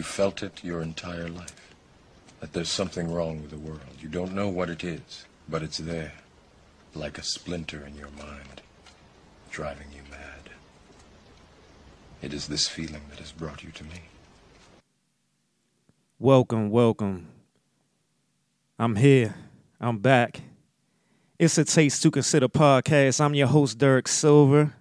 You 0.00 0.04
felt 0.04 0.42
it 0.42 0.64
your 0.64 0.80
entire 0.80 1.28
life. 1.28 1.74
That 2.40 2.54
there's 2.54 2.70
something 2.70 3.12
wrong 3.12 3.42
with 3.42 3.50
the 3.50 3.58
world. 3.58 3.82
You 4.00 4.08
don't 4.08 4.32
know 4.32 4.48
what 4.48 4.70
it 4.70 4.82
is, 4.82 5.26
but 5.46 5.62
it's 5.62 5.76
there. 5.76 6.14
Like 6.94 7.18
a 7.18 7.22
splinter 7.22 7.86
in 7.86 7.96
your 7.96 8.08
mind, 8.12 8.62
driving 9.50 9.88
you 9.94 10.00
mad. 10.10 10.54
It 12.22 12.32
is 12.32 12.48
this 12.48 12.66
feeling 12.66 13.02
that 13.10 13.18
has 13.18 13.30
brought 13.30 13.62
you 13.62 13.72
to 13.72 13.84
me. 13.84 14.04
Welcome, 16.18 16.70
welcome. 16.70 17.28
I'm 18.78 18.96
here. 18.96 19.34
I'm 19.78 19.98
back. 19.98 20.40
It's 21.38 21.58
a 21.58 21.64
Taste 21.66 22.02
to 22.04 22.10
Consider 22.10 22.48
podcast. 22.48 23.20
I'm 23.20 23.34
your 23.34 23.48
host, 23.48 23.76
Derek 23.76 24.08
Silver, 24.08 24.72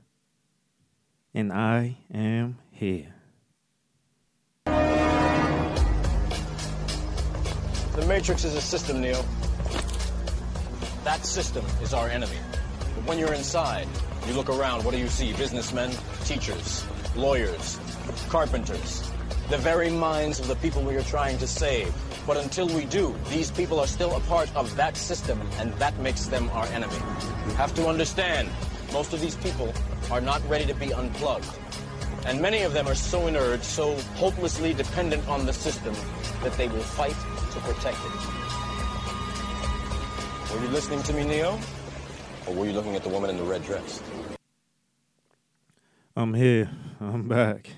and 1.33 1.51
I 1.51 1.97
am 2.09 2.57
here. 2.71 3.15
The 7.99 8.05
Matrix 8.05 8.45
is 8.45 8.55
a 8.55 8.61
system, 8.61 9.01
Neo. 9.01 9.25
That 11.03 11.25
system 11.25 11.65
is 11.81 11.93
our 11.93 12.07
enemy. 12.07 12.37
But 12.95 13.03
when 13.03 13.19
you're 13.19 13.33
inside, 13.33 13.89
you 14.25 14.31
look 14.35 14.47
around, 14.47 14.85
what 14.85 14.93
do 14.93 14.97
you 14.97 15.09
see? 15.09 15.33
Businessmen, 15.33 15.91
teachers, 16.23 16.85
lawyers, 17.13 17.77
carpenters. 18.29 19.11
The 19.49 19.57
very 19.57 19.89
minds 19.89 20.39
of 20.39 20.47
the 20.47 20.55
people 20.55 20.81
we 20.81 20.95
are 20.95 21.03
trying 21.03 21.39
to 21.39 21.47
save. 21.47 21.93
But 22.25 22.37
until 22.37 22.69
we 22.69 22.85
do, 22.85 23.13
these 23.27 23.51
people 23.51 23.81
are 23.81 23.87
still 23.87 24.15
a 24.15 24.21
part 24.21 24.49
of 24.55 24.73
that 24.77 24.95
system, 24.95 25.41
and 25.57 25.73
that 25.73 25.99
makes 25.99 26.27
them 26.27 26.49
our 26.51 26.67
enemy. 26.67 26.95
You 27.47 27.53
have 27.55 27.75
to 27.75 27.89
understand, 27.89 28.47
most 28.93 29.11
of 29.11 29.19
these 29.19 29.35
people 29.35 29.73
are 30.09 30.21
not 30.21 30.41
ready 30.47 30.65
to 30.67 30.73
be 30.73 30.93
unplugged. 30.93 31.53
And 32.25 32.41
many 32.41 32.61
of 32.61 32.71
them 32.71 32.87
are 32.87 32.95
so 32.95 33.27
inert, 33.27 33.65
so 33.65 33.97
hopelessly 34.15 34.73
dependent 34.73 35.27
on 35.27 35.45
the 35.45 35.51
system, 35.51 35.93
that 36.43 36.53
they 36.53 36.69
will 36.69 36.79
fight 36.79 37.15
to 37.51 37.59
protect 37.61 37.97
it. 37.97 38.11
Were 40.53 40.61
you 40.61 40.67
listening 40.69 41.03
to 41.03 41.13
me, 41.13 41.23
Neo? 41.25 41.59
Or 42.47 42.53
were 42.55 42.65
you 42.65 42.73
looking 42.73 42.95
at 42.95 43.03
the 43.03 43.09
woman 43.09 43.29
in 43.29 43.37
the 43.37 43.43
red 43.43 43.63
dress? 43.63 44.01
I'm 46.15 46.33
here. 46.33 46.69
I'm 46.99 47.27
back. 47.27 47.69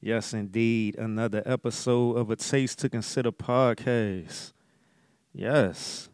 Yes, 0.00 0.32
indeed. 0.32 0.96
Another 0.96 1.42
episode 1.44 2.16
of 2.16 2.30
a 2.30 2.36
Taste 2.36 2.78
to 2.80 2.88
Consider 2.88 3.32
podcast. 3.32 4.52
Yes. 5.32 6.08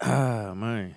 Ah, 0.00 0.52
man. 0.54 0.96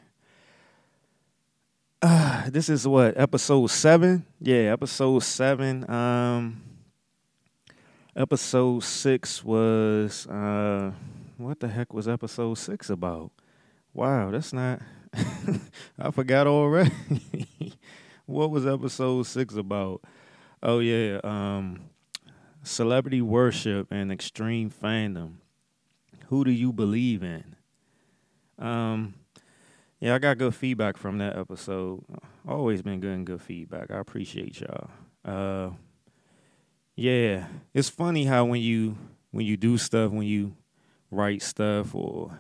Ah, 2.02 2.46
this 2.48 2.70
is 2.70 2.88
what 2.88 3.18
episode 3.18 3.68
seven. 3.68 4.26
Yeah, 4.42 4.74
episode 4.74 5.20
seven. 5.24 5.90
Um, 5.90 6.62
episode 8.20 8.84
six 8.84 9.46
was 9.46 10.28
uh, 10.28 10.92
what 11.38 11.62
the 11.62 11.70
heck 11.70 11.94
was 11.94 12.08
episode 12.08 12.56
six 12.56 12.90
about? 12.90 13.32
Wow, 13.94 14.30
that's 14.30 14.52
not. 14.52 14.82
I 15.98 16.12
forgot 16.12 16.46
already. 16.46 16.92
what 18.26 18.52
was 18.52 18.68
episode 18.68 19.26
six 19.26 19.56
about? 19.56 20.02
Oh 20.62 20.80
yeah, 20.80 21.22
um, 21.24 21.90
celebrity 22.62 23.22
worship 23.22 23.88
and 23.90 24.12
extreme 24.12 24.70
fandom. 24.70 25.36
Who 26.28 26.44
do 26.44 26.52
you 26.52 26.74
believe 26.74 27.24
in? 27.24 27.56
Um, 28.60 29.14
yeah, 30.02 30.14
I 30.14 30.20
got 30.20 30.38
good 30.38 30.54
feedback 30.54 30.98
from 30.98 31.20
that 31.20 31.38
episode. 31.38 32.04
Always 32.46 32.82
been 32.82 33.00
good 33.00 33.14
and 33.14 33.26
good 33.26 33.42
feedback. 33.42 33.90
I 33.90 33.98
appreciate 33.98 34.60
y'all. 34.60 34.90
Uh, 35.24 35.70
yeah, 37.00 37.48
it's 37.74 37.88
funny 37.88 38.26
how 38.26 38.44
when 38.44 38.60
you 38.60 38.98
when 39.32 39.46
you 39.46 39.56
do 39.56 39.78
stuff, 39.78 40.12
when 40.12 40.28
you 40.28 40.58
write 41.10 41.42
stuff, 41.42 41.96
or 41.96 42.38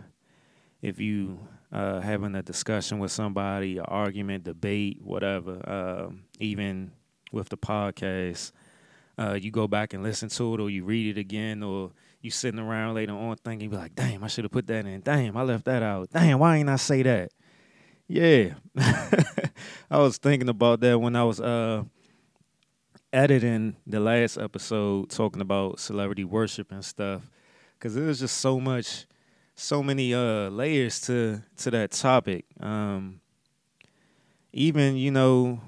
if 0.81 0.99
you 0.99 1.39
uh, 1.71 2.01
having 2.01 2.35
a 2.35 2.43
discussion 2.43 2.99
with 2.99 3.13
somebody, 3.13 3.77
an 3.77 3.85
argument, 3.85 4.43
debate, 4.43 4.99
whatever, 5.01 5.61
uh, 5.65 6.13
even 6.41 6.91
with 7.31 7.47
the 7.47 7.55
podcast, 7.57 8.51
uh, 9.17 9.37
you 9.39 9.49
go 9.49 9.65
back 9.65 9.93
and 9.93 10.03
listen 10.03 10.27
to 10.27 10.55
it, 10.55 10.59
or 10.59 10.69
you 10.69 10.83
read 10.83 11.15
it 11.15 11.19
again, 11.19 11.63
or 11.63 11.91
you 12.21 12.29
sitting 12.29 12.59
around 12.59 12.95
later 12.95 13.13
on 13.13 13.37
thinking, 13.37 13.69
be 13.69 13.77
like, 13.77 13.95
"Damn, 13.95 14.25
I 14.25 14.27
should 14.27 14.43
have 14.43 14.51
put 14.51 14.67
that 14.67 14.85
in. 14.85 14.99
Damn, 14.99 15.37
I 15.37 15.43
left 15.43 15.63
that 15.65 15.83
out. 15.83 16.09
Damn, 16.11 16.39
why 16.39 16.57
ain't 16.57 16.69
I 16.69 16.75
say 16.75 17.01
that?" 17.03 17.31
Yeah, 18.09 18.55
I 19.89 19.99
was 19.99 20.17
thinking 20.17 20.49
about 20.49 20.81
that 20.81 20.99
when 20.99 21.15
I 21.15 21.23
was 21.23 21.39
uh, 21.39 21.83
editing 23.11 23.75
the 23.87 23.99
last 23.99 24.37
episode, 24.37 25.09
talking 25.09 25.41
about 25.41 25.79
celebrity 25.79 26.23
worship 26.23 26.71
and 26.71 26.83
stuff, 26.83 27.29
because 27.73 27.95
was 27.95 28.19
just 28.19 28.37
so 28.37 28.59
much, 28.59 29.05
so 29.55 29.81
many 29.81 30.13
uh, 30.13 30.49
layers 30.49 31.01
to 31.01 31.41
to 31.57 31.71
that 31.71 31.91
topic. 31.91 32.45
Um, 32.59 33.21
even 34.51 34.95
you 34.97 35.11
know 35.11 35.61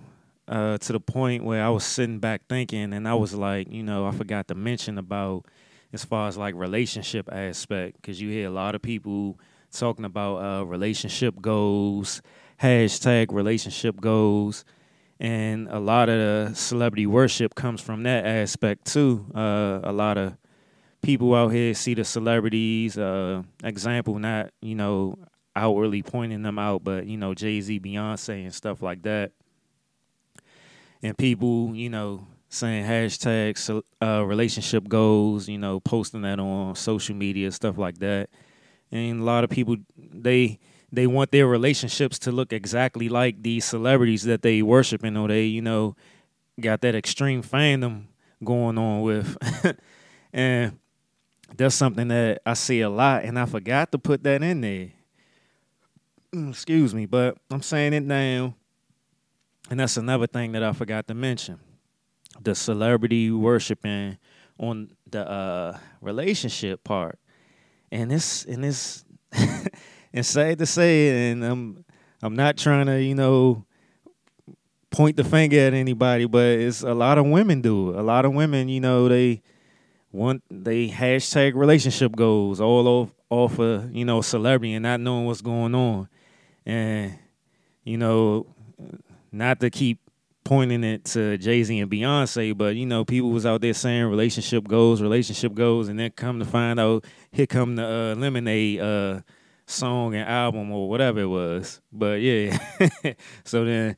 uh, 0.47 0.77
to 0.79 0.93
the 0.93 0.99
point 0.99 1.43
where 1.43 1.63
I 1.63 1.69
was 1.69 1.83
sitting 1.83 2.19
back 2.19 2.41
thinking, 2.49 2.93
and 2.93 3.07
I 3.07 3.13
was 3.13 3.33
like, 3.33 3.71
you 3.71 3.83
know, 3.83 4.05
I 4.05 4.11
forgot 4.11 4.47
to 4.49 4.55
mention 4.55 4.97
about 4.97 5.45
as 5.93 6.05
far 6.05 6.27
as 6.27 6.37
like 6.37 6.55
relationship 6.55 7.29
aspect, 7.31 8.01
because 8.01 8.21
you 8.21 8.29
hear 8.29 8.47
a 8.47 8.51
lot 8.51 8.75
of 8.75 8.81
people 8.81 9.39
talking 9.71 10.05
about 10.05 10.37
uh, 10.37 10.65
relationship 10.65 11.41
goals, 11.41 12.21
hashtag 12.61 13.31
relationship 13.31 13.99
goals, 14.01 14.65
and 15.21 15.69
a 15.69 15.79
lot 15.79 16.09
of 16.09 16.17
the 16.49 16.55
celebrity 16.55 17.05
worship 17.05 17.55
comes 17.55 17.79
from 17.79 18.03
that 18.03 18.25
aspect 18.25 18.85
too. 18.85 19.25
Uh, 19.33 19.79
a 19.83 19.93
lot 19.93 20.17
of 20.17 20.35
people 21.01 21.33
out 21.33 21.49
here 21.49 21.73
see 21.73 21.93
the 21.93 22.03
celebrities, 22.03 22.97
uh, 22.97 23.43
example, 23.63 24.19
not 24.19 24.51
you 24.61 24.75
know 24.75 25.17
outwardly 25.55 26.03
pointing 26.03 26.41
them 26.41 26.59
out, 26.59 26.83
but 26.83 27.05
you 27.05 27.15
know 27.15 27.33
Jay 27.33 27.61
Z, 27.61 27.79
Beyonce, 27.79 28.43
and 28.43 28.53
stuff 28.53 28.81
like 28.81 29.03
that 29.03 29.31
and 31.03 31.17
people, 31.17 31.75
you 31.75 31.89
know, 31.89 32.27
saying 32.49 32.85
hashtags, 32.85 33.81
uh, 34.01 34.25
relationship 34.25 34.87
goals, 34.87 35.47
you 35.47 35.57
know, 35.57 35.79
posting 35.79 36.21
that 36.21 36.39
on 36.39 36.75
social 36.75 37.15
media, 37.15 37.51
stuff 37.51 37.77
like 37.77 37.97
that. 37.99 38.29
And 38.91 39.21
a 39.21 39.23
lot 39.23 39.43
of 39.43 39.49
people, 39.49 39.77
they 39.97 40.59
they 40.91 41.07
want 41.07 41.31
their 41.31 41.47
relationships 41.47 42.19
to 42.19 42.31
look 42.31 42.51
exactly 42.53 43.09
like 43.09 43.41
these 43.43 43.65
celebrities 43.65 44.23
that 44.23 44.41
they 44.41 44.61
worshiping, 44.61 45.17
or 45.17 45.27
they, 45.27 45.45
you 45.45 45.61
know, 45.61 45.95
got 46.59 46.81
that 46.81 46.95
extreme 46.95 47.41
fandom 47.41 48.05
going 48.43 48.77
on 48.77 49.01
with. 49.01 49.37
and 50.33 50.77
that's 51.55 51.75
something 51.75 52.07
that 52.09 52.41
I 52.45 52.53
see 52.53 52.81
a 52.81 52.89
lot, 52.89 53.23
and 53.23 53.39
I 53.39 53.45
forgot 53.45 53.91
to 53.91 53.97
put 53.97 54.23
that 54.23 54.43
in 54.43 54.61
there. 54.61 54.89
Mm, 56.33 56.49
excuse 56.49 56.93
me, 56.93 57.05
but 57.05 57.37
I'm 57.49 57.61
saying 57.61 57.93
it 57.93 58.03
now 58.03 58.55
and 59.71 59.79
that's 59.79 59.95
another 59.95 60.27
thing 60.27 60.51
that 60.51 60.63
I 60.63 60.73
forgot 60.73 61.07
to 61.07 61.13
mention. 61.13 61.57
The 62.41 62.55
celebrity 62.55 63.31
worshiping 63.31 64.17
on 64.57 64.91
the 65.09 65.25
uh, 65.25 65.77
relationship 66.01 66.83
part. 66.83 67.17
And 67.89 68.11
this 68.11 68.43
and 68.43 68.63
it's 70.13 70.17
and 70.17 70.25
sad 70.25 70.59
to 70.59 70.65
say, 70.65 71.31
and 71.31 71.43
I'm 71.43 71.85
I'm 72.21 72.35
not 72.35 72.57
trying 72.57 72.85
to, 72.87 73.01
you 73.01 73.15
know, 73.15 73.65
point 74.91 75.15
the 75.15 75.23
finger 75.23 75.57
at 75.57 75.73
anybody, 75.73 76.25
but 76.25 76.45
it's 76.45 76.81
a 76.81 76.93
lot 76.93 77.17
of 77.17 77.25
women 77.25 77.61
do. 77.61 77.91
A 77.91 78.01
lot 78.01 78.25
of 78.25 78.33
women, 78.33 78.69
you 78.69 78.79
know, 78.79 79.07
they 79.07 79.41
want 80.11 80.43
they 80.49 80.89
hashtag 80.89 81.55
relationship 81.55 82.15
goals 82.15 82.59
all 82.59 82.87
off 82.87 83.15
off 83.29 83.59
of, 83.59 83.95
you 83.95 84.03
know, 84.03 84.21
celebrity 84.21 84.73
and 84.73 84.83
not 84.83 84.99
knowing 84.99 85.25
what's 85.25 85.41
going 85.41 85.73
on. 85.73 86.09
And, 86.65 87.17
you 87.83 87.97
know, 87.97 88.45
not 89.31 89.61
to 89.61 89.69
keep 89.69 89.99
pointing 90.43 90.83
it 90.83 91.05
to 91.05 91.37
Jay 91.37 91.63
Z 91.63 91.79
and 91.79 91.89
Beyonce, 91.89 92.57
but 92.57 92.75
you 92.75 92.85
know, 92.85 93.05
people 93.05 93.31
was 93.31 93.45
out 93.45 93.61
there 93.61 93.73
saying 93.73 94.05
relationship 94.05 94.67
goals, 94.67 95.01
relationship 95.01 95.53
goals, 95.53 95.87
and 95.87 95.97
then 95.97 96.11
come 96.11 96.39
to 96.39 96.45
find 96.45 96.79
out, 96.79 97.05
here 97.31 97.47
come 97.47 97.77
the 97.77 97.85
uh, 97.85 98.15
Lemonade 98.19 98.79
uh, 98.81 99.21
song 99.65 100.15
and 100.15 100.27
album 100.27 100.71
or 100.71 100.89
whatever 100.89 101.21
it 101.21 101.27
was. 101.27 101.81
But 101.91 102.21
yeah, 102.21 102.57
so 103.43 103.65
then 103.65 103.95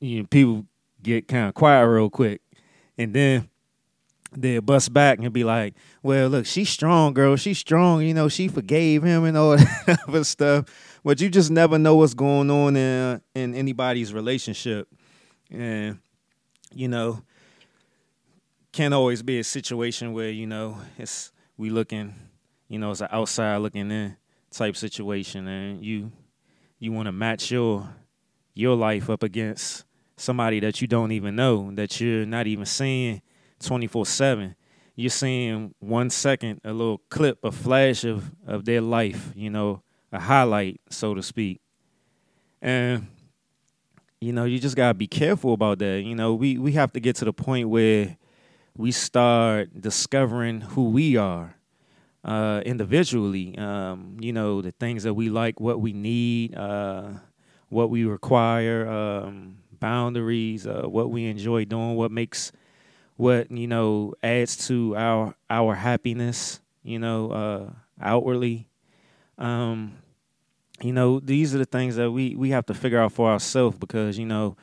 you 0.00 0.20
know, 0.20 0.26
people 0.26 0.66
get 1.02 1.28
kind 1.28 1.48
of 1.48 1.54
quiet 1.54 1.86
real 1.86 2.10
quick, 2.10 2.40
and 2.98 3.12
then 3.14 3.48
they 4.32 4.58
bust 4.58 4.92
back 4.92 5.18
and 5.18 5.32
be 5.32 5.44
like, 5.44 5.74
"Well, 6.02 6.28
look, 6.28 6.46
she's 6.46 6.68
strong, 6.68 7.14
girl. 7.14 7.36
She's 7.36 7.58
strong. 7.58 8.02
You 8.02 8.14
know, 8.14 8.28
she 8.28 8.48
forgave 8.48 9.02
him 9.02 9.24
and 9.24 9.36
all 9.36 9.56
that 9.56 9.98
other 10.08 10.24
stuff." 10.24 10.66
But 11.04 11.20
you 11.20 11.28
just 11.28 11.50
never 11.50 11.78
know 11.78 11.96
what's 11.96 12.14
going 12.14 12.50
on 12.50 12.76
in 12.76 13.20
in 13.34 13.54
anybody's 13.54 14.12
relationship, 14.12 14.88
and 15.50 15.98
you 16.74 16.88
know, 16.88 17.22
can't 18.72 18.94
always 18.94 19.22
be 19.22 19.38
a 19.38 19.44
situation 19.44 20.12
where 20.12 20.30
you 20.30 20.46
know 20.46 20.78
it's 20.98 21.32
we 21.56 21.70
looking, 21.70 22.14
you 22.68 22.78
know, 22.78 22.90
it's 22.90 23.00
an 23.00 23.08
outside 23.10 23.58
looking 23.58 23.90
in 23.90 24.16
type 24.56 24.76
situation, 24.76 25.46
and 25.46 25.84
you 25.84 26.12
you 26.78 26.92
want 26.92 27.06
to 27.06 27.12
match 27.12 27.50
your 27.50 27.88
your 28.54 28.76
life 28.76 29.10
up 29.10 29.22
against 29.22 29.84
somebody 30.16 30.60
that 30.60 30.80
you 30.80 30.86
don't 30.86 31.12
even 31.12 31.36
know 31.36 31.70
that 31.74 32.00
you're 32.00 32.24
not 32.24 32.46
even 32.46 32.64
seeing 32.64 33.20
24 33.60 34.06
7 34.06 34.56
you're 34.96 35.10
seeing 35.10 35.74
one 35.78 36.08
second 36.08 36.60
a 36.64 36.72
little 36.72 37.02
clip, 37.10 37.38
a 37.44 37.52
flash 37.52 38.02
of 38.04 38.32
of 38.46 38.64
their 38.64 38.80
life, 38.80 39.30
you 39.36 39.50
know, 39.50 39.82
a 40.10 40.18
highlight, 40.18 40.80
so 40.88 41.14
to 41.14 41.22
speak, 41.22 41.60
and 42.62 43.06
you 44.20 44.32
know 44.32 44.44
you 44.44 44.58
just 44.58 44.74
gotta 44.74 44.94
be 44.94 45.06
careful 45.06 45.52
about 45.52 45.78
that. 45.80 46.02
You 46.02 46.14
know, 46.14 46.34
we 46.34 46.56
we 46.56 46.72
have 46.72 46.92
to 46.94 47.00
get 47.00 47.16
to 47.16 47.26
the 47.26 47.32
point 47.32 47.68
where 47.68 48.16
we 48.74 48.90
start 48.90 49.68
discovering 49.78 50.62
who 50.62 50.88
we 50.88 51.16
are 51.16 51.55
uh, 52.26 52.62
individually. 52.66 53.56
Um, 53.58 54.18
you 54.20 54.34
know, 54.34 54.62
the 54.62 54.72
things 54.72 55.04
that 55.04 55.14
we 55.14 55.30
like, 55.30 55.60
what 55.60 55.80
we 55.80 55.94
need, 55.94 56.56
uh, 56.56 57.10
what 57.70 57.90
we 57.90 58.04
require, 58.04 58.88
um, 58.88 59.58
boundaries, 59.80 60.66
uh, 60.66 60.84
what 60.86 61.10
we 61.10 61.26
enjoy 61.26 61.64
doing, 61.66 61.96
what 61.96 62.12
makes, 62.12 62.52
what 63.16 63.50
you 63.50 63.68
know, 63.68 64.14
adds 64.22 64.68
to 64.68 64.96
our 64.96 65.34
our 65.50 65.74
happiness. 65.76 66.60
You 66.84 67.00
know, 67.00 67.30
uh, 67.32 67.70
outwardly. 68.00 68.68
Um, 69.38 69.98
you 70.82 70.92
know, 70.92 71.20
these 71.20 71.54
are 71.54 71.58
the 71.58 71.66
things 71.66 71.96
that 71.96 72.10
we 72.10 72.36
we 72.36 72.50
have 72.50 72.66
to 72.66 72.74
figure 72.74 73.00
out 73.00 73.12
for 73.12 73.30
ourselves 73.30 73.78
because 73.78 74.18
you 74.18 74.26
know 74.26 74.56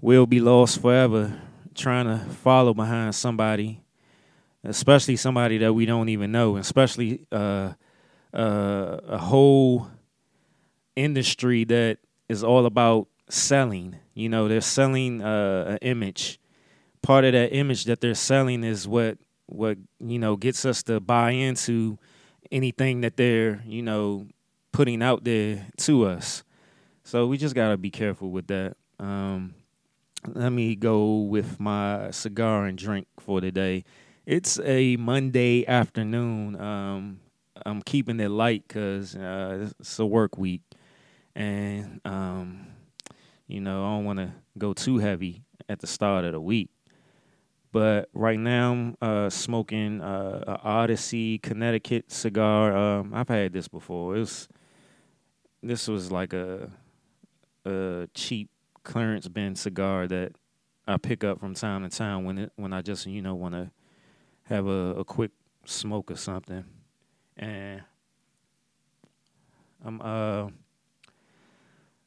we'll 0.00 0.26
be 0.26 0.40
lost 0.40 0.80
forever 0.82 1.40
trying 1.74 2.06
to 2.06 2.24
follow 2.36 2.74
behind 2.74 3.14
somebody 3.14 3.81
especially 4.64 5.16
somebody 5.16 5.58
that 5.58 5.72
we 5.72 5.86
don't 5.86 6.08
even 6.08 6.32
know, 6.32 6.56
especially 6.56 7.26
uh, 7.32 7.72
uh, 8.32 8.98
a 9.06 9.18
whole 9.18 9.88
industry 10.96 11.64
that 11.64 11.98
is 12.28 12.44
all 12.44 12.66
about 12.66 13.08
selling. 13.28 13.96
You 14.14 14.28
know, 14.28 14.48
they're 14.48 14.60
selling 14.60 15.22
uh, 15.22 15.64
an 15.68 15.78
image. 15.82 16.38
Part 17.02 17.24
of 17.24 17.32
that 17.32 17.54
image 17.54 17.84
that 17.84 18.00
they're 18.00 18.14
selling 18.14 18.62
is 18.62 18.86
what 18.86 19.18
what 19.46 19.76
you 20.00 20.18
know 20.18 20.36
gets 20.36 20.64
us 20.64 20.82
to 20.84 21.00
buy 21.00 21.32
into 21.32 21.98
anything 22.50 23.00
that 23.02 23.16
they're 23.16 23.62
you 23.66 23.82
know 23.82 24.26
putting 24.70 25.02
out 25.02 25.24
there 25.24 25.66
to 25.78 26.06
us. 26.06 26.44
So 27.04 27.26
we 27.26 27.36
just 27.36 27.54
gotta 27.54 27.76
be 27.76 27.90
careful 27.90 28.30
with 28.30 28.46
that. 28.46 28.76
Um, 29.00 29.54
let 30.28 30.50
me 30.50 30.76
go 30.76 31.18
with 31.18 31.58
my 31.58 32.10
cigar 32.12 32.66
and 32.66 32.78
drink 32.78 33.08
for 33.18 33.40
today. 33.40 33.84
It's 34.24 34.60
a 34.60 34.96
Monday 34.98 35.66
afternoon. 35.66 36.60
Um, 36.60 37.18
I'm 37.66 37.82
keeping 37.82 38.20
it 38.20 38.28
light 38.28 38.62
because 38.68 39.16
uh, 39.16 39.68
it's 39.80 39.98
a 39.98 40.06
work 40.06 40.38
week, 40.38 40.62
and 41.34 42.00
um, 42.04 42.68
you 43.48 43.60
know 43.60 43.84
I 43.84 43.96
don't 43.96 44.04
want 44.04 44.20
to 44.20 44.30
go 44.56 44.74
too 44.74 44.98
heavy 44.98 45.42
at 45.68 45.80
the 45.80 45.88
start 45.88 46.24
of 46.24 46.32
the 46.32 46.40
week. 46.40 46.70
But 47.72 48.10
right 48.14 48.38
now 48.38 48.70
I'm 48.70 48.96
uh, 49.02 49.28
smoking 49.28 50.00
uh, 50.00 50.44
a 50.46 50.68
Odyssey 50.68 51.38
Connecticut 51.38 52.12
cigar. 52.12 52.76
Um, 52.76 53.12
I've 53.12 53.28
had 53.28 53.52
this 53.52 53.66
before. 53.66 54.14
It 54.14 54.20
was 54.20 54.48
this 55.64 55.88
was 55.88 56.12
like 56.12 56.32
a 56.32 56.70
a 57.64 58.08
cheap 58.14 58.50
clearance 58.84 59.26
bin 59.26 59.56
cigar 59.56 60.06
that 60.06 60.32
I 60.86 60.96
pick 60.96 61.24
up 61.24 61.40
from 61.40 61.54
time 61.54 61.82
to 61.82 61.88
time 61.88 62.24
when 62.24 62.38
it 62.38 62.52
when 62.54 62.72
I 62.72 62.82
just 62.82 63.06
you 63.06 63.20
know 63.20 63.34
want 63.34 63.54
to 63.56 63.72
have 64.52 64.66
a, 64.66 64.94
a 64.98 65.04
quick 65.04 65.30
smoke 65.64 66.10
or 66.10 66.16
something, 66.16 66.64
and 67.36 67.82
I'm 69.84 70.00
uh 70.02 70.48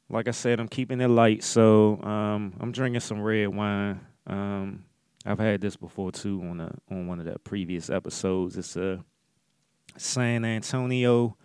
like 0.08 0.28
I 0.28 0.30
said, 0.30 0.60
I'm 0.60 0.68
keeping 0.68 1.00
it 1.00 1.08
light, 1.08 1.42
so 1.42 2.00
um, 2.02 2.54
I'm 2.60 2.70
drinking 2.70 3.00
some 3.00 3.20
red 3.20 3.48
wine. 3.48 4.00
Um, 4.26 4.84
I've 5.24 5.40
had 5.40 5.60
this 5.60 5.76
before 5.76 6.12
too 6.12 6.40
on 6.42 6.60
a, 6.60 6.72
on 6.90 7.08
one 7.08 7.18
of 7.18 7.26
the 7.26 7.38
previous 7.40 7.90
episodes. 7.90 8.56
It's 8.56 8.76
a 8.76 9.04
San 9.96 10.44
Antonio 10.44 11.36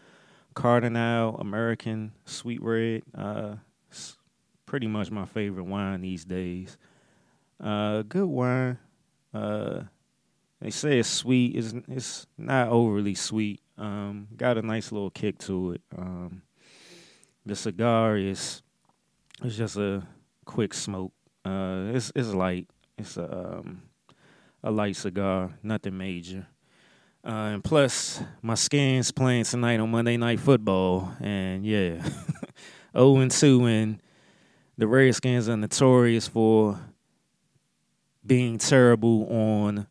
Cardinal 0.54 1.38
American 1.38 2.12
Sweet 2.26 2.62
Red. 2.62 3.02
Uh, 3.18 3.56
pretty 4.68 4.88
much 4.88 5.10
my 5.10 5.26
favorite 5.26 5.64
wine 5.66 6.02
these 6.02 6.24
days. 6.24 6.78
Uh, 7.60 8.04
good 8.04 8.26
wine. 8.26 8.78
Uh, 9.34 9.84
they 10.62 10.70
say 10.70 11.00
it's 11.00 11.10
sweet. 11.10 11.56
It's 11.56 11.74
it's 11.88 12.28
not 12.38 12.70
overly 12.70 13.16
sweet. 13.16 13.62
Um, 13.78 14.28
got 14.38 14.58
a 14.58 14.62
nice 14.62 14.92
little 14.92 15.10
kick 15.10 15.40
to 15.40 15.74
it. 15.74 15.82
Um, 15.98 16.44
the 17.46 17.56
cigar 17.56 18.16
is 18.18 18.62
it's 19.44 19.56
just 19.56 19.78
a 19.78 20.04
quick 20.46 20.74
smoke. 20.74 21.14
Uh, 21.44 21.90
it's 21.94 22.12
it's 22.16 22.34
light. 22.34 22.68
It's 22.98 23.18
a 23.18 23.58
um, 23.60 23.82
a 24.64 24.70
light 24.70 24.96
cigar, 24.96 25.52
nothing 25.64 25.98
major. 25.98 26.46
Uh, 27.24 27.54
and 27.54 27.64
plus, 27.64 28.22
my 28.42 28.56
Skins 28.56 29.12
playing 29.12 29.44
tonight 29.44 29.80
on 29.80 29.90
Monday 29.92 30.18
Night 30.18 30.40
Football, 30.40 31.12
and 31.20 31.66
yeah, 31.66 32.04
0 32.96 33.18
and 33.18 33.32
2, 33.32 33.66
and 33.66 34.02
the 34.78 34.88
Redskins 34.88 35.48
are 35.48 35.58
notorious 35.58 36.28
for 36.28 36.80
being 38.26 38.58
terrible 38.58 39.28
on 39.30 39.86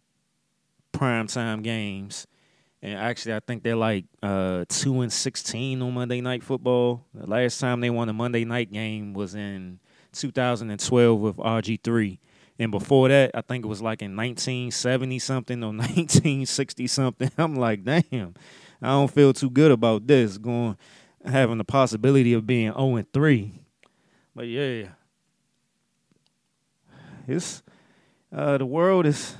primetime 0.92 1.62
games. 1.62 2.26
And 2.82 2.98
actually, 2.98 3.34
I 3.34 3.40
think 3.40 3.62
they're 3.62 3.76
like 3.76 4.06
uh, 4.22 4.64
two 4.68 5.02
and 5.02 5.12
sixteen 5.12 5.82
on 5.82 5.92
Monday 5.92 6.20
Night 6.20 6.42
Football. 6.42 7.04
The 7.14 7.26
last 7.26 7.60
time 7.60 7.80
they 7.80 7.90
won 7.90 8.08
a 8.08 8.12
Monday 8.12 8.44
night 8.44 8.72
game 8.72 9.12
was 9.12 9.34
in 9.34 9.80
2012 10.12 11.20
with 11.20 11.36
RG3, 11.36 12.18
and 12.58 12.70
before 12.70 13.08
that, 13.08 13.32
I 13.34 13.42
think 13.42 13.64
it 13.64 13.68
was 13.68 13.82
like 13.82 14.00
in 14.00 14.16
1970 14.16 15.18
something 15.18 15.62
or 15.62 15.66
1960 15.76 16.86
something. 16.86 17.30
I'm 17.36 17.54
like, 17.54 17.84
damn, 17.84 18.34
I 18.80 18.88
don't 18.88 19.10
feel 19.10 19.34
too 19.34 19.50
good 19.50 19.72
about 19.72 20.06
this 20.06 20.38
going 20.38 20.78
having 21.24 21.58
the 21.58 21.64
possibility 21.64 22.32
of 22.32 22.46
being 22.46 22.72
0 22.72 22.96
and 22.96 23.12
3. 23.12 23.52
But 24.34 24.46
yeah, 24.46 24.88
it's 27.26 27.62
uh, 28.32 28.58
the 28.58 28.66
world 28.66 29.06
is 29.06 29.36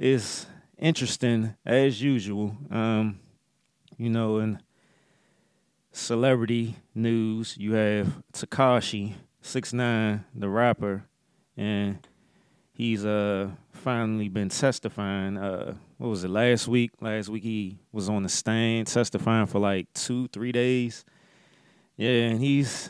is 0.00 0.46
interesting 0.78 1.54
as 1.64 2.02
usual. 2.02 2.56
Um, 2.70 3.20
you 3.98 4.08
know, 4.08 4.38
in 4.38 4.58
celebrity 5.92 6.76
news, 6.94 7.56
you 7.58 7.74
have 7.74 8.22
Tekashi 8.32 9.12
Six 9.42 9.74
Nine, 9.74 10.24
the 10.34 10.48
rapper, 10.48 11.04
and 11.56 11.98
he's 12.72 13.04
uh 13.04 13.50
finally 13.72 14.28
been 14.28 14.48
testifying. 14.48 15.36
Uh, 15.36 15.74
what 15.98 16.08
was 16.08 16.24
it 16.24 16.30
last 16.30 16.66
week? 16.66 16.92
Last 17.00 17.28
week 17.28 17.42
he 17.42 17.78
was 17.92 18.08
on 18.08 18.22
the 18.22 18.28
stand 18.30 18.86
testifying 18.86 19.46
for 19.46 19.58
like 19.58 19.92
two, 19.92 20.28
three 20.28 20.52
days. 20.52 21.04
Yeah, 21.98 22.28
and 22.30 22.40
he's 22.40 22.88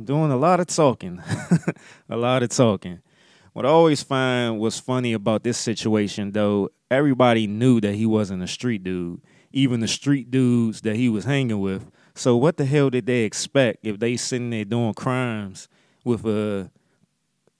doing 0.00 0.30
a 0.30 0.36
lot 0.36 0.60
of 0.60 0.68
talking, 0.68 1.20
a 2.08 2.16
lot 2.16 2.44
of 2.44 2.50
talking. 2.50 3.00
What 3.54 3.64
I 3.64 3.68
always 3.68 4.02
find 4.02 4.58
was 4.58 4.80
funny 4.80 5.12
about 5.12 5.44
this 5.44 5.56
situation, 5.56 6.32
though, 6.32 6.70
everybody 6.90 7.46
knew 7.46 7.80
that 7.82 7.94
he 7.94 8.04
wasn't 8.04 8.42
a 8.42 8.48
street 8.48 8.82
dude, 8.82 9.20
even 9.52 9.78
the 9.78 9.86
street 9.86 10.28
dudes 10.32 10.80
that 10.80 10.96
he 10.96 11.08
was 11.08 11.24
hanging 11.24 11.60
with. 11.60 11.88
So 12.16 12.36
what 12.36 12.56
the 12.56 12.64
hell 12.64 12.90
did 12.90 13.06
they 13.06 13.22
expect 13.22 13.86
if 13.86 14.00
they 14.00 14.16
sitting 14.16 14.50
there 14.50 14.64
doing 14.64 14.92
crimes 14.94 15.68
with 16.02 16.26
a 16.26 16.68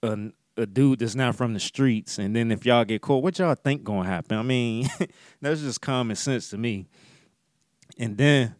a, 0.02 0.18
a 0.56 0.66
dude 0.66 0.98
that's 0.98 1.14
not 1.14 1.36
from 1.36 1.54
the 1.54 1.60
streets, 1.60 2.18
and 2.18 2.34
then 2.34 2.50
if 2.50 2.66
y'all 2.66 2.84
get 2.84 3.00
caught, 3.00 3.22
what 3.22 3.38
y'all 3.38 3.54
think 3.54 3.84
gonna 3.84 4.08
happen? 4.08 4.36
I 4.36 4.42
mean, 4.42 4.88
that's 5.40 5.60
just 5.60 5.80
common 5.80 6.16
sense 6.16 6.50
to 6.50 6.58
me. 6.58 6.88
And 7.98 8.18
then 8.18 8.56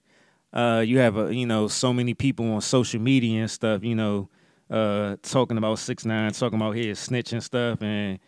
uh, 0.53 0.85
you 0.87 0.99
have 0.99 1.17
a 1.17 1.35
you 1.35 1.47
know 1.47 1.67
so 1.67 1.93
many 1.93 2.15
people 2.15 2.47
on 2.53 2.61
social 2.61 3.01
media 3.01 3.41
and 3.41 3.51
stuff, 3.51 3.83
you 3.83 3.97
know 3.97 4.29
uh, 4.71 5.17
talking 5.23 5.59
about 5.59 5.79
six 5.79 6.05
nine, 6.05 6.33
talking 6.33 6.59
about 6.61 6.73
his 6.73 6.99
snitching 6.99 7.43
stuff, 7.43 7.83
and 7.83 8.19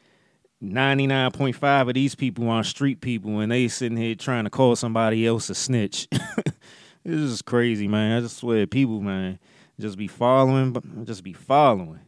ninety 0.61 1.07
nine 1.07 1.31
point 1.33 1.57
five 1.57 1.89
of 1.89 1.95
these 1.95 2.15
people 2.15 2.49
are 2.49 2.65
street 2.65 3.01
people, 3.01 3.41
and 3.41 3.51
they 3.51 3.69
sitting 3.69 3.99
here 3.99 4.15
trying 4.15 4.45
to 4.45 4.51
call 4.51 4.77
somebody 4.77 5.27
else 5.27 5.51
a 5.51 5.55
snitch. 5.55 6.09
this 7.05 7.21
is 7.21 7.43
crazy, 7.43 7.89
man. 7.89 8.19
I 8.19 8.21
just 8.21 8.39
swear, 8.39 8.67
people, 8.67 9.01
man, 9.01 9.39
just 9.81 9.97
be 9.97 10.09
following, 10.09 11.05
just 11.05 11.23
be 11.23 11.33
following. 11.33 12.01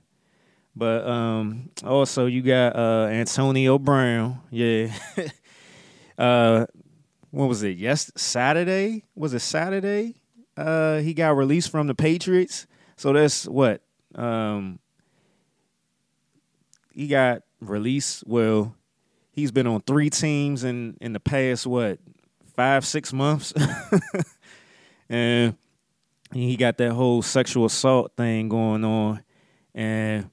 But 0.77 1.09
um, 1.09 1.71
also 1.85 2.27
you 2.27 2.41
got 2.43 2.77
uh, 2.77 3.09
Antonio 3.11 3.79
Brown, 3.79 4.41
yeah. 4.51 4.93
uh, 6.19 6.67
what 7.31 7.49
was 7.49 7.63
it? 7.63 7.77
Yes, 7.77 8.13
Saturday 8.17 9.05
was 9.15 9.35
it 9.35 9.41
Saturday? 9.41 10.15
Uh, 10.57 10.99
he 10.99 11.15
got 11.15 11.37
released 11.37 11.71
from 11.71 11.87
the 11.87 11.95
Patriots. 11.95 12.67
So 12.97 13.13
that's 13.13 13.47
what 13.47 13.83
um, 14.19 14.79
he 16.93 17.07
got 17.07 17.43
released. 17.61 18.25
Well, 18.27 18.75
he's 19.31 19.53
been 19.53 19.67
on 19.67 19.81
three 19.83 20.11
teams 20.11 20.65
in 20.65 20.97
in 21.01 21.13
the 21.13 21.21
past 21.21 21.67
what 21.67 21.99
five 22.57 22.85
six 22.85 23.13
months, 23.13 23.53
and 25.09 25.57
he 26.33 26.57
got 26.57 26.77
that 26.79 26.93
whole 26.93 27.23
sexual 27.23 27.67
assault 27.67 28.13
thing 28.17 28.49
going 28.49 28.85
on, 28.85 29.23
and 29.75 30.29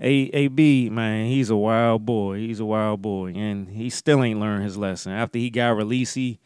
A 0.00 0.10
A 0.10 0.48
B 0.48 0.88
man, 0.88 1.26
he's 1.26 1.50
a 1.50 1.56
wild 1.56 2.06
boy. 2.06 2.38
He's 2.38 2.60
a 2.60 2.64
wild 2.64 3.02
boy, 3.02 3.32
and 3.36 3.68
he 3.68 3.90
still 3.90 4.24
ain't 4.24 4.40
learned 4.40 4.64
his 4.64 4.78
lesson. 4.78 5.12
After 5.12 5.38
he 5.38 5.50
got 5.50 5.76
released, 5.76 6.14
he 6.14 6.40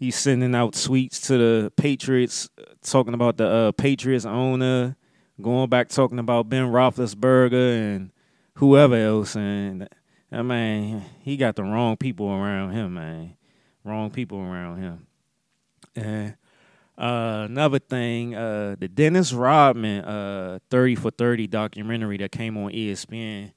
he's 0.00 0.16
sending 0.16 0.54
out 0.54 0.74
tweets 0.74 1.26
to 1.26 1.36
the 1.36 1.72
Patriots, 1.76 2.48
talking 2.82 3.14
about 3.14 3.36
the 3.36 3.46
uh, 3.46 3.72
Patriots 3.72 4.24
owner, 4.24 4.96
going 5.40 5.68
back 5.68 5.88
talking 5.88 6.18
about 6.18 6.48
Ben 6.48 6.66
Roethlisberger 6.66 7.94
and 7.94 8.10
whoever 8.54 8.96
else, 8.96 9.36
and 9.36 9.88
I 10.30 10.42
mean 10.42 11.04
he 11.22 11.36
got 11.36 11.56
the 11.56 11.62
wrong 11.62 11.96
people 11.96 12.28
around 12.28 12.72
him, 12.72 12.94
man. 12.94 13.36
Wrong 13.84 14.10
people 14.10 14.38
around 14.38 14.82
him. 14.82 15.06
And 15.96 16.36
uh, 16.98 17.46
another 17.48 17.78
thing, 17.78 18.34
uh, 18.34 18.76
the 18.78 18.86
Dennis 18.86 19.32
Rodman 19.32 20.04
uh, 20.04 20.58
30 20.70 20.96
for 20.96 21.10
30 21.10 21.46
documentary 21.46 22.18
that 22.18 22.30
came 22.30 22.58
on 22.58 22.72
ESPN 22.72 23.52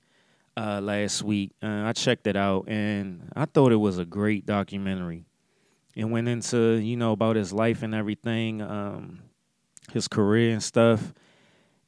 uh, 0.55 0.79
last 0.81 1.23
week. 1.23 1.51
Uh, 1.61 1.83
I 1.85 1.91
checked 1.93 2.25
it 2.27 2.37
out 2.37 2.69
and 2.69 3.29
I 3.35 3.45
thought 3.45 3.73
it 3.73 3.77
was 3.77 3.97
a 3.97 4.05
great 4.05 4.45
documentary. 4.45 5.25
It 5.95 6.05
went 6.05 6.27
into, 6.27 6.75
you 6.75 6.95
know, 6.95 7.11
about 7.11 7.35
his 7.35 7.53
life 7.53 7.83
and 7.83 7.93
everything, 7.93 8.61
um, 8.61 9.19
his 9.91 10.07
career 10.07 10.53
and 10.53 10.63
stuff. 10.63 11.13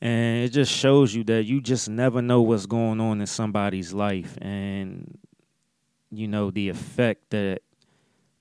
And 0.01 0.43
it 0.43 0.49
just 0.49 0.71
shows 0.71 1.15
you 1.15 1.23
that 1.25 1.45
you 1.45 1.61
just 1.61 1.89
never 1.89 2.21
know 2.21 2.41
what's 2.41 2.65
going 2.65 2.99
on 2.99 3.21
in 3.21 3.27
somebody's 3.27 3.93
life 3.93 4.37
and, 4.41 5.17
you 6.11 6.27
know, 6.27 6.51
the 6.51 6.69
effect 6.69 7.31
that 7.31 7.61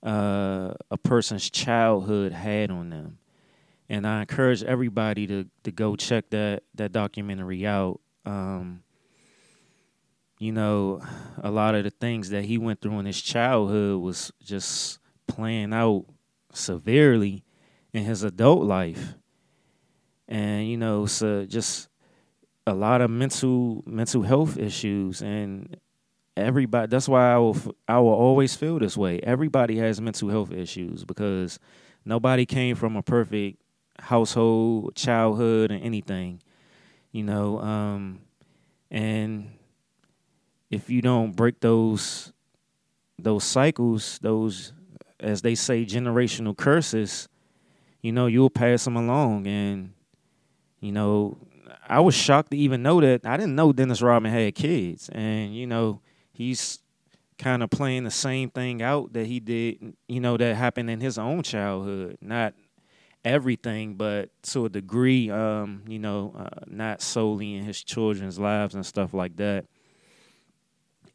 uh, 0.03 0.73
a 0.91 0.97
person's 0.97 1.49
childhood 1.49 2.31
had 2.31 2.69
on 2.71 2.89
them. 2.89 3.17
And 3.89 4.05
I 4.05 4.21
encourage 4.21 4.63
everybody 4.63 5.27
to 5.27 5.45
to 5.63 5.71
go 5.71 5.95
check 5.95 6.29
that 6.31 6.63
that 6.75 6.91
documentary 6.91 7.65
out. 7.67 7.99
Um, 8.25 8.81
you 10.39 10.51
know, 10.51 11.01
a 11.41 11.51
lot 11.51 11.75
of 11.75 11.83
the 11.83 11.91
things 11.91 12.29
that 12.31 12.45
he 12.45 12.57
went 12.57 12.81
through 12.81 12.99
in 12.99 13.05
his 13.05 13.21
childhood 13.21 14.01
was 14.01 14.31
just 14.43 14.99
playing 15.27 15.73
out 15.73 16.05
severely 16.51 17.43
in 17.93 18.03
his 18.03 18.23
adult 18.23 18.63
life. 18.63 19.15
And 20.27 20.67
you 20.67 20.77
know, 20.77 21.05
so 21.05 21.45
just 21.45 21.89
a 22.67 22.73
lot 22.73 23.01
of 23.01 23.09
mental 23.11 23.83
mental 23.85 24.23
health 24.23 24.57
issues 24.57 25.21
and 25.21 25.77
everybody 26.35 26.87
that's 26.89 27.07
why 27.07 27.33
I 27.33 27.37
will 27.37 27.57
I 27.87 27.99
will 27.99 28.13
always 28.13 28.55
feel 28.55 28.79
this 28.79 28.97
way. 28.97 29.19
Everybody 29.21 29.77
has 29.77 30.01
mental 30.01 30.29
health 30.29 30.51
issues 30.51 31.03
because 31.05 31.59
nobody 32.05 32.45
came 32.45 32.75
from 32.75 32.95
a 32.95 33.03
perfect 33.03 33.61
household, 33.99 34.95
childhood 34.95 35.71
and 35.71 35.83
anything. 35.83 36.41
You 37.11 37.23
know, 37.23 37.59
um 37.59 38.21
and 38.91 39.51
if 40.69 40.89
you 40.89 41.01
don't 41.01 41.35
break 41.35 41.59
those 41.59 42.33
those 43.19 43.43
cycles, 43.43 44.19
those 44.21 44.73
as 45.19 45.41
they 45.41 45.55
say 45.55 45.85
generational 45.85 46.57
curses, 46.57 47.29
you 48.01 48.11
know, 48.11 48.27
you'll 48.27 48.49
pass 48.49 48.85
them 48.85 48.97
along 48.97 49.47
and 49.47 49.94
you 50.79 50.91
know, 50.91 51.37
I 51.87 51.99
was 51.99 52.15
shocked 52.15 52.51
to 52.51 52.57
even 52.57 52.83
know 52.83 53.01
that 53.01 53.25
I 53.25 53.37
didn't 53.37 53.55
know 53.55 53.73
Dennis 53.73 54.01
Rodman 54.01 54.31
had 54.31 54.55
kids 54.55 55.09
and 55.09 55.55
you 55.55 55.67
know, 55.67 56.01
he's 56.31 56.79
kind 57.37 57.63
of 57.63 57.69
playing 57.69 58.03
the 58.03 58.11
same 58.11 58.49
thing 58.49 58.81
out 58.81 59.13
that 59.13 59.25
he 59.27 59.39
did, 59.39 59.95
you 60.07 60.19
know, 60.19 60.37
that 60.37 60.55
happened 60.55 60.89
in 60.89 60.99
his 61.01 61.17
own 61.17 61.43
childhood. 61.43 62.17
Not 62.21 62.53
everything, 63.23 63.95
but 63.95 64.29
to 64.43 64.65
a 64.65 64.69
degree, 64.69 65.29
um, 65.29 65.83
you 65.87 65.99
know, 65.99 66.33
uh, 66.37 66.61
not 66.67 67.01
solely 67.01 67.55
in 67.55 67.65
his 67.65 67.83
children's 67.83 68.39
lives 68.39 68.75
and 68.75 68.85
stuff 68.85 69.13
like 69.13 69.35
that. 69.37 69.65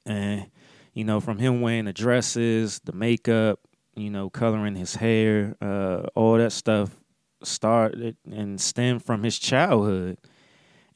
And, 0.05 0.51
you 0.93 1.05
know, 1.05 1.21
from 1.21 1.39
him 1.39 1.61
wearing 1.61 1.85
the 1.85 1.93
dresses, 1.93 2.81
the 2.85 2.93
makeup, 2.93 3.61
you 3.95 4.11
know, 4.11 4.29
coloring 4.29 4.75
his 4.75 4.95
hair, 4.95 5.57
uh, 5.61 6.03
all 6.15 6.37
that 6.37 6.53
stuff 6.53 7.00
started 7.43 8.17
and 8.31 8.61
stemmed 8.61 9.05
from 9.05 9.23
his 9.23 9.39
childhood. 9.39 10.19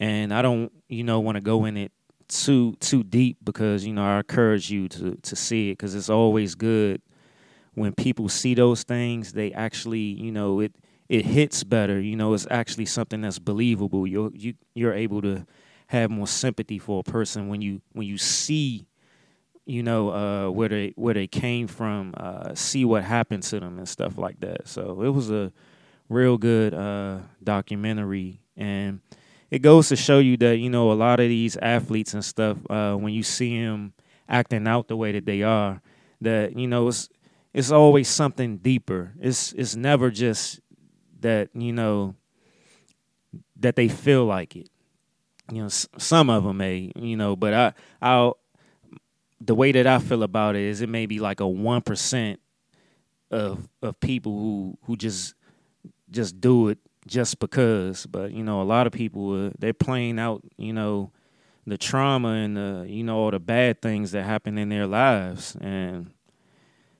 And 0.00 0.32
I 0.34 0.42
don't, 0.42 0.72
you 0.88 1.04
know, 1.04 1.20
want 1.20 1.36
to 1.36 1.40
go 1.40 1.64
in 1.64 1.76
it 1.76 1.92
too 2.28 2.74
too 2.80 3.02
deep 3.02 3.36
because 3.44 3.84
you 3.84 3.92
know 3.92 4.04
I 4.04 4.18
encourage 4.18 4.70
you 4.70 4.88
to 4.88 5.16
to 5.16 5.36
see 5.36 5.70
it 5.70 5.72
because 5.74 5.94
it's 5.94 6.08
always 6.08 6.54
good 6.54 7.02
when 7.74 7.94
people 7.94 8.28
see 8.28 8.54
those 8.54 8.82
things. 8.82 9.32
They 9.32 9.52
actually 9.52 9.98
you 10.00 10.32
know 10.32 10.60
it 10.60 10.74
it 11.08 11.26
hits 11.26 11.64
better. 11.64 12.00
You 12.00 12.16
know 12.16 12.34
it's 12.34 12.46
actually 12.50 12.86
something 12.86 13.20
that's 13.20 13.38
believable. 13.38 14.06
You're 14.06 14.30
you 14.34 14.54
you're 14.74 14.94
able 14.94 15.22
to 15.22 15.46
have 15.88 16.10
more 16.10 16.26
sympathy 16.26 16.78
for 16.78 17.00
a 17.00 17.10
person 17.10 17.48
when 17.48 17.60
you 17.60 17.82
when 17.92 18.06
you 18.06 18.18
see 18.18 18.86
you 19.66 19.82
know 19.82 20.10
uh, 20.10 20.50
where 20.50 20.68
they 20.68 20.92
where 20.96 21.14
they 21.14 21.26
came 21.26 21.66
from, 21.66 22.14
uh, 22.16 22.54
see 22.54 22.84
what 22.84 23.04
happened 23.04 23.42
to 23.44 23.60
them 23.60 23.78
and 23.78 23.88
stuff 23.88 24.18
like 24.18 24.40
that. 24.40 24.68
So 24.68 25.02
it 25.02 25.10
was 25.10 25.30
a 25.30 25.52
real 26.14 26.38
good 26.38 26.74
uh, 26.74 27.20
documentary. 27.42 28.40
And 28.56 29.00
it 29.50 29.60
goes 29.60 29.88
to 29.88 29.96
show 29.96 30.18
you 30.18 30.36
that 30.38 30.58
you 30.58 30.70
know 30.70 30.92
a 30.92 30.94
lot 30.94 31.20
of 31.20 31.28
these 31.28 31.56
athletes 31.58 32.14
and 32.14 32.24
stuff 32.24 32.58
uh, 32.70 32.94
when 32.94 33.12
you 33.14 33.22
see 33.22 33.60
them 33.62 33.92
acting 34.28 34.66
out 34.66 34.88
the 34.88 34.96
way 34.96 35.12
that 35.12 35.26
they 35.26 35.42
are 35.42 35.82
that 36.20 36.56
you 36.58 36.66
know 36.66 36.88
it's 36.88 37.08
it's 37.52 37.70
always 37.70 38.08
something 38.08 38.58
deeper. 38.58 39.12
It's 39.20 39.52
it's 39.52 39.76
never 39.76 40.10
just 40.10 40.60
that 41.20 41.50
you 41.54 41.72
know 41.72 42.16
that 43.56 43.76
they 43.76 43.88
feel 43.88 44.24
like 44.24 44.56
it. 44.56 44.68
You 45.52 45.60
know 45.60 45.66
s- 45.66 45.88
some 45.98 46.30
of 46.30 46.44
them 46.44 46.58
may 46.58 46.92
you 46.96 47.16
know 47.16 47.36
but 47.36 47.54
i 47.54 47.74
i 48.02 48.32
the 49.40 49.54
way 49.54 49.72
that 49.72 49.86
i 49.86 49.98
feel 49.98 50.22
about 50.22 50.56
it 50.56 50.62
is 50.62 50.80
it 50.80 50.88
may 50.88 51.06
be 51.06 51.18
like 51.20 51.40
a 51.40 51.46
1% 51.48 52.40
of 53.30 53.68
of 53.82 53.98
people 54.00 54.32
who 54.38 54.78
who 54.84 54.96
just 54.96 55.34
just 56.14 56.40
do 56.40 56.68
it 56.68 56.78
just 57.06 57.38
because. 57.38 58.06
But 58.06 58.32
you 58.32 58.42
know, 58.42 58.62
a 58.62 58.64
lot 58.64 58.86
of 58.86 58.92
people 58.92 59.46
uh, 59.46 59.50
they're 59.58 59.74
playing 59.74 60.18
out, 60.18 60.42
you 60.56 60.72
know, 60.72 61.10
the 61.66 61.76
trauma 61.78 62.28
and 62.28 62.56
the 62.56 62.86
you 62.88 63.04
know 63.04 63.16
all 63.16 63.30
the 63.30 63.38
bad 63.38 63.82
things 63.82 64.12
that 64.12 64.24
happen 64.24 64.56
in 64.58 64.68
their 64.68 64.86
lives, 64.86 65.56
and 65.60 66.12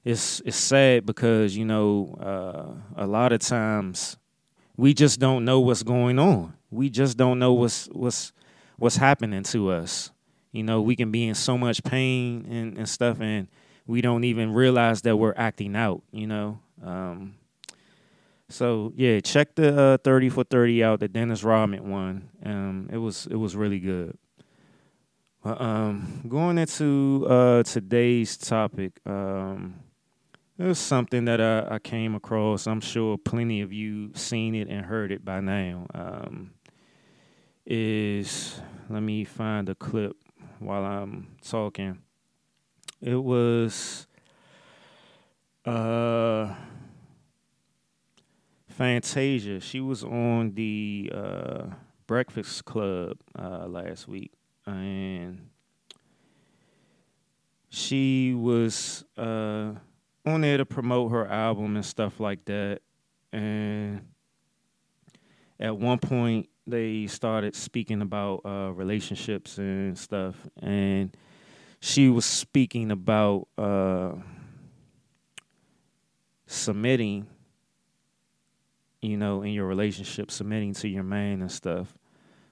it's 0.04 0.40
it's 0.44 0.56
sad 0.56 1.06
because 1.06 1.56
you 1.56 1.64
know 1.64 2.16
uh, 2.20 3.02
a 3.02 3.06
lot 3.06 3.32
of 3.32 3.40
times 3.40 4.16
we 4.76 4.92
just 4.92 5.20
don't 5.20 5.44
know 5.44 5.60
what's 5.60 5.82
going 5.82 6.18
on. 6.18 6.54
We 6.70 6.90
just 6.90 7.16
don't 7.16 7.38
know 7.38 7.52
what's 7.52 7.86
what's 7.86 8.32
what's 8.76 8.96
happening 8.96 9.44
to 9.44 9.70
us. 9.70 10.10
You 10.52 10.62
know, 10.62 10.80
we 10.82 10.94
can 10.94 11.10
be 11.10 11.26
in 11.26 11.34
so 11.34 11.58
much 11.58 11.82
pain 11.82 12.46
and, 12.48 12.78
and 12.78 12.88
stuff, 12.88 13.20
and 13.20 13.48
we 13.86 14.00
don't 14.00 14.24
even 14.24 14.52
realize 14.52 15.02
that 15.02 15.16
we're 15.16 15.34
acting 15.36 15.76
out. 15.76 16.02
You 16.12 16.26
know. 16.26 16.60
Um, 16.82 17.36
so 18.48 18.92
yeah, 18.96 19.20
check 19.20 19.54
the 19.54 19.80
uh, 19.80 19.96
thirty 19.98 20.28
for 20.28 20.44
thirty 20.44 20.84
out, 20.84 21.00
the 21.00 21.08
Dennis 21.08 21.42
Rodman 21.42 21.90
one. 21.90 22.28
Um, 22.44 22.88
it 22.92 22.98
was 22.98 23.26
it 23.26 23.36
was 23.36 23.56
really 23.56 23.80
good. 23.80 24.18
um, 25.44 26.22
going 26.28 26.58
into 26.58 27.26
uh, 27.28 27.62
today's 27.62 28.36
topic, 28.36 29.00
um, 29.06 29.80
it 30.58 30.64
was 30.64 30.78
something 30.78 31.24
that 31.24 31.40
I, 31.40 31.74
I, 31.74 31.78
came 31.78 32.14
across. 32.14 32.66
I'm 32.66 32.80
sure 32.80 33.18
plenty 33.18 33.60
of 33.60 33.72
you 33.72 34.12
seen 34.14 34.54
it 34.54 34.68
and 34.68 34.86
heard 34.86 35.12
it 35.12 35.24
by 35.24 35.40
now. 35.40 35.86
Um, 35.94 36.52
is 37.66 38.60
let 38.90 39.02
me 39.02 39.24
find 39.24 39.68
a 39.68 39.74
clip 39.74 40.16
while 40.58 40.84
I'm 40.84 41.36
talking. 41.42 41.98
It 43.00 43.16
was 43.16 44.06
uh 45.64 46.54
Fantasia, 48.76 49.60
she 49.60 49.80
was 49.80 50.02
on 50.02 50.52
the 50.54 51.08
uh, 51.14 51.66
Breakfast 52.08 52.64
Club 52.64 53.18
uh, 53.38 53.68
last 53.68 54.08
week, 54.08 54.32
and 54.66 55.48
she 57.68 58.34
was 58.34 59.04
uh, 59.16 59.74
on 60.26 60.40
there 60.40 60.56
to 60.56 60.64
promote 60.64 61.12
her 61.12 61.24
album 61.28 61.76
and 61.76 61.86
stuff 61.86 62.18
like 62.18 62.44
that. 62.46 62.80
And 63.32 64.08
at 65.60 65.76
one 65.76 66.00
point, 66.00 66.48
they 66.66 67.06
started 67.06 67.54
speaking 67.54 68.02
about 68.02 68.40
uh, 68.44 68.72
relationships 68.72 69.56
and 69.56 69.96
stuff, 69.96 70.34
and 70.60 71.16
she 71.78 72.08
was 72.08 72.24
speaking 72.24 72.90
about 72.90 73.46
uh, 73.56 74.14
submitting 76.48 77.28
you 79.04 79.16
know, 79.16 79.42
in 79.42 79.52
your 79.52 79.66
relationship, 79.66 80.30
submitting 80.30 80.74
to 80.74 80.88
your 80.88 81.02
man 81.02 81.40
and 81.40 81.50
stuff. 81.50 81.94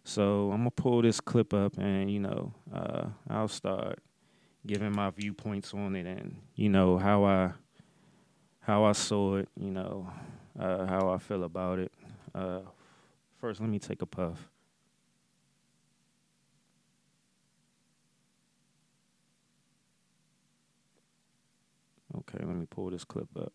So 0.05 0.51
I'm 0.53 0.61
gonna 0.61 0.71
pull 0.71 1.03
this 1.03 1.21
clip 1.21 1.55
up, 1.55 1.79
and 1.79 2.11
you 2.11 2.21
know, 2.21 2.53
uh, 2.75 3.07
I'll 3.29 3.49
start 3.49 4.01
giving 4.67 4.95
my 4.95 5.11
viewpoints 5.11 5.75
on 5.75 5.97
it, 5.97 6.07
and 6.07 6.37
you 6.55 6.69
know 6.69 6.99
how 6.99 7.25
I 7.25 7.53
how 8.61 8.85
I 8.85 8.93
saw 8.93 9.37
it, 9.37 9.49
you 9.57 9.71
know, 9.71 10.09
uh, 10.59 10.87
how 10.87 11.11
I 11.11 11.19
feel 11.19 11.45
about 11.45 11.79
it. 11.81 11.93
Uh, 12.35 12.61
first, 13.41 13.61
let 13.61 13.69
me 13.69 13.79
take 13.79 14.03
a 14.03 14.07
puff. 14.07 14.49
Okay, 22.17 22.45
let 22.45 22.55
me 22.57 22.67
pull 22.67 22.91
this 22.91 23.05
clip 23.05 23.29
up. 23.37 23.53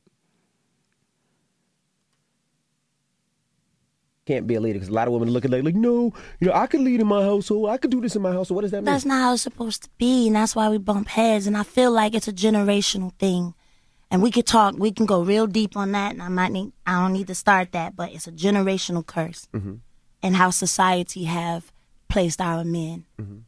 Can't 4.28 4.46
be 4.46 4.56
a 4.56 4.60
leader 4.60 4.78
because 4.78 4.90
a 4.90 4.94
lot 4.94 5.08
of 5.08 5.14
women 5.14 5.32
look 5.32 5.46
at 5.46 5.54
it 5.54 5.64
like, 5.64 5.74
no, 5.74 6.14
you 6.40 6.48
know, 6.48 6.54
I 6.54 6.68
could 6.68 6.82
lead 6.82 7.00
in 7.00 7.08
my 7.08 7.24
household. 7.24 7.70
I 7.70 7.78
could 7.78 7.92
do 7.92 8.02
this 8.02 8.16
in 8.16 8.22
my 8.22 8.32
household. 8.32 8.58
What 8.58 8.62
does 8.62 8.72
that 8.72 8.78
mean? 8.78 8.86
That's 8.86 9.06
not 9.06 9.22
how 9.22 9.34
it's 9.34 9.42
supposed 9.42 9.84
to 9.84 9.90
be, 9.98 10.28
and 10.28 10.36
that's 10.36 10.56
why 10.56 10.70
we 10.70 10.78
bump 10.78 11.08
heads. 11.08 11.48
And 11.48 11.58
I 11.58 11.64
feel 11.64 11.92
like 11.92 12.14
it's 12.14 12.28
a 12.28 12.34
generational 12.34 13.14
thing. 13.14 13.54
And 14.10 14.22
we 14.22 14.32
could 14.32 14.46
talk, 14.46 14.76
we 14.78 14.92
can 14.92 15.06
go 15.06 15.22
real 15.22 15.48
deep 15.48 15.76
on 15.76 15.92
that. 15.92 16.14
And 16.14 16.24
I 16.24 16.30
might 16.30 16.52
need, 16.54 16.72
I 16.86 17.02
don't 17.02 17.12
need 17.12 17.28
to 17.28 17.36
start 17.36 17.74
that, 17.74 17.96
but 17.96 18.14
it's 18.14 18.28
a 18.28 18.32
generational 18.32 19.06
curse, 19.06 19.48
mm-hmm. 19.54 19.76
and 20.22 20.36
how 20.36 20.50
society 20.50 21.26
have 21.26 21.72
placed 22.08 22.40
our 22.40 22.64
men, 22.64 23.06
mm-hmm. 23.20 23.40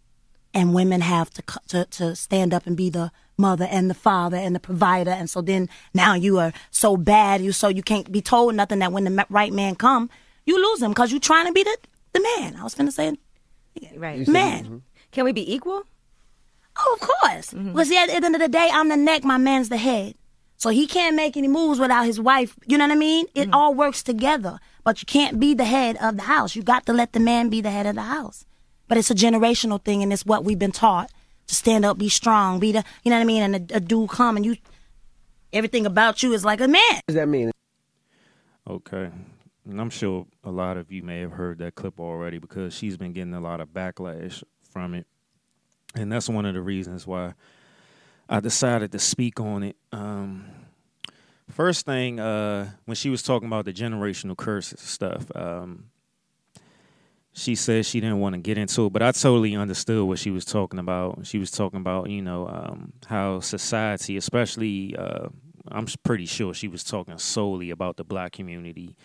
and 0.54 0.74
women 0.74 1.02
have 1.02 1.30
to, 1.32 1.44
to 1.70 1.86
to 1.86 2.16
stand 2.16 2.54
up 2.54 2.68
and 2.68 2.76
be 2.76 2.90
the 2.90 3.12
mother 3.38 3.68
and 3.72 3.90
the 3.90 3.94
father 3.94 4.36
and 4.36 4.54
the 4.54 4.60
provider. 4.60 5.12
And 5.12 5.30
so 5.30 5.42
then 5.42 5.70
now 5.94 6.14
you 6.14 6.40
are 6.40 6.52
so 6.72 6.98
bad, 6.98 7.42
you 7.42 7.54
so 7.54 7.70
you 7.70 7.84
can't 7.84 8.12
be 8.12 8.22
told 8.22 8.56
nothing. 8.56 8.80
That 8.80 8.92
when 8.92 9.06
the 9.06 9.26
right 9.30 9.54
man 9.54 9.76
come, 9.76 10.10
you 10.46 10.62
lose 10.62 10.82
him 10.82 10.92
because 10.92 11.12
you're 11.12 11.20
trying 11.20 11.48
to 11.48 11.54
be 11.54 11.64
the, 11.64 11.78
the 12.14 12.22
man. 12.22 12.56
I 12.56 12.64
was 12.64 12.76
finna 12.76 12.92
say, 12.92 13.18
right, 13.96 14.28
man. 14.28 14.64
Mm-hmm. 14.66 14.78
Can 15.12 15.26
we 15.26 15.32
be 15.32 15.54
equal? 15.54 15.84
Oh, 16.78 16.98
of 17.00 17.08
course. 17.08 17.54
Mm-hmm. 17.54 17.74
But 17.74 17.92
at 17.92 18.08
the 18.08 18.26
end 18.26 18.36
of 18.36 18.42
the 18.42 18.48
day, 18.48 18.70
I'm 18.72 18.90
the 18.90 18.98
neck, 18.98 19.24
my 19.24 19.38
man's 19.38 19.70
the 19.70 19.78
head. 19.78 20.16
So 20.58 20.70
he 20.70 20.88
can't 20.88 21.16
make 21.16 21.38
any 21.38 21.48
moves 21.48 21.80
without 21.80 22.06
his 22.06 22.20
wife. 22.20 22.58
You 22.68 22.78
know 22.78 22.86
what 22.86 22.92
I 22.92 22.96
mean? 22.96 23.28
It 23.34 23.46
mm-hmm. 23.46 23.54
all 23.54 23.74
works 23.74 24.04
together. 24.04 24.60
But 24.84 25.02
you 25.02 25.06
can't 25.06 25.40
be 25.40 25.54
the 25.54 25.66
head 25.66 25.98
of 26.02 26.18
the 26.18 26.24
house. 26.24 26.56
You 26.56 26.64
got 26.64 26.86
to 26.88 26.94
let 26.94 27.14
the 27.14 27.20
man 27.20 27.50
be 27.50 27.62
the 27.62 27.72
head 27.72 27.86
of 27.86 27.96
the 27.96 28.02
house. 28.02 28.46
But 28.88 28.98
it's 28.98 29.12
a 29.12 29.16
generational 29.16 29.82
thing, 29.84 30.02
and 30.02 30.12
it's 30.12 30.26
what 30.26 30.44
we've 30.44 30.58
been 30.58 30.72
taught 30.72 31.12
to 31.48 31.56
stand 31.56 31.86
up, 31.86 31.98
be 31.98 32.10
strong, 32.10 32.60
be 32.60 32.72
the, 32.72 32.84
you 33.04 33.12
know 33.12 33.18
what 33.18 33.22
I 33.22 33.26
mean? 33.26 33.44
And 33.44 33.72
a, 33.72 33.78
a 33.78 33.80
dude 33.80 34.10
come 34.10 34.36
and 34.36 34.46
you, 34.46 34.58
everything 35.54 35.86
about 35.86 36.24
you 36.24 36.34
is 36.34 36.44
like 36.44 36.60
a 36.60 36.68
man. 36.68 36.82
What 36.82 37.08
does 37.08 37.16
that 37.16 37.28
mean? 37.28 37.52
Okay 38.68 39.10
and 39.70 39.80
I'm 39.80 39.90
sure 39.90 40.26
a 40.44 40.52
lot 40.52 40.78
of 40.78 40.92
you 40.92 41.04
may 41.04 41.20
have 41.22 41.32
heard 41.32 41.60
that 41.60 41.76
clip 41.76 42.00
already 42.00 42.40
because 42.40 42.74
she's 42.74 42.98
been 42.98 43.14
getting 43.14 43.34
a 43.34 43.40
lot 43.40 43.62
of 43.62 43.70
backlash 43.70 44.44
from 44.64 44.96
it. 44.96 45.06
And 45.96 46.12
that's 46.12 46.28
one 46.28 46.46
of 46.46 46.54
the 46.54 46.62
reasons 46.62 47.06
why 47.06 47.34
I 48.28 48.40
decided 48.40 48.92
to 48.92 49.00
speak 49.00 49.40
on 49.40 49.64
it. 49.64 49.76
Um, 49.92 50.46
first 51.50 51.86
thing, 51.86 52.20
uh, 52.20 52.72
when 52.86 52.96
she 52.96 53.10
was 53.10 53.24
talking 53.24 53.48
about 53.48 53.66
the 53.66 53.74
generational 53.74 54.36
curses 54.36 54.80
stuff, 54.80 55.26
um, 55.36 55.86
she 57.34 57.56
said 57.56 57.86
she 57.86 58.02
didn't 58.02 58.20
want 58.20 58.34
to 58.34 58.40
get 58.40 58.58
into 58.58 58.88
it, 58.88 58.94
but 58.94 59.02
I 59.02 59.12
totally 59.12 59.56
understood 59.56 60.08
what 60.08 60.20
she 60.20 60.32
was 60.32 60.46
talking 60.46 60.80
about. 60.80 61.26
She 61.26 61.38
was 61.38 61.52
talking 61.52 61.80
about, 61.80 62.10
you 62.10 62.22
know, 62.22 62.48
um, 62.48 62.94
how 63.06 63.40
society, 63.40 64.18
especially, 64.18 64.96
uh, 64.96 65.28
I'm 65.68 65.88
pretty 66.04 66.26
sure 66.26 66.54
she 66.54 66.68
was 66.68 66.84
talking 66.84 67.18
solely 67.20 67.70
about 67.70 67.98
the 67.98 68.04
black 68.04 68.32
community 68.32 68.96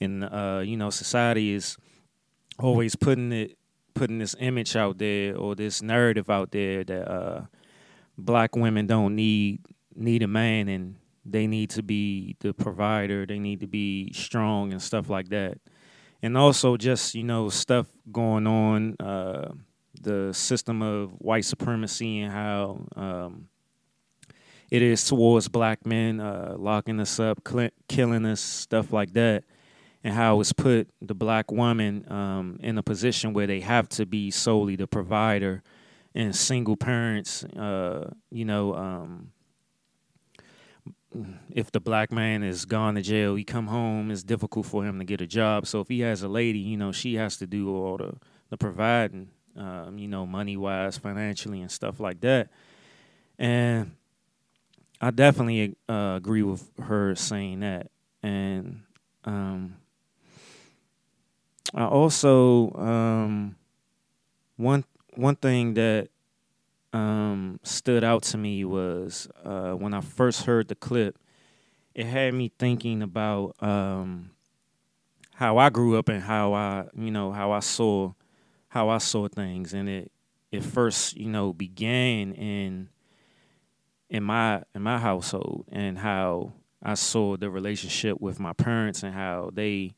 and 0.00 0.24
uh, 0.24 0.62
you 0.64 0.76
know, 0.76 0.90
society 0.90 1.52
is 1.52 1.76
always 2.58 2.94
putting 2.96 3.32
it 3.32 3.56
putting 3.94 4.18
this 4.18 4.36
image 4.38 4.76
out 4.76 4.98
there 4.98 5.36
or 5.36 5.54
this 5.54 5.82
narrative 5.82 6.30
out 6.30 6.52
there 6.52 6.84
that 6.84 7.10
uh, 7.10 7.42
black 8.16 8.56
women 8.56 8.86
don't 8.86 9.14
need 9.14 9.60
need 9.94 10.22
a 10.22 10.28
man 10.28 10.68
and 10.68 10.96
they 11.24 11.46
need 11.46 11.70
to 11.70 11.82
be 11.82 12.36
the 12.40 12.54
provider, 12.54 13.26
they 13.26 13.38
need 13.38 13.60
to 13.60 13.66
be 13.66 14.12
strong 14.12 14.72
and 14.72 14.80
stuff 14.80 15.10
like 15.10 15.28
that. 15.28 15.58
And 16.22 16.36
also 16.36 16.76
just, 16.76 17.14
you 17.14 17.24
know, 17.24 17.48
stuff 17.48 17.86
going 18.10 18.46
on, 18.46 18.96
uh, 19.00 19.52
the 20.00 20.32
system 20.32 20.82
of 20.82 21.10
white 21.18 21.44
supremacy 21.44 22.20
and 22.20 22.32
how 22.32 22.86
um, 22.96 23.48
it 24.70 24.82
is 24.82 25.04
towards 25.04 25.48
black 25.48 25.84
men, 25.84 26.20
uh, 26.20 26.54
locking 26.58 27.00
us 27.00 27.20
up, 27.20 27.40
cl- 27.46 27.70
killing 27.88 28.24
us, 28.24 28.40
stuff 28.40 28.92
like 28.92 29.12
that 29.12 29.44
and 30.02 30.14
how 30.14 30.40
it's 30.40 30.52
put 30.52 30.88
the 31.00 31.14
black 31.14 31.50
woman 31.52 32.10
um, 32.10 32.58
in 32.62 32.78
a 32.78 32.82
position 32.82 33.32
where 33.32 33.46
they 33.46 33.60
have 33.60 33.88
to 33.88 34.06
be 34.06 34.30
solely 34.30 34.76
the 34.76 34.86
provider 34.86 35.62
and 36.14 36.34
single 36.34 36.76
parents 36.76 37.44
uh, 37.44 38.10
you 38.30 38.44
know 38.44 38.74
um, 38.74 39.32
if 41.50 41.70
the 41.72 41.80
black 41.80 42.12
man 42.12 42.42
is 42.42 42.64
gone 42.64 42.94
to 42.94 43.02
jail 43.02 43.34
he 43.34 43.44
come 43.44 43.66
home 43.66 44.10
it's 44.10 44.22
difficult 44.22 44.66
for 44.66 44.84
him 44.84 44.98
to 44.98 45.04
get 45.04 45.20
a 45.20 45.26
job. 45.26 45.66
So 45.66 45.80
if 45.80 45.88
he 45.88 46.00
has 46.00 46.22
a 46.22 46.28
lady 46.28 46.60
you 46.60 46.76
know 46.76 46.92
she 46.92 47.14
has 47.14 47.36
to 47.38 47.46
do 47.46 47.74
all 47.74 47.96
the 47.96 48.14
the 48.48 48.56
providing 48.56 49.28
um, 49.56 49.98
you 49.98 50.08
know 50.08 50.26
money 50.26 50.56
wise 50.56 50.98
financially 50.98 51.60
and 51.60 51.70
stuff 51.70 52.00
like 52.00 52.20
that. 52.20 52.48
And 53.38 53.92
i 55.00 55.10
definitely 55.10 55.76
uh, 55.88 56.14
agree 56.16 56.42
with 56.42 56.70
her 56.78 57.14
saying 57.14 57.60
that. 57.60 57.90
And 58.22 58.82
um, 59.24 59.76
I 61.74 61.84
also 61.84 62.72
um, 62.72 63.56
one 64.56 64.84
one 65.14 65.36
thing 65.36 65.74
that 65.74 66.08
um, 66.92 67.60
stood 67.62 68.04
out 68.04 68.22
to 68.24 68.38
me 68.38 68.64
was 68.64 69.28
uh, 69.44 69.72
when 69.72 69.94
I 69.94 70.00
first 70.00 70.44
heard 70.44 70.68
the 70.68 70.74
clip. 70.74 71.18
It 71.94 72.06
had 72.06 72.34
me 72.34 72.52
thinking 72.58 73.02
about 73.02 73.56
um, 73.60 74.30
how 75.34 75.58
I 75.58 75.70
grew 75.70 75.98
up 75.98 76.08
and 76.08 76.22
how 76.22 76.52
I, 76.54 76.84
you 76.96 77.10
know, 77.10 77.32
how 77.32 77.52
I 77.52 77.60
saw 77.60 78.12
how 78.68 78.88
I 78.88 78.98
saw 78.98 79.28
things, 79.28 79.74
and 79.74 79.88
it 79.88 80.12
it 80.52 80.64
first, 80.64 81.16
you 81.16 81.28
know, 81.28 81.52
began 81.52 82.32
in 82.32 82.88
in 84.08 84.22
my 84.24 84.62
in 84.74 84.82
my 84.82 84.98
household 84.98 85.66
and 85.70 85.98
how 85.98 86.52
I 86.82 86.94
saw 86.94 87.36
the 87.36 87.50
relationship 87.50 88.20
with 88.20 88.40
my 88.40 88.52
parents 88.52 89.02
and 89.02 89.14
how 89.14 89.50
they 89.52 89.94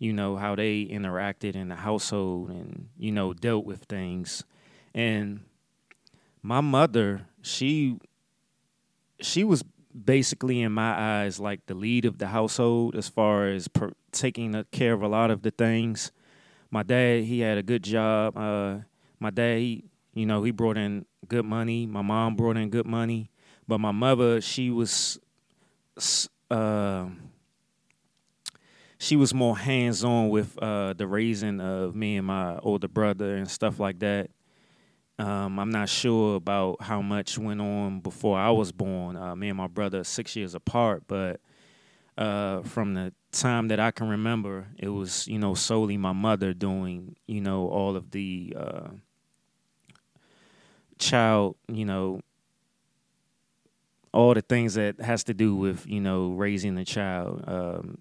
you 0.00 0.14
know, 0.14 0.36
how 0.36 0.56
they 0.56 0.86
interacted 0.86 1.54
in 1.54 1.68
the 1.68 1.76
household 1.76 2.48
and, 2.48 2.88
you 2.98 3.12
know, 3.12 3.34
dealt 3.34 3.66
with 3.66 3.84
things. 3.84 4.42
And 4.94 5.40
my 6.42 6.62
mother, 6.62 7.26
she 7.42 7.98
she 9.20 9.44
was 9.44 9.62
basically 9.92 10.62
in 10.62 10.72
my 10.72 11.22
eyes 11.22 11.38
like 11.38 11.66
the 11.66 11.74
lead 11.74 12.06
of 12.06 12.16
the 12.16 12.28
household 12.28 12.96
as 12.96 13.10
far 13.10 13.48
as 13.48 13.68
per- 13.68 13.92
taking 14.10 14.64
care 14.72 14.94
of 14.94 15.02
a 15.02 15.08
lot 15.08 15.30
of 15.30 15.42
the 15.42 15.50
things. 15.50 16.12
My 16.70 16.82
dad, 16.82 17.24
he 17.24 17.40
had 17.40 17.58
a 17.58 17.62
good 17.62 17.82
job. 17.82 18.38
Uh, 18.38 18.78
my 19.18 19.28
dad, 19.28 19.58
he, 19.58 19.84
you 20.14 20.24
know, 20.24 20.42
he 20.42 20.50
brought 20.50 20.78
in 20.78 21.04
good 21.28 21.44
money. 21.44 21.84
My 21.84 22.00
mom 22.00 22.36
brought 22.36 22.56
in 22.56 22.70
good 22.70 22.86
money, 22.86 23.30
but 23.68 23.78
my 23.78 23.92
mother, 23.92 24.40
she 24.40 24.70
was 24.70 25.20
uh, 26.50 27.06
she 29.00 29.16
was 29.16 29.32
more 29.32 29.56
hands 29.56 30.04
on 30.04 30.28
with 30.28 30.58
uh, 30.62 30.92
the 30.92 31.06
raising 31.06 31.58
of 31.58 31.96
me 31.96 32.18
and 32.18 32.26
my 32.26 32.58
older 32.58 32.86
brother 32.86 33.34
and 33.34 33.50
stuff 33.50 33.80
like 33.80 33.98
that. 34.00 34.28
Um, 35.18 35.58
I'm 35.58 35.70
not 35.70 35.88
sure 35.88 36.36
about 36.36 36.82
how 36.82 37.00
much 37.00 37.38
went 37.38 37.62
on 37.62 38.00
before 38.00 38.38
I 38.38 38.50
was 38.50 38.72
born. 38.72 39.16
Uh, 39.16 39.34
me 39.34 39.48
and 39.48 39.56
my 39.56 39.68
brother 39.68 40.00
are 40.00 40.04
six 40.04 40.36
years 40.36 40.54
apart, 40.54 41.04
but 41.08 41.40
uh, 42.18 42.60
from 42.60 42.92
the 42.92 43.14
time 43.32 43.68
that 43.68 43.80
I 43.80 43.90
can 43.90 44.06
remember, 44.06 44.66
it 44.78 44.88
was 44.88 45.26
you 45.26 45.38
know 45.38 45.54
solely 45.54 45.96
my 45.96 46.12
mother 46.12 46.52
doing 46.52 47.16
you 47.26 47.40
know 47.40 47.68
all 47.68 47.96
of 47.96 48.10
the 48.10 48.54
uh, 48.54 48.88
child 50.98 51.56
you 51.68 51.86
know 51.86 52.20
all 54.12 54.34
the 54.34 54.42
things 54.42 54.74
that 54.74 55.00
has 55.00 55.24
to 55.24 55.32
do 55.32 55.56
with 55.56 55.86
you 55.86 56.02
know 56.02 56.32
raising 56.32 56.76
a 56.76 56.84
child. 56.84 57.42
Um, 57.46 57.98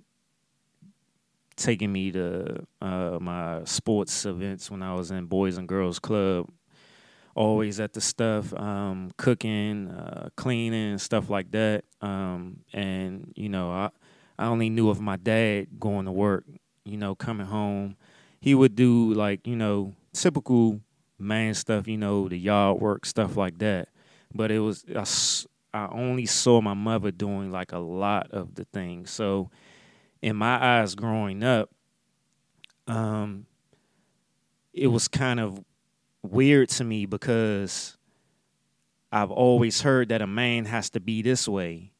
taking 1.59 1.91
me 1.91 2.11
to 2.11 2.65
uh, 2.81 3.17
my 3.19 3.63
sports 3.65 4.25
events 4.25 4.71
when 4.71 4.81
I 4.81 4.93
was 4.93 5.11
in 5.11 5.25
Boys 5.25 5.57
and 5.57 5.67
Girls 5.67 5.99
Club. 5.99 6.49
Always 7.35 7.79
at 7.79 7.93
the 7.93 8.01
stuff, 8.01 8.53
um, 8.55 9.11
cooking, 9.17 9.87
uh, 9.89 10.29
cleaning, 10.35 10.97
stuff 10.97 11.29
like 11.29 11.51
that. 11.51 11.85
Um, 12.01 12.61
and 12.73 13.31
you 13.35 13.49
know, 13.49 13.71
I 13.71 13.89
I 14.37 14.47
only 14.47 14.69
knew 14.69 14.89
of 14.89 14.99
my 14.99 15.15
dad 15.15 15.79
going 15.79 16.05
to 16.05 16.11
work. 16.11 16.45
You 16.83 16.97
know, 16.97 17.15
coming 17.15 17.47
home, 17.47 17.95
he 18.41 18.55
would 18.55 18.75
do 18.75 19.13
like 19.13 19.45
you 19.45 19.55
know 19.55 19.93
typical 20.11 20.81
man 21.17 21.53
stuff. 21.53 21.87
You 21.87 21.97
know, 21.97 22.27
the 22.27 22.37
yard 22.37 22.81
work 22.81 23.05
stuff 23.05 23.37
like 23.37 23.59
that. 23.59 23.89
But 24.33 24.51
it 24.51 24.59
was 24.59 24.83
I, 25.73 25.85
I 25.85 25.87
only 25.91 26.25
saw 26.25 26.61
my 26.61 26.73
mother 26.73 27.11
doing 27.11 27.51
like 27.51 27.71
a 27.71 27.79
lot 27.79 28.31
of 28.31 28.55
the 28.55 28.65
things. 28.65 29.11
So 29.11 29.49
in 30.21 30.35
my 30.35 30.81
eyes 30.81 30.95
growing 30.95 31.43
up, 31.43 31.69
um, 32.87 33.45
it 34.73 34.87
was 34.87 35.07
kind 35.07 35.39
of 35.39 35.63
weird 36.21 36.69
to 36.69 36.83
me 36.83 37.05
because 37.05 37.97
I've 39.11 39.31
always 39.31 39.81
heard 39.81 40.09
that 40.09 40.21
a 40.21 40.27
man 40.27 40.65
has 40.65 40.89
to 40.91 40.99
be 40.99 41.21
this 41.21 41.47
way. 41.47 41.93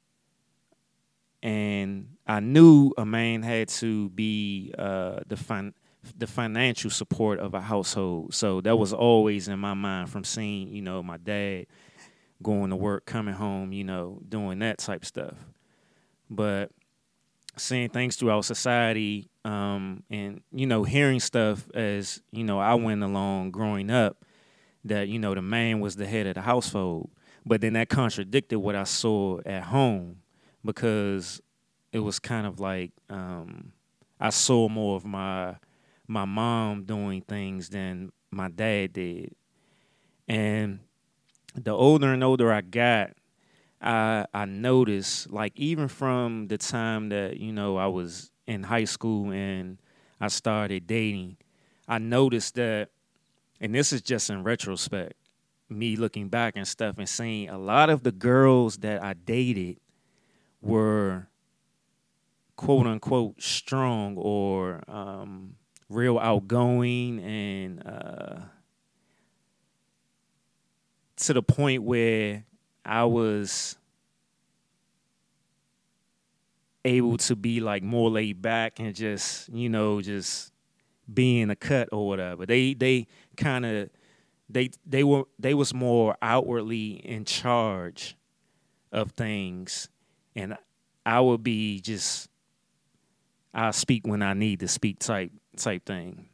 And 1.41 2.17
I 2.27 2.41
knew 2.41 2.91
a 2.97 3.05
man 3.05 3.43
had 3.43 3.69
to 3.69 4.09
be 4.09 4.73
uh, 4.77 5.21
the 5.25 5.37
fin- 5.37 5.73
the 6.17 6.27
financial 6.27 6.89
support 6.89 7.39
of 7.39 7.53
a 7.53 7.61
household. 7.61 8.33
So 8.33 8.61
that 8.61 8.77
was 8.77 8.93
always 8.93 9.47
in 9.47 9.59
my 9.59 9.73
mind 9.73 10.09
from 10.09 10.23
seeing, 10.23 10.69
you 10.69 10.81
know, 10.81 11.03
my 11.03 11.17
dad 11.17 11.67
going 12.41 12.69
to 12.69 12.75
work, 12.75 13.05
coming 13.05 13.33
home, 13.33 13.73
you 13.73 13.83
know, 13.83 14.21
doing 14.27 14.59
that 14.59 14.77
type 14.79 15.03
of 15.03 15.07
stuff. 15.07 15.35
But 16.29 16.71
seeing 17.59 17.89
things 17.89 18.15
throughout 18.15 18.45
society, 18.45 19.29
um, 19.45 20.03
and 20.09 20.41
you 20.51 20.65
know, 20.65 20.83
hearing 20.83 21.19
stuff 21.19 21.69
as 21.73 22.21
you 22.31 22.43
know, 22.43 22.59
I 22.59 22.73
went 22.75 23.03
along 23.03 23.51
growing 23.51 23.89
up 23.89 24.25
that 24.85 25.07
you 25.07 25.19
know 25.19 25.33
the 25.33 25.41
man 25.41 25.79
was 25.79 25.95
the 25.95 26.07
head 26.07 26.27
of 26.27 26.35
the 26.35 26.41
household, 26.41 27.09
but 27.45 27.61
then 27.61 27.73
that 27.73 27.89
contradicted 27.89 28.59
what 28.59 28.75
I 28.75 28.83
saw 28.83 29.39
at 29.45 29.63
home 29.63 30.17
because 30.63 31.41
it 31.91 31.99
was 31.99 32.19
kind 32.19 32.45
of 32.45 32.59
like 32.59 32.91
um, 33.09 33.71
I 34.19 34.29
saw 34.29 34.69
more 34.69 34.95
of 34.95 35.05
my 35.05 35.55
my 36.07 36.25
mom 36.25 36.85
doing 36.85 37.21
things 37.21 37.69
than 37.69 38.11
my 38.31 38.49
dad 38.49 38.93
did, 38.93 39.35
and 40.27 40.79
the 41.55 41.71
older 41.71 42.13
and 42.13 42.23
older 42.23 42.51
I 42.51 42.61
got, 42.61 43.11
I 43.81 44.25
I 44.33 44.45
noticed 44.45 45.31
like 45.31 45.53
even 45.55 45.87
from 45.87 46.47
the 46.47 46.57
time 46.57 47.09
that 47.09 47.37
you 47.37 47.53
know 47.53 47.77
I 47.77 47.87
was 47.87 48.31
in 48.47 48.63
high 48.63 48.85
school 48.85 49.31
and 49.31 49.77
I 50.19 50.27
started 50.27 50.87
dating, 50.87 51.37
I 51.87 51.97
noticed 51.97 52.55
that, 52.55 52.89
and 53.61 53.73
this 53.73 53.93
is 53.93 54.01
just 54.01 54.29
in 54.29 54.43
retrospect, 54.43 55.13
me 55.69 55.95
looking 55.95 56.27
back 56.27 56.55
and 56.57 56.67
stuff 56.67 56.97
and 56.97 57.07
seeing 57.07 57.49
a 57.49 57.57
lot 57.57 57.89
of 57.89 58.03
the 58.03 58.11
girls 58.11 58.77
that 58.77 59.03
I 59.03 59.13
dated 59.13 59.77
were 60.61 61.27
quote 62.55 62.87
unquote 62.87 63.41
strong 63.41 64.17
or 64.17 64.83
um, 64.89 65.55
real 65.87 66.19
outgoing 66.19 67.19
and 67.19 67.81
uh, 67.87 68.39
to 71.15 71.33
the 71.33 71.41
point 71.41 71.83
where 71.83 72.43
I 72.85 73.05
was 73.05 73.77
able 76.85 77.17
to 77.17 77.35
be 77.35 77.59
like 77.59 77.83
more 77.83 78.09
laid 78.09 78.41
back 78.41 78.79
and 78.79 78.95
just 78.95 79.49
you 79.49 79.69
know 79.69 80.01
just 80.01 80.51
being 81.11 81.49
a 81.49 81.55
cut 81.55 81.89
or 81.91 82.07
whatever. 82.07 82.45
They 82.45 82.73
they 82.73 83.07
kind 83.37 83.65
of 83.65 83.89
they 84.49 84.69
they 84.85 85.03
were 85.03 85.23
they 85.37 85.53
was 85.53 85.73
more 85.73 86.17
outwardly 86.21 86.91
in 87.05 87.25
charge 87.25 88.17
of 88.91 89.11
things, 89.11 89.89
and 90.35 90.57
I 91.05 91.19
would 91.19 91.43
be 91.43 91.79
just 91.81 92.29
I 93.53 93.71
speak 93.71 94.07
when 94.07 94.21
I 94.21 94.33
need 94.33 94.59
to 94.61 94.67
speak 94.67 94.99
type 94.99 95.31
type 95.57 95.85
thing. 95.85 96.29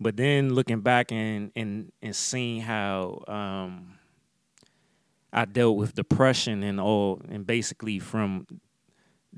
But 0.00 0.16
then 0.16 0.54
looking 0.54 0.80
back 0.80 1.12
and 1.12 1.52
and 1.54 1.92
and 2.02 2.14
seeing 2.14 2.60
how 2.60 3.24
um, 3.28 3.98
I 5.32 5.46
dealt 5.46 5.76
with 5.76 5.94
depression 5.94 6.62
and 6.62 6.78
all, 6.80 7.20
and 7.28 7.46
basically 7.46 7.98
from 7.98 8.46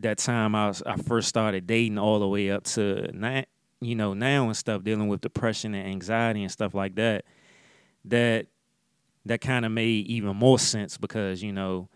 that 0.00 0.18
time 0.18 0.54
I 0.54 0.68
was, 0.68 0.83
I 0.85 0.96
first 0.96 1.28
started 1.28 1.66
dating 1.66 1.98
all 1.98 2.18
the 2.18 2.28
way 2.28 2.50
up 2.50 2.64
to 2.64 3.11
now, 3.12 3.44
you 3.80 3.94
know, 3.94 4.14
now 4.14 4.46
and 4.46 4.57
stuff, 4.57 4.83
dealing 4.83 5.09
with 5.09 5.20
depression 5.20 5.74
and 5.74 5.88
anxiety 5.88 6.42
and 6.42 6.50
stuff 6.50 6.74
like 6.74 6.96
that. 6.96 7.24
That 8.07 8.46
that 9.26 9.40
kind 9.40 9.64
of 9.64 9.72
made 9.72 10.07
even 10.07 10.37
more 10.37 10.59
sense 10.59 10.98
because 10.98 11.42
you 11.42 11.52
know 11.52 11.88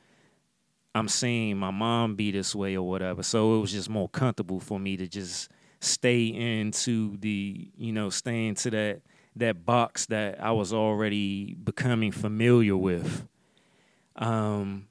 I'm 0.95 1.09
seeing 1.09 1.59
my 1.59 1.71
mom 1.71 2.17
be 2.17 2.31
this 2.31 2.55
way 2.55 2.77
or 2.77 2.89
whatever, 2.89 3.23
so 3.23 3.57
it 3.57 3.61
was 3.61 3.73
just 3.73 3.91
more 3.91 4.09
comfortable 4.09 4.61
for 4.61 4.79
me 4.81 4.97
to 4.97 5.07
just 5.07 5.51
stay 5.81 6.27
into 6.27 7.17
the 7.19 7.71
you 7.77 7.93
know 7.93 8.11
stay 8.11 8.47
into 8.47 8.71
that 8.71 9.03
that 9.37 9.65
box 9.65 10.07
that 10.07 10.43
I 10.43 10.53
was 10.53 10.73
already 10.73 11.55
becoming 11.55 12.13
familiar 12.13 12.77
with. 12.77 13.27
Um, 14.19 14.89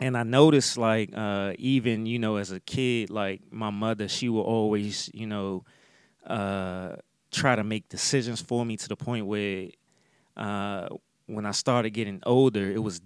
and 0.00 0.16
I 0.16 0.22
noticed 0.22 0.76
like 0.78 1.10
uh, 1.14 1.54
even 1.58 2.06
you 2.06 2.18
know 2.18 2.36
as 2.36 2.50
a 2.50 2.60
kid, 2.60 3.10
like 3.10 3.40
my 3.50 3.70
mother, 3.70 4.08
she 4.08 4.28
would 4.28 4.42
always 4.42 5.10
you 5.12 5.26
know 5.26 5.64
uh, 6.26 6.96
try 7.30 7.56
to 7.56 7.64
make 7.64 7.88
decisions 7.88 8.40
for 8.40 8.64
me 8.64 8.76
to 8.76 8.88
the 8.88 8.96
point 8.96 9.26
where 9.26 9.68
uh, 10.36 10.88
when 11.26 11.46
I 11.46 11.52
started 11.52 11.90
getting 11.90 12.20
older, 12.24 12.70
it 12.70 12.82
was 12.82 13.00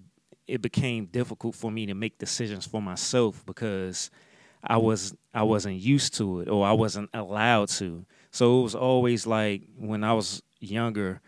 it 0.47 0.63
became 0.63 1.07
difficult 1.07 1.55
for 1.55 1.71
me 1.71 1.87
to 1.87 1.95
make 1.95 2.19
decisions 2.19 2.67
for 2.67 2.81
myself 2.81 3.45
because 3.47 4.11
I 4.65 4.77
was 4.79 5.15
I 5.35 5.43
wasn't 5.43 5.77
used 5.77 6.15
to 6.15 6.41
it 6.41 6.49
or 6.49 6.67
I 6.67 6.73
wasn't 6.73 7.11
allowed 7.15 7.69
to. 7.71 8.07
So 8.31 8.61
it 8.61 8.63
was 8.65 8.75
always 8.75 9.27
like 9.27 9.63
when 9.79 10.05
I 10.05 10.13
was 10.15 10.43
younger, 10.61 11.21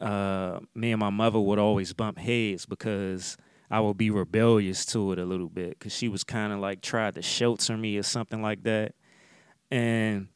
uh, 0.00 0.60
me 0.74 0.92
and 0.92 1.00
my 1.00 1.10
mother 1.10 1.40
would 1.40 1.58
always 1.58 1.92
bump 1.92 2.18
heads 2.18 2.66
because 2.66 3.36
I 3.70 3.80
would 3.80 3.96
be 3.98 4.10
rebellious 4.10 4.84
to 4.86 5.12
it 5.12 5.18
a 5.18 5.24
little 5.24 5.48
bit 5.48 5.78
because 5.78 5.94
she 5.94 6.08
was 6.08 6.24
kind 6.24 6.52
of 6.52 6.60
like 6.60 6.80
tried 6.80 7.14
to 7.16 7.22
shelter 7.22 7.76
me 7.76 7.98
or 7.98 8.02
something 8.02 8.40
like 8.42 8.62
that. 8.64 8.94
And 9.70 10.28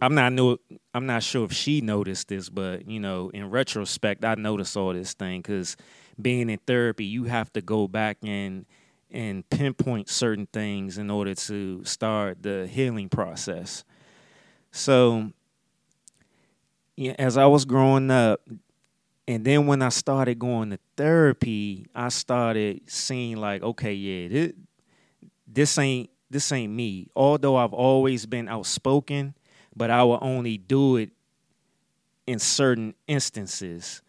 I'm 0.00 0.14
not 0.14 0.32
know 0.32 0.58
I'm 0.94 1.06
not 1.06 1.22
sure 1.22 1.44
if 1.44 1.52
she 1.52 1.80
noticed 1.80 2.28
this, 2.28 2.48
but 2.48 2.88
you 2.88 3.00
know, 3.00 3.30
in 3.30 3.50
retrospect, 3.50 4.24
I 4.24 4.34
noticed 4.34 4.76
all 4.76 4.92
this 4.92 5.14
thing 5.14 5.40
because 5.40 5.76
being 6.20 6.48
in 6.50 6.58
therapy, 6.66 7.04
you 7.04 7.24
have 7.24 7.52
to 7.54 7.60
go 7.60 7.88
back 7.88 8.18
and 8.22 8.66
and 9.10 9.48
pinpoint 9.50 10.08
certain 10.08 10.46
things 10.46 10.96
in 10.96 11.10
order 11.10 11.34
to 11.34 11.84
start 11.84 12.42
the 12.42 12.68
healing 12.70 13.08
process. 13.08 13.84
So, 14.72 15.32
yeah, 16.96 17.14
as 17.18 17.36
I 17.36 17.46
was 17.46 17.64
growing 17.64 18.10
up, 18.10 18.40
and 19.30 19.44
then 19.44 19.68
when 19.68 19.80
I 19.80 19.90
started 19.90 20.40
going 20.40 20.70
to 20.70 20.78
therapy, 20.96 21.86
I 21.94 22.08
started 22.08 22.80
seeing 22.90 23.36
like, 23.36 23.62
okay, 23.62 23.94
yeah, 23.94 24.26
this, 24.26 24.52
this 25.46 25.78
ain't 25.78 26.10
this 26.28 26.50
ain't 26.50 26.72
me. 26.72 27.06
Although 27.14 27.54
I've 27.54 27.72
always 27.72 28.26
been 28.26 28.48
outspoken, 28.48 29.34
but 29.74 29.88
I 29.88 30.02
will 30.02 30.18
only 30.20 30.58
do 30.58 30.96
it 30.96 31.10
in 32.26 32.40
certain 32.40 32.92
instances. 33.06 34.02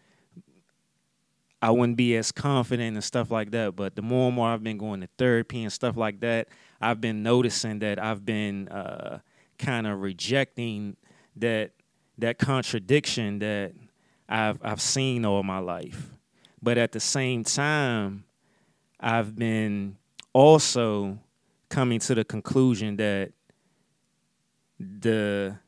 I 1.60 1.70
wouldn't 1.70 1.96
be 1.96 2.16
as 2.16 2.32
confident 2.32 2.96
and 2.96 3.04
stuff 3.04 3.30
like 3.30 3.52
that. 3.52 3.76
But 3.76 3.94
the 3.94 4.02
more 4.02 4.26
and 4.26 4.34
more 4.34 4.48
I've 4.48 4.64
been 4.64 4.78
going 4.78 5.02
to 5.02 5.08
therapy 5.18 5.62
and 5.62 5.72
stuff 5.72 5.96
like 5.96 6.18
that, 6.20 6.48
I've 6.80 7.00
been 7.00 7.22
noticing 7.22 7.78
that 7.78 8.02
I've 8.02 8.26
been 8.26 8.66
uh, 8.70 9.20
kind 9.56 9.86
of 9.86 10.00
rejecting 10.00 10.96
that 11.36 11.70
that 12.18 12.38
contradiction 12.38 13.38
that 13.38 13.72
I've 14.32 14.58
I've 14.62 14.80
seen 14.80 15.24
all 15.24 15.42
my 15.42 15.58
life. 15.58 16.10
But 16.62 16.78
at 16.78 16.92
the 16.92 17.00
same 17.00 17.44
time, 17.44 18.24
I've 19.00 19.36
been 19.36 19.96
also 20.32 21.18
coming 21.68 21.98
to 22.00 22.14
the 22.14 22.24
conclusion 22.24 22.96
that 22.96 23.32
the 24.78 25.58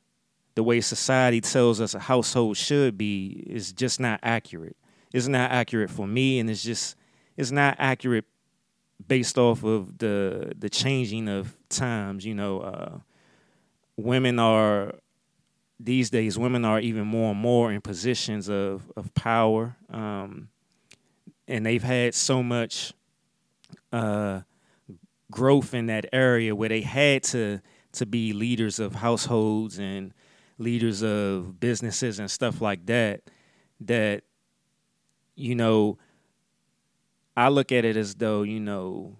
the 0.54 0.62
way 0.62 0.80
society 0.80 1.40
tells 1.40 1.80
us 1.80 1.94
a 1.94 1.98
household 1.98 2.56
should 2.56 2.96
be 2.96 3.44
is 3.46 3.72
just 3.72 3.98
not 4.00 4.20
accurate 4.22 4.76
it's 5.14 5.28
not 5.28 5.52
accurate 5.52 5.90
for 5.90 6.08
me, 6.08 6.40
and 6.40 6.50
it's 6.50 6.64
just 6.64 6.96
it's 7.36 7.52
not 7.52 7.76
accurate 7.78 8.24
based 9.06 9.38
off 9.38 9.62
of 9.62 9.96
the 9.98 10.52
the 10.58 10.68
changing 10.68 11.28
of 11.28 11.56
times. 11.68 12.26
You 12.26 12.34
know, 12.34 12.58
uh, 12.58 12.98
women 13.96 14.40
are 14.40 14.96
these 15.84 16.10
days 16.10 16.38
women 16.38 16.64
are 16.64 16.80
even 16.80 17.06
more 17.06 17.32
and 17.32 17.40
more 17.40 17.72
in 17.72 17.80
positions 17.80 18.48
of 18.48 18.90
of 18.96 19.12
power, 19.14 19.76
um, 19.90 20.48
and 21.46 21.64
they've 21.66 21.82
had 21.82 22.14
so 22.14 22.42
much 22.42 22.92
uh, 23.92 24.40
growth 25.30 25.74
in 25.74 25.86
that 25.86 26.06
area 26.12 26.54
where 26.54 26.68
they 26.68 26.80
had 26.80 27.22
to 27.24 27.60
to 27.92 28.06
be 28.06 28.32
leaders 28.32 28.78
of 28.78 28.96
households 28.96 29.78
and 29.78 30.12
leaders 30.58 31.02
of 31.02 31.60
businesses 31.60 32.18
and 32.18 32.30
stuff 32.30 32.60
like 32.60 32.86
that 32.86 33.22
that 33.80 34.24
you 35.36 35.54
know, 35.54 35.98
I 37.36 37.48
look 37.48 37.72
at 37.72 37.84
it 37.84 37.96
as 37.96 38.14
though, 38.14 38.42
you 38.42 38.60
know, 38.60 39.16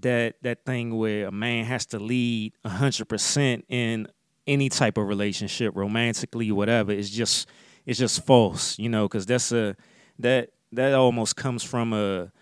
that 0.00 0.36
that 0.42 0.64
thing 0.66 0.96
where 0.96 1.28
a 1.28 1.32
man 1.32 1.64
has 1.64 1.86
to 1.86 1.98
lead 1.98 2.52
hundred 2.64 3.08
percent 3.08 3.64
in 3.68 4.06
any 4.46 4.68
type 4.68 4.96
of 4.98 5.06
relationship, 5.06 5.74
romantically, 5.76 6.52
whatever, 6.52 6.92
is 6.92 7.10
just 7.10 7.48
it's 7.84 7.98
just 7.98 8.24
false, 8.24 8.78
you 8.78 8.88
know, 8.88 9.06
because 9.06 9.26
that's 9.26 9.52
a 9.52 9.76
that 10.18 10.50
that 10.72 10.94
almost 10.94 11.36
comes 11.36 11.62
from 11.62 11.92
a 11.92 12.32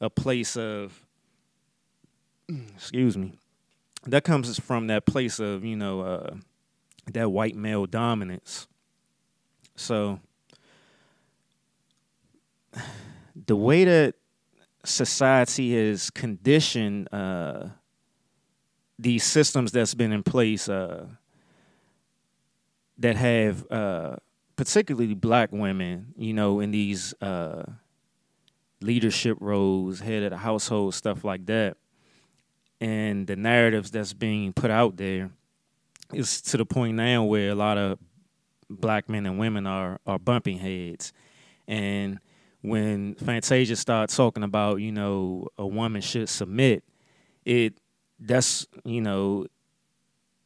a 0.00 0.10
place 0.10 0.56
of 0.56 1.04
excuse 2.48 3.16
me 3.16 3.32
that 4.06 4.24
comes 4.24 4.58
from 4.58 4.86
that 4.88 5.06
place 5.06 5.38
of 5.38 5.64
you 5.64 5.76
know 5.76 6.00
uh, 6.00 6.34
that 7.12 7.30
white 7.30 7.56
male 7.56 7.86
dominance. 7.86 8.66
So 9.76 10.20
the 13.46 13.56
way 13.56 13.84
that 13.84 14.14
society 14.84 15.74
has 15.74 16.10
conditioned 16.10 17.08
uh, 17.12 17.68
these 18.98 19.24
systems 19.24 19.72
that's 19.72 19.94
been 19.94 20.12
in 20.12 20.22
place 20.22 20.68
uh, 20.68 21.06
that 22.98 23.16
have 23.16 23.70
uh, 23.70 24.16
particularly 24.56 25.14
black 25.14 25.50
women, 25.52 26.14
you 26.16 26.32
know, 26.32 26.60
in 26.60 26.70
these 26.70 27.14
uh, 27.20 27.64
leadership 28.80 29.38
roles, 29.40 30.00
head 30.00 30.22
of 30.22 30.30
the 30.30 30.36
household, 30.36 30.94
stuff 30.94 31.24
like 31.24 31.46
that. 31.46 31.76
And 32.80 33.26
the 33.26 33.36
narratives 33.36 33.90
that's 33.90 34.12
being 34.12 34.52
put 34.52 34.70
out 34.70 34.96
there 34.96 35.30
is 36.12 36.42
to 36.42 36.56
the 36.56 36.66
point 36.66 36.96
now 36.96 37.24
where 37.24 37.50
a 37.50 37.54
lot 37.54 37.78
of 37.78 37.98
black 38.68 39.08
men 39.08 39.26
and 39.26 39.38
women 39.38 39.66
are 39.66 40.00
are 40.06 40.18
bumping 40.18 40.58
heads. 40.58 41.12
And 41.66 42.18
when 42.62 43.14
Fantasia 43.14 43.76
starts 43.76 44.16
talking 44.16 44.42
about, 44.42 44.76
you 44.76 44.92
know, 44.92 45.48
a 45.58 45.66
woman 45.66 46.00
should 46.00 46.28
submit, 46.28 46.84
it 47.44 47.78
that's 48.18 48.66
you 48.84 49.00
know, 49.00 49.46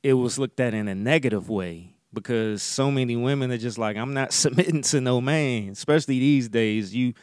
it 0.02 0.14
was 0.14 0.38
looked 0.38 0.61
at 0.61 0.74
in 0.74 0.88
a 0.88 0.94
negative 0.94 1.48
way 1.48 1.97
because 2.12 2.62
so 2.62 2.90
many 2.90 3.16
women 3.16 3.50
are 3.52 3.58
just 3.58 3.78
like, 3.78 3.96
I'm 3.96 4.14
not 4.14 4.32
submitting 4.42 4.82
to 4.82 5.00
no 5.00 5.20
man. 5.20 5.70
Especially 5.70 6.18
these 6.18 6.48
days, 6.48 6.94
you 6.94 7.14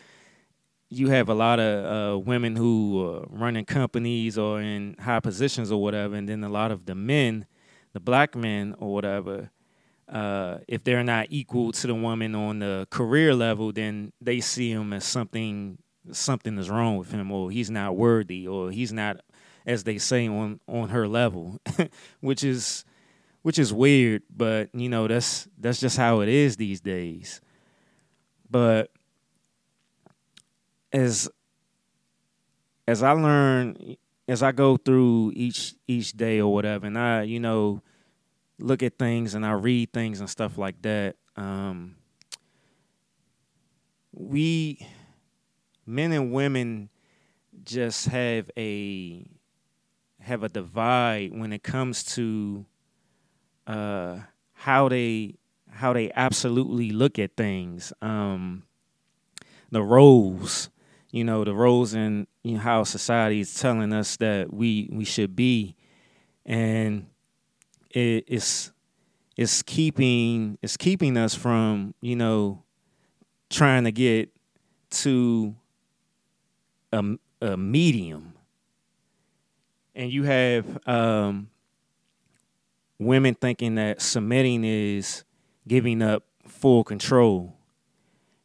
you 0.89 1.09
have 1.09 1.29
a 1.29 1.33
lot 1.33 1.59
of 1.59 1.85
uh, 1.85 2.19
women 2.19 2.55
who 2.55 3.03
are 3.05 3.25
running 3.29 3.65
companies 3.65 4.37
or 4.37 4.61
in 4.61 4.95
high 4.99 5.19
positions 5.19 5.71
or 5.71 5.81
whatever, 5.81 6.15
and 6.15 6.29
then 6.29 6.43
a 6.43 6.49
lot 6.49 6.71
of 6.71 6.85
the 6.85 6.95
men, 6.95 7.45
the 7.93 7.99
black 7.99 8.35
men 8.35 8.75
or 8.77 8.93
whatever, 8.93 9.49
uh, 10.07 10.59
if 10.67 10.83
they're 10.83 11.03
not 11.03 11.27
equal 11.29 11.71
to 11.71 11.87
the 11.87 11.95
woman 11.95 12.35
on 12.35 12.59
the 12.59 12.87
career 12.91 13.33
level, 13.33 13.71
then 13.71 14.13
they 14.21 14.39
see 14.39 14.71
him 14.71 14.93
as 14.93 15.03
something 15.03 15.77
something 16.11 16.59
is 16.59 16.69
wrong 16.69 16.97
with 16.97 17.11
him, 17.11 17.31
or 17.31 17.49
he's 17.49 17.71
not 17.71 17.95
worthy, 17.95 18.47
or 18.47 18.69
he's 18.69 18.93
not, 18.93 19.21
as 19.65 19.83
they 19.83 19.97
say, 19.97 20.27
on 20.27 20.59
on 20.67 20.89
her 20.89 21.07
level, 21.07 21.59
which 22.19 22.43
is 22.43 22.85
which 23.45 23.59
is 23.59 23.71
weird, 23.71 24.23
but 24.35 24.73
you 24.73 24.89
know 24.89 25.07
that's 25.07 25.47
that's 25.59 25.79
just 25.79 25.97
how 25.97 26.21
it 26.21 26.29
is 26.29 26.57
these 26.57 26.81
days. 26.81 27.41
But 28.49 28.89
as 30.91 31.29
as 32.87 33.03
I 33.03 33.11
learn 33.11 33.97
as 34.27 34.41
I 34.41 34.51
go 34.51 34.77
through 34.77 35.33
each 35.35 35.75
each 35.87 36.13
day 36.13 36.41
or 36.41 36.51
whatever, 36.51 36.87
and 36.87 36.97
I 36.97 37.21
you 37.21 37.39
know 37.39 37.83
look 38.57 38.81
at 38.81 38.97
things 38.97 39.35
and 39.35 39.45
I 39.45 39.51
read 39.51 39.93
things 39.93 40.21
and 40.21 40.27
stuff 40.27 40.57
like 40.57 40.81
that. 40.81 41.15
Um, 41.35 41.97
we 44.11 44.79
men 45.85 46.13
and 46.13 46.33
women 46.33 46.89
just 47.63 48.07
have 48.07 48.49
a 48.57 49.23
have 50.21 50.41
a 50.41 50.49
divide 50.49 51.37
when 51.37 51.53
it 51.53 51.61
comes 51.61 52.03
to 52.15 52.65
uh, 53.67 54.19
how 54.53 54.89
they 54.89 55.35
how 55.69 55.93
they 55.93 56.11
absolutely 56.15 56.91
look 56.91 57.19
at 57.19 57.35
things. 57.35 57.91
Um, 58.01 58.63
the 59.71 59.81
roles, 59.81 60.69
you 61.11 61.23
know, 61.23 61.43
the 61.43 61.53
roles 61.53 61.93
in 61.93 62.27
you 62.43 62.53
know, 62.55 62.59
how 62.59 62.83
society 62.83 63.41
is 63.41 63.53
telling 63.53 63.93
us 63.93 64.17
that 64.17 64.53
we 64.53 64.89
we 64.91 65.05
should 65.05 65.35
be, 65.35 65.75
and 66.45 67.07
it, 67.89 68.25
it's 68.27 68.71
it's 69.37 69.61
keeping 69.63 70.57
it's 70.61 70.77
keeping 70.77 71.17
us 71.17 71.35
from 71.35 71.93
you 72.01 72.15
know 72.15 72.63
trying 73.49 73.83
to 73.83 73.91
get 73.91 74.29
to 74.89 75.55
a, 76.91 77.03
a 77.41 77.57
medium 77.57 78.33
and 79.95 80.11
you 80.11 80.23
have 80.23 80.65
um, 80.87 81.49
women 82.99 83.35
thinking 83.35 83.75
that 83.75 84.01
submitting 84.01 84.63
is 84.63 85.23
giving 85.67 86.01
up 86.01 86.23
full 86.47 86.83
control 86.83 87.57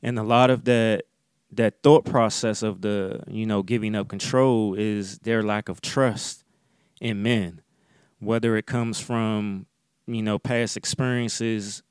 and 0.02 0.18
a 0.18 0.22
lot 0.22 0.50
of 0.50 0.64
that 0.64 1.04
that 1.52 1.82
thought 1.82 2.04
process 2.04 2.62
of 2.62 2.80
the 2.80 3.22
you 3.28 3.44
know 3.44 3.62
giving 3.62 3.94
up 3.94 4.08
control 4.08 4.74
is 4.74 5.18
their 5.20 5.42
lack 5.42 5.68
of 5.68 5.80
trust 5.80 6.44
in 7.00 7.22
men 7.22 7.60
whether 8.18 8.56
it 8.56 8.66
comes 8.66 9.00
from 9.00 9.66
you 10.06 10.22
know 10.22 10.38
past 10.38 10.76
experiences 10.76 11.82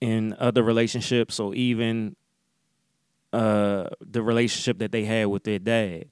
in 0.00 0.34
other 0.38 0.62
relationships 0.62 1.40
or 1.40 1.54
even 1.54 2.16
uh, 3.32 3.88
the 4.00 4.22
relationship 4.22 4.78
that 4.78 4.92
they 4.92 5.04
had 5.04 5.26
with 5.26 5.44
their 5.44 5.58
dad. 5.58 6.06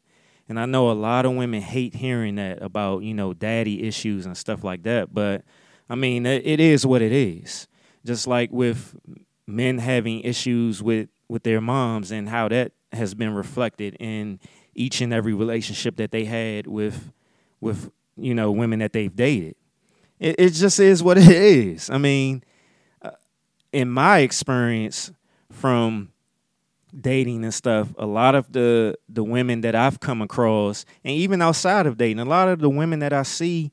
And 0.48 0.60
I 0.60 0.66
know 0.66 0.90
a 0.90 0.92
lot 0.92 1.24
of 1.24 1.32
women 1.32 1.62
hate 1.62 1.94
hearing 1.94 2.34
that 2.36 2.62
about 2.62 3.02
you 3.02 3.14
know 3.14 3.32
daddy 3.32 3.86
issues 3.86 4.26
and 4.26 4.36
stuff 4.36 4.62
like 4.62 4.82
that, 4.82 5.12
but 5.12 5.42
I 5.88 5.94
mean 5.94 6.26
it, 6.26 6.60
is 6.60 6.86
what 6.86 7.02
it 7.02 7.12
is. 7.12 7.66
Just 8.04 8.26
like 8.26 8.50
with 8.52 8.94
men 9.46 9.78
having 9.78 10.20
issues 10.20 10.82
with 10.82 11.08
with 11.28 11.42
their 11.42 11.60
moms 11.60 12.10
and 12.10 12.28
how 12.28 12.48
that 12.48 12.72
has 12.92 13.14
been 13.14 13.34
reflected 13.34 13.96
in 13.98 14.38
each 14.74 15.00
and 15.00 15.12
every 15.12 15.34
relationship 15.34 15.96
that 15.96 16.10
they 16.10 16.24
had 16.24 16.66
with 16.66 17.10
with 17.60 17.90
you 18.16 18.34
know 18.34 18.52
women 18.52 18.80
that 18.80 18.92
they've 18.92 19.14
dated. 19.14 19.56
It, 20.20 20.36
it 20.38 20.50
just 20.50 20.78
is 20.78 21.02
what 21.02 21.18
it 21.18 21.28
is. 21.28 21.88
I 21.90 21.98
mean, 21.98 22.44
uh, 23.02 23.10
in 23.72 23.90
my 23.90 24.18
experience 24.18 25.10
from 25.50 26.10
dating 26.98 27.44
and 27.44 27.52
stuff, 27.52 27.88
a 27.98 28.06
lot 28.06 28.34
of 28.34 28.52
the 28.52 28.96
the 29.08 29.24
women 29.24 29.60
that 29.62 29.74
I've 29.74 30.00
come 30.00 30.22
across, 30.22 30.84
and 31.04 31.14
even 31.14 31.42
outside 31.42 31.86
of 31.86 31.96
dating, 31.96 32.20
a 32.20 32.24
lot 32.24 32.48
of 32.48 32.60
the 32.60 32.70
women 32.70 33.00
that 33.00 33.12
I 33.12 33.22
see, 33.22 33.72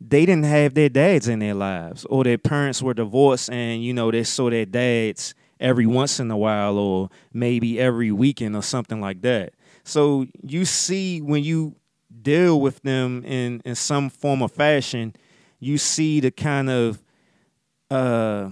they 0.00 0.26
didn't 0.26 0.44
have 0.44 0.74
their 0.74 0.88
dads 0.88 1.28
in 1.28 1.38
their 1.40 1.54
lives, 1.54 2.04
or 2.06 2.24
their 2.24 2.38
parents 2.38 2.82
were 2.82 2.94
divorced, 2.94 3.50
and 3.50 3.82
you 3.82 3.92
know 3.92 4.10
they 4.10 4.24
saw 4.24 4.50
their 4.50 4.66
dads 4.66 5.34
every 5.60 5.86
once 5.86 6.20
in 6.20 6.30
a 6.30 6.36
while, 6.36 6.78
or 6.78 7.10
maybe 7.32 7.80
every 7.80 8.12
weekend, 8.12 8.56
or 8.56 8.62
something 8.62 9.00
like 9.00 9.22
that. 9.22 9.54
So 9.84 10.26
you 10.42 10.64
see 10.64 11.20
when 11.20 11.42
you 11.44 11.76
deal 12.22 12.60
with 12.60 12.82
them 12.82 13.24
in 13.24 13.62
in 13.64 13.74
some 13.74 14.10
form 14.10 14.42
of 14.42 14.52
fashion, 14.52 15.14
you 15.58 15.78
see 15.78 16.20
the 16.20 16.30
kind 16.30 16.70
of 16.70 17.02
uh, 17.90 18.50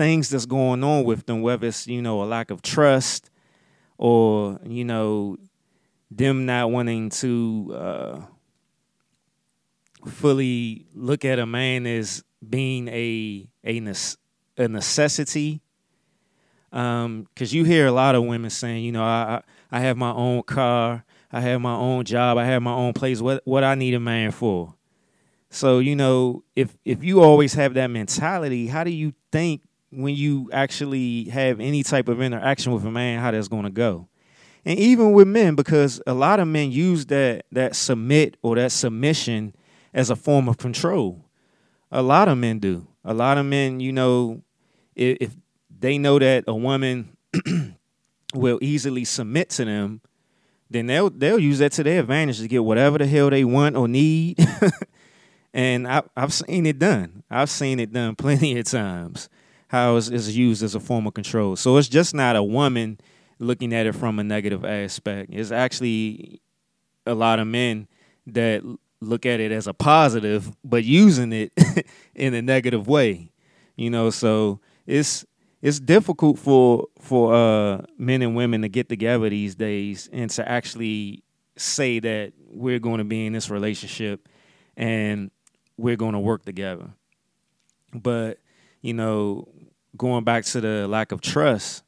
things 0.00 0.30
that's 0.30 0.46
going 0.46 0.82
on 0.82 1.04
with 1.04 1.26
them, 1.26 1.42
whether 1.42 1.66
it's 1.66 1.86
you 1.86 2.00
know 2.00 2.22
a 2.22 2.24
lack 2.24 2.50
of 2.50 2.62
trust 2.62 3.28
or 3.98 4.58
you 4.64 4.82
know 4.82 5.36
them 6.10 6.46
not 6.46 6.70
wanting 6.70 7.10
to 7.10 7.70
uh, 7.76 8.20
fully 10.08 10.86
look 10.94 11.26
at 11.26 11.38
a 11.38 11.44
man 11.44 11.86
as 11.86 12.24
being 12.48 12.88
a 12.88 13.46
a, 13.62 13.76
a 14.56 14.68
necessity. 14.68 15.60
Because 16.70 17.04
um, 17.04 17.26
you 17.36 17.64
hear 17.64 17.86
a 17.86 17.92
lot 17.92 18.14
of 18.14 18.24
women 18.24 18.48
saying, 18.48 18.82
you 18.82 18.92
know, 18.92 19.04
I 19.04 19.42
I 19.70 19.80
have 19.80 19.98
my 19.98 20.12
own 20.12 20.44
car, 20.44 21.04
I 21.30 21.42
have 21.42 21.60
my 21.60 21.74
own 21.74 22.06
job, 22.06 22.38
I 22.38 22.46
have 22.46 22.62
my 22.62 22.72
own 22.72 22.94
place. 22.94 23.20
What 23.20 23.42
what 23.44 23.64
I 23.64 23.74
need 23.74 23.92
a 23.92 24.00
man 24.00 24.30
for? 24.30 24.76
So 25.50 25.78
you 25.78 25.94
know, 25.94 26.42
if 26.56 26.74
if 26.86 27.04
you 27.04 27.20
always 27.20 27.52
have 27.52 27.74
that 27.74 27.88
mentality, 27.88 28.68
how 28.68 28.82
do 28.82 28.90
you 28.90 29.12
think 29.30 29.60
when 29.90 30.14
you 30.14 30.50
actually 30.52 31.24
have 31.24 31.60
any 31.60 31.82
type 31.82 32.08
of 32.08 32.22
interaction 32.22 32.72
with 32.72 32.84
a 32.84 32.90
man, 32.90 33.20
how 33.20 33.30
that's 33.30 33.48
going 33.48 33.64
to 33.64 33.70
go? 33.70 34.08
And 34.64 34.78
even 34.78 35.12
with 35.12 35.26
men, 35.26 35.54
because 35.54 36.02
a 36.06 36.14
lot 36.14 36.38
of 36.38 36.46
men 36.46 36.70
use 36.70 37.06
that 37.06 37.46
that 37.52 37.74
submit 37.74 38.36
or 38.42 38.56
that 38.56 38.72
submission 38.72 39.54
as 39.94 40.10
a 40.10 40.16
form 40.16 40.48
of 40.48 40.58
control. 40.58 41.24
A 41.90 42.02
lot 42.02 42.28
of 42.28 42.38
men 42.38 42.58
do. 42.58 42.86
A 43.04 43.14
lot 43.14 43.38
of 43.38 43.46
men, 43.46 43.80
you 43.80 43.92
know, 43.92 44.42
if, 44.94 45.16
if 45.20 45.36
they 45.78 45.98
know 45.98 46.18
that 46.18 46.44
a 46.46 46.54
woman 46.54 47.16
will 48.34 48.58
easily 48.60 49.04
submit 49.04 49.50
to 49.50 49.64
them, 49.64 50.00
then 50.68 50.86
they'll 50.86 51.10
they'll 51.10 51.38
use 51.38 51.58
that 51.58 51.72
to 51.72 51.82
their 51.82 52.00
advantage 52.00 52.38
to 52.38 52.48
get 52.48 52.62
whatever 52.62 52.98
the 52.98 53.06
hell 53.06 53.30
they 53.30 53.44
want 53.44 53.76
or 53.76 53.88
need. 53.88 54.38
and 55.54 55.88
I, 55.88 56.02
have 56.16 56.32
seen 56.32 56.66
it 56.66 56.78
done. 56.78 57.24
I've 57.30 57.50
seen 57.50 57.80
it 57.80 57.92
done 57.92 58.14
plenty 58.16 58.58
of 58.58 58.66
times. 58.66 59.28
How 59.70 59.94
it's, 59.94 60.08
it's 60.08 60.28
used 60.30 60.64
as 60.64 60.74
a 60.74 60.80
form 60.80 61.06
of 61.06 61.14
control. 61.14 61.54
So 61.54 61.76
it's 61.76 61.86
just 61.86 62.12
not 62.12 62.34
a 62.34 62.42
woman 62.42 62.98
looking 63.38 63.72
at 63.72 63.86
it 63.86 63.94
from 63.94 64.18
a 64.18 64.24
negative 64.24 64.64
aspect. 64.64 65.30
It's 65.32 65.52
actually 65.52 66.40
a 67.06 67.14
lot 67.14 67.38
of 67.38 67.46
men 67.46 67.86
that 68.26 68.62
look 69.00 69.24
at 69.24 69.38
it 69.38 69.52
as 69.52 69.68
a 69.68 69.72
positive, 69.72 70.50
but 70.64 70.82
using 70.82 71.32
it 71.32 71.52
in 72.16 72.34
a 72.34 72.42
negative 72.42 72.88
way. 72.88 73.30
You 73.76 73.90
know, 73.90 74.10
so 74.10 74.58
it's 74.86 75.24
it's 75.62 75.78
difficult 75.78 76.40
for 76.40 76.88
for 76.98 77.32
uh, 77.32 77.82
men 77.96 78.22
and 78.22 78.34
women 78.34 78.62
to 78.62 78.68
get 78.68 78.88
together 78.88 79.30
these 79.30 79.54
days 79.54 80.10
and 80.12 80.28
to 80.30 80.48
actually 80.48 81.22
say 81.56 82.00
that 82.00 82.32
we're 82.48 82.80
going 82.80 82.98
to 82.98 83.04
be 83.04 83.24
in 83.24 83.34
this 83.34 83.50
relationship 83.50 84.28
and 84.76 85.30
we're 85.76 85.96
going 85.96 86.14
to 86.14 86.18
work 86.18 86.44
together. 86.44 86.90
But 87.94 88.38
you 88.82 88.94
know, 88.94 89.48
going 89.96 90.24
back 90.24 90.44
to 90.46 90.60
the 90.60 90.88
lack 90.88 91.12
of 91.12 91.20
trust, 91.20 91.84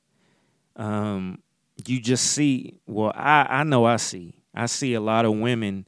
um, 0.76 1.38
you 1.86 2.00
just 2.00 2.26
see. 2.32 2.78
Well, 2.86 3.12
I 3.14 3.46
I 3.48 3.64
know 3.64 3.84
I 3.84 3.96
see. 3.96 4.34
I 4.54 4.66
see 4.66 4.94
a 4.94 5.00
lot 5.00 5.24
of 5.24 5.34
women 5.34 5.86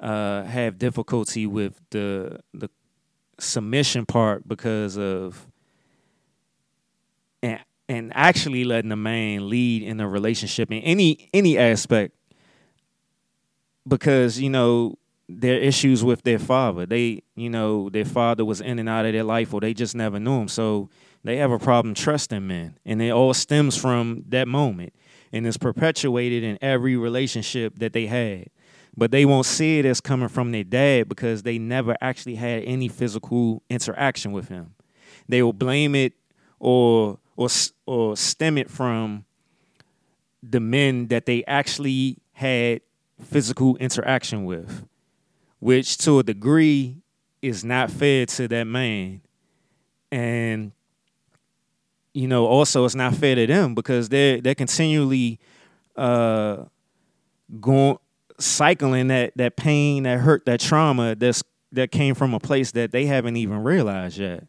uh, 0.00 0.44
have 0.44 0.78
difficulty 0.78 1.46
with 1.46 1.80
the 1.90 2.40
the 2.52 2.68
submission 3.38 4.06
part 4.06 4.46
because 4.46 4.96
of 4.96 5.46
and 7.42 7.60
and 7.88 8.12
actually 8.14 8.64
letting 8.64 8.90
the 8.90 8.96
man 8.96 9.48
lead 9.48 9.82
in 9.82 10.00
a 10.00 10.08
relationship 10.08 10.70
in 10.70 10.78
any 10.82 11.28
any 11.34 11.58
aspect 11.58 12.14
because 13.86 14.38
you 14.38 14.48
know 14.50 14.96
their 15.28 15.58
issues 15.58 16.04
with 16.04 16.22
their 16.22 16.38
father 16.38 16.86
they 16.86 17.22
you 17.34 17.50
know 17.50 17.88
their 17.90 18.04
father 18.04 18.44
was 18.44 18.60
in 18.60 18.78
and 18.78 18.88
out 18.88 19.06
of 19.06 19.12
their 19.12 19.24
life 19.24 19.52
or 19.52 19.60
they 19.60 19.74
just 19.74 19.94
never 19.94 20.18
knew 20.20 20.42
him 20.42 20.48
so 20.48 20.88
they 21.24 21.38
have 21.38 21.50
a 21.50 21.58
problem 21.58 21.94
trusting 21.94 22.46
men 22.46 22.78
and 22.84 23.02
it 23.02 23.10
all 23.10 23.34
stems 23.34 23.76
from 23.76 24.24
that 24.28 24.46
moment. 24.46 24.92
And 25.32 25.46
it's 25.46 25.56
perpetuated 25.56 26.44
in 26.44 26.58
every 26.62 26.96
relationship 26.96 27.78
that 27.80 27.92
they 27.92 28.06
had. 28.06 28.50
But 28.96 29.10
they 29.10 29.24
won't 29.24 29.46
see 29.46 29.80
it 29.80 29.84
as 29.84 30.00
coming 30.00 30.28
from 30.28 30.52
their 30.52 30.62
dad 30.62 31.08
because 31.08 31.42
they 31.42 31.58
never 31.58 31.96
actually 32.00 32.36
had 32.36 32.62
any 32.62 32.86
physical 32.86 33.62
interaction 33.68 34.30
with 34.30 34.48
him. 34.48 34.74
They 35.28 35.42
will 35.42 35.52
blame 35.52 35.96
it 35.96 36.12
or 36.60 37.18
or 37.36 37.48
or 37.86 38.16
stem 38.16 38.58
it 38.58 38.70
from 38.70 39.24
the 40.42 40.60
men 40.60 41.08
that 41.08 41.26
they 41.26 41.42
actually 41.44 42.18
had 42.32 42.82
physical 43.20 43.76
interaction 43.78 44.44
with, 44.44 44.86
which 45.58 45.98
to 45.98 46.20
a 46.20 46.22
degree 46.22 46.98
is 47.42 47.64
not 47.64 47.90
fair 47.90 48.26
to 48.26 48.46
that 48.46 48.64
man. 48.64 49.20
And 50.12 50.72
you 52.14 52.28
know, 52.28 52.46
also 52.46 52.84
it's 52.84 52.94
not 52.94 53.14
fair 53.14 53.34
to 53.34 53.46
them 53.46 53.74
because 53.74 54.08
they're 54.08 54.40
they're 54.40 54.54
continually 54.54 55.38
uh 55.96 56.64
going 57.60 57.98
cycling 58.38 59.08
that 59.08 59.32
that 59.36 59.56
pain, 59.56 60.04
that 60.04 60.20
hurt, 60.20 60.46
that 60.46 60.60
trauma 60.60 61.14
that's 61.14 61.42
that 61.72 61.90
came 61.90 62.14
from 62.14 62.32
a 62.32 62.40
place 62.40 62.70
that 62.72 62.92
they 62.92 63.06
haven't 63.06 63.36
even 63.36 63.62
realized 63.62 64.18
yet. 64.18 64.46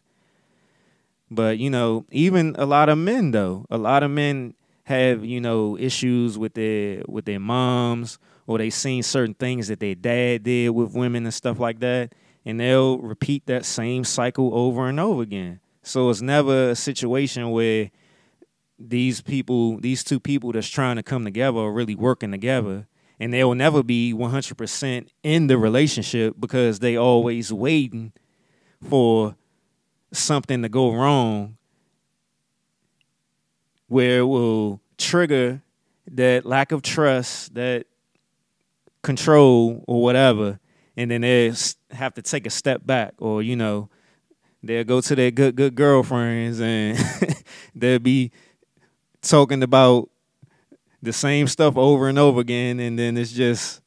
But 1.29 1.57
you 1.57 1.69
know, 1.71 2.05
even 2.11 2.55
a 2.57 2.65
lot 2.65 2.87
of 2.87 2.97
men 2.97 3.31
though, 3.31 3.65
a 3.69 3.77
lot 3.77 4.03
of 4.03 4.11
men 4.11 4.53
have 4.83 5.25
you 5.25 5.41
know 5.41 5.77
issues 5.77 6.37
with 6.37 6.53
their 6.53 7.01
with 7.07 7.25
their 7.25 7.39
moms 7.39 8.19
or 8.47 8.59
they 8.59 8.69
seen 8.69 9.01
certain 9.01 9.33
things 9.33 9.69
that 9.69 9.79
their 9.79 9.95
dad 9.95 10.43
did 10.43 10.69
with 10.69 10.93
women 10.93 11.25
and 11.25 11.33
stuff 11.33 11.59
like 11.59 11.79
that, 11.79 12.13
and 12.45 12.59
they'll 12.59 12.99
repeat 12.99 13.47
that 13.47 13.65
same 13.65 14.03
cycle 14.03 14.51
over 14.53 14.87
and 14.87 14.99
over 14.99 15.23
again. 15.23 15.59
So 15.85 16.09
it's 16.09 16.21
never 16.21 16.71
a 16.71 16.75
situation 16.75 17.51
where 17.51 17.91
these 18.79 19.21
people, 19.21 19.79
these 19.79 20.03
two 20.03 20.19
people 20.19 20.51
that's 20.51 20.67
trying 20.67 20.95
to 20.95 21.03
come 21.03 21.23
together 21.23 21.59
are 21.59 21.71
really 21.71 21.95
working 21.95 22.31
together. 22.31 22.87
And 23.19 23.31
they 23.31 23.43
will 23.43 23.55
never 23.55 23.83
be 23.83 24.13
100% 24.13 25.07
in 25.23 25.47
the 25.47 25.57
relationship 25.57 26.35
because 26.39 26.79
they 26.79 26.97
always 26.97 27.53
waiting 27.53 28.11
for 28.89 29.35
something 30.11 30.63
to 30.63 30.69
go 30.69 30.91
wrong 30.91 31.57
where 33.87 34.19
it 34.19 34.25
will 34.25 34.81
trigger 34.97 35.61
that 36.11 36.45
lack 36.45 36.71
of 36.71 36.81
trust, 36.81 37.53
that 37.53 37.85
control 39.03 39.83
or 39.87 40.01
whatever, 40.01 40.59
and 40.97 41.11
then 41.11 41.21
they 41.21 41.53
have 41.91 42.15
to 42.15 42.21
take 42.21 42.47
a 42.47 42.49
step 42.49 42.85
back, 42.85 43.13
or 43.19 43.43
you 43.43 43.55
know, 43.55 43.89
they'll 44.67 44.83
go 44.83 45.01
to 45.01 45.15
their 45.15 45.31
good 45.31 45.55
good 45.55 45.75
girlfriends 45.75 46.59
and 46.59 46.97
they'll 47.75 47.99
be 47.99 48.31
talking 49.21 49.63
about 49.63 50.09
the 51.01 51.13
same 51.13 51.47
stuff 51.47 51.77
over 51.77 52.09
and 52.09 52.19
over 52.19 52.41
again, 52.41 52.79
and 52.79 52.97
then 52.97 53.17
it's 53.17 53.31
just 53.31 53.81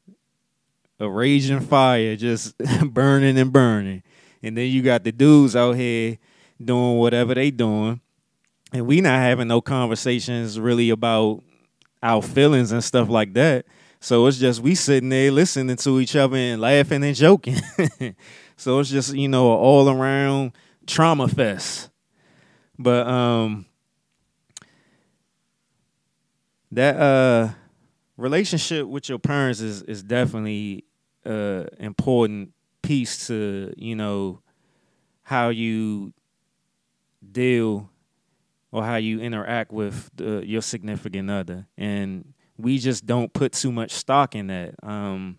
a 0.99 1.09
raging 1.09 1.59
fire, 1.59 2.15
just 2.15 2.57
burning 2.85 3.37
and 3.37 3.51
burning. 3.51 4.03
And 4.41 4.57
then 4.57 4.69
you 4.69 4.81
got 4.81 5.03
the 5.03 5.11
dudes 5.11 5.55
out 5.55 5.73
here 5.73 6.17
doing 6.63 6.97
whatever 6.97 7.33
they 7.33 7.51
doing. 7.51 8.01
And 8.71 8.85
we 8.85 9.01
not 9.01 9.19
having 9.19 9.47
no 9.47 9.61
conversations 9.61 10.59
really 10.59 10.89
about 10.89 11.43
our 12.01 12.21
feelings 12.21 12.71
and 12.71 12.83
stuff 12.83 13.09
like 13.09 13.33
that. 13.33 13.65
So 13.99 14.27
it's 14.27 14.37
just 14.37 14.61
we 14.61 14.75
sitting 14.75 15.09
there 15.09 15.31
listening 15.31 15.75
to 15.75 15.99
each 15.99 16.15
other 16.15 16.37
and 16.37 16.61
laughing 16.61 17.03
and 17.03 17.15
joking. 17.15 17.57
so 18.57 18.79
it's 18.79 18.89
just, 18.89 19.13
you 19.13 19.27
know, 19.27 19.47
all 19.47 19.89
around 19.89 20.53
trauma 20.89 21.27
fest. 21.27 21.89
But 22.77 23.07
um 23.07 23.65
that 26.71 26.95
uh 26.99 27.49
relationship 28.17 28.87
with 28.87 29.07
your 29.09 29.19
parents 29.19 29.61
is 29.61 29.81
is 29.83 30.03
definitely 30.03 30.83
uh 31.25 31.65
important 31.79 32.51
piece 32.81 33.27
to 33.27 33.73
you 33.77 33.95
know 33.95 34.41
how 35.23 35.49
you 35.49 36.13
deal 37.31 37.89
or 38.71 38.83
how 38.83 38.95
you 38.95 39.19
interact 39.19 39.71
with 39.71 40.09
the, 40.15 40.43
your 40.45 40.61
significant 40.61 41.29
other 41.29 41.67
and 41.77 42.33
we 42.57 42.77
just 42.77 43.05
don't 43.05 43.33
put 43.33 43.53
too 43.53 43.71
much 43.71 43.91
stock 43.91 44.35
in 44.35 44.47
that 44.47 44.73
um, 44.83 45.37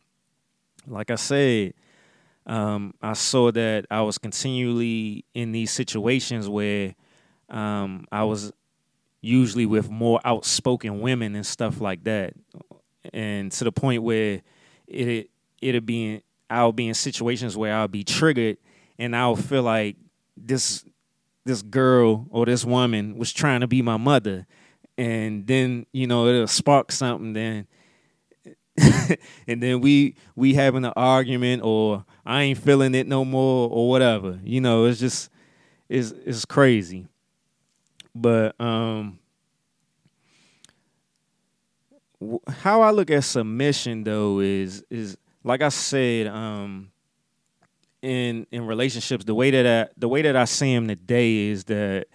like 0.87 1.11
i 1.11 1.15
said 1.15 1.73
um, 2.51 2.93
i 3.01 3.13
saw 3.13 3.51
that 3.51 3.87
i 3.91 4.01
was 4.03 4.19
continually 4.19 5.25
in 5.35 5.53
these 5.53 5.71
situations 5.71 6.49
where 6.49 6.95
um, 7.49 8.05
i 8.13 8.23
was 8.23 8.53
usually 9.21 9.67
with 9.67 9.91
more 9.91 10.21
outspoken 10.25 11.01
women 11.01 11.35
and 11.35 11.47
stuff 11.47 11.81
like 11.81 12.05
that. 12.05 12.35
And 13.13 13.53
to 13.53 13.65
the 13.65 13.73
point 13.73 14.03
where 14.03 14.43
it 14.87 15.31
it'll 15.61 15.81
be 15.81 16.23
I'll 16.49 16.73
be 16.73 16.89
in 16.89 16.95
situations 16.95 17.57
where 17.57 17.75
I'll 17.75 17.89
be 17.89 18.05
triggered 18.05 18.59
and 18.99 19.15
I'll 19.15 19.37
feel 19.37 19.63
like 19.63 19.97
this 20.37 20.85
this 21.45 21.63
girl 21.63 22.27
or 22.31 22.47
this 22.47 22.65
woman 22.65 23.17
was 23.17 23.33
trying 23.33 23.61
to 23.61 23.67
be 23.67 23.83
my 23.83 23.97
mother. 23.97 24.47
And 24.99 25.47
then 25.47 25.87
you 25.93 26.07
know 26.07 26.27
it'll 26.27 26.47
spark 26.47 26.93
something 26.93 27.33
then 27.33 27.67
and 29.47 29.63
then 29.63 29.81
we 29.81 30.15
we 30.37 30.55
having 30.55 30.85
an 30.85 30.93
argument 30.97 31.63
or 31.63 32.05
I 32.25 32.43
ain't 32.43 32.59
feeling 32.59 32.95
it 32.95 33.07
no 33.07 33.25
more 33.25 33.69
or 33.71 33.89
whatever 33.89 34.39
you 34.45 34.61
know 34.61 34.85
it's 34.85 35.01
just 35.01 35.31
it's 35.89 36.13
it's 36.25 36.45
crazy 36.45 37.07
but 38.15 38.61
um 38.61 39.19
how 42.49 42.83
I 42.83 42.91
look 42.91 43.11
at 43.11 43.25
submission 43.25 44.05
though 44.05 44.41
is 44.41 44.85
is 44.91 45.17
like 45.45 45.63
I 45.63 45.69
said, 45.69 46.27
um, 46.27 46.91
in 48.03 48.47
in 48.51 48.67
relationships, 48.67 49.25
the 49.25 49.35
way 49.35 49.51
that 49.51 49.67
I 49.67 49.93
the 49.97 50.09
way 50.09 50.23
that 50.23 50.37
I 50.37 50.45
see 50.45 50.73
him 50.73 50.89
today 50.89 51.49
is 51.49 51.65
that 51.65 52.07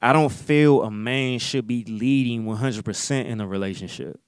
I 0.00 0.12
don't 0.12 0.32
feel 0.32 0.82
a 0.82 0.90
man 0.90 1.40
should 1.40 1.66
be 1.66 1.84
leading 1.84 2.44
100% 2.44 3.26
in 3.26 3.40
a 3.40 3.46
relationship. 3.46 4.20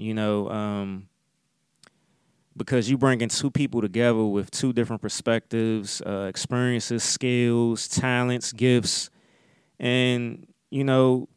You 0.00 0.14
know, 0.14 0.48
um, 0.48 1.08
because 2.56 2.90
you 2.90 2.96
bringing 2.96 3.28
two 3.28 3.50
people 3.50 3.80
together 3.80 4.24
with 4.24 4.50
two 4.50 4.72
different 4.72 5.02
perspectives, 5.02 6.00
uh, 6.06 6.26
experiences, 6.28 7.02
skills, 7.02 7.86
talents, 7.86 8.52
gifts, 8.52 9.10
and 9.78 10.46
you 10.70 10.84
know, 10.84 11.28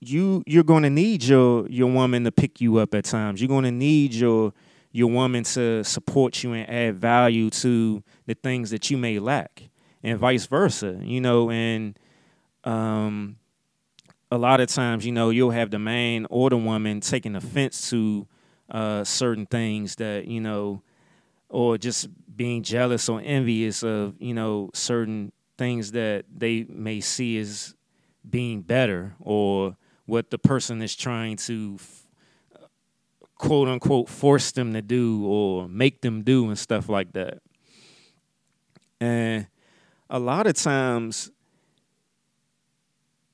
you 0.00 0.42
you're 0.46 0.64
going 0.64 0.82
to 0.82 0.90
need 0.90 1.24
your 1.24 1.66
your 1.68 1.90
woman 1.90 2.24
to 2.24 2.32
pick 2.32 2.60
you 2.60 2.76
up 2.78 2.94
at 2.94 3.04
times. 3.04 3.40
You're 3.40 3.48
going 3.48 3.64
to 3.64 3.72
need 3.72 4.14
your 4.14 4.52
your 4.92 5.10
woman 5.10 5.44
to 5.44 5.84
support 5.84 6.42
you 6.42 6.52
and 6.52 6.68
add 6.68 6.96
value 6.96 7.50
to 7.50 8.02
the 8.26 8.34
things 8.34 8.70
that 8.70 8.90
you 8.90 8.98
may 8.98 9.18
lack 9.18 9.70
and 10.02 10.18
vice 10.18 10.46
versa 10.46 10.98
you 11.02 11.20
know 11.20 11.50
and 11.50 11.98
um, 12.64 13.36
a 14.30 14.38
lot 14.38 14.60
of 14.60 14.68
times 14.68 15.04
you 15.04 15.12
know 15.12 15.30
you'll 15.30 15.50
have 15.50 15.70
the 15.70 15.78
man 15.78 16.26
or 16.30 16.50
the 16.50 16.56
woman 16.56 17.00
taking 17.00 17.34
offense 17.34 17.90
to 17.90 18.26
uh, 18.70 19.02
certain 19.04 19.46
things 19.46 19.96
that 19.96 20.26
you 20.26 20.40
know 20.40 20.82
or 21.48 21.76
just 21.76 22.08
being 22.36 22.62
jealous 22.62 23.08
or 23.08 23.20
envious 23.24 23.82
of 23.82 24.14
you 24.20 24.34
know 24.34 24.70
certain 24.72 25.32
things 25.58 25.92
that 25.92 26.24
they 26.34 26.64
may 26.68 27.00
see 27.00 27.38
as 27.38 27.74
being 28.28 28.62
better 28.62 29.14
or 29.20 29.76
what 30.06 30.30
the 30.30 30.38
person 30.38 30.80
is 30.82 30.94
trying 30.94 31.36
to 31.36 31.78
quote 33.40 33.68
unquote 33.68 34.08
force 34.08 34.52
them 34.52 34.74
to 34.74 34.82
do 34.82 35.24
or 35.24 35.68
make 35.68 36.02
them 36.02 36.22
do 36.22 36.48
and 36.48 36.58
stuff 36.58 36.88
like 36.88 37.12
that. 37.12 37.38
And 39.00 39.46
a 40.10 40.18
lot 40.18 40.46
of 40.46 40.54
times 40.54 41.30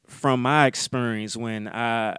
from 0.06 0.42
my 0.42 0.66
experience 0.66 1.36
when 1.36 1.68
I 1.68 2.16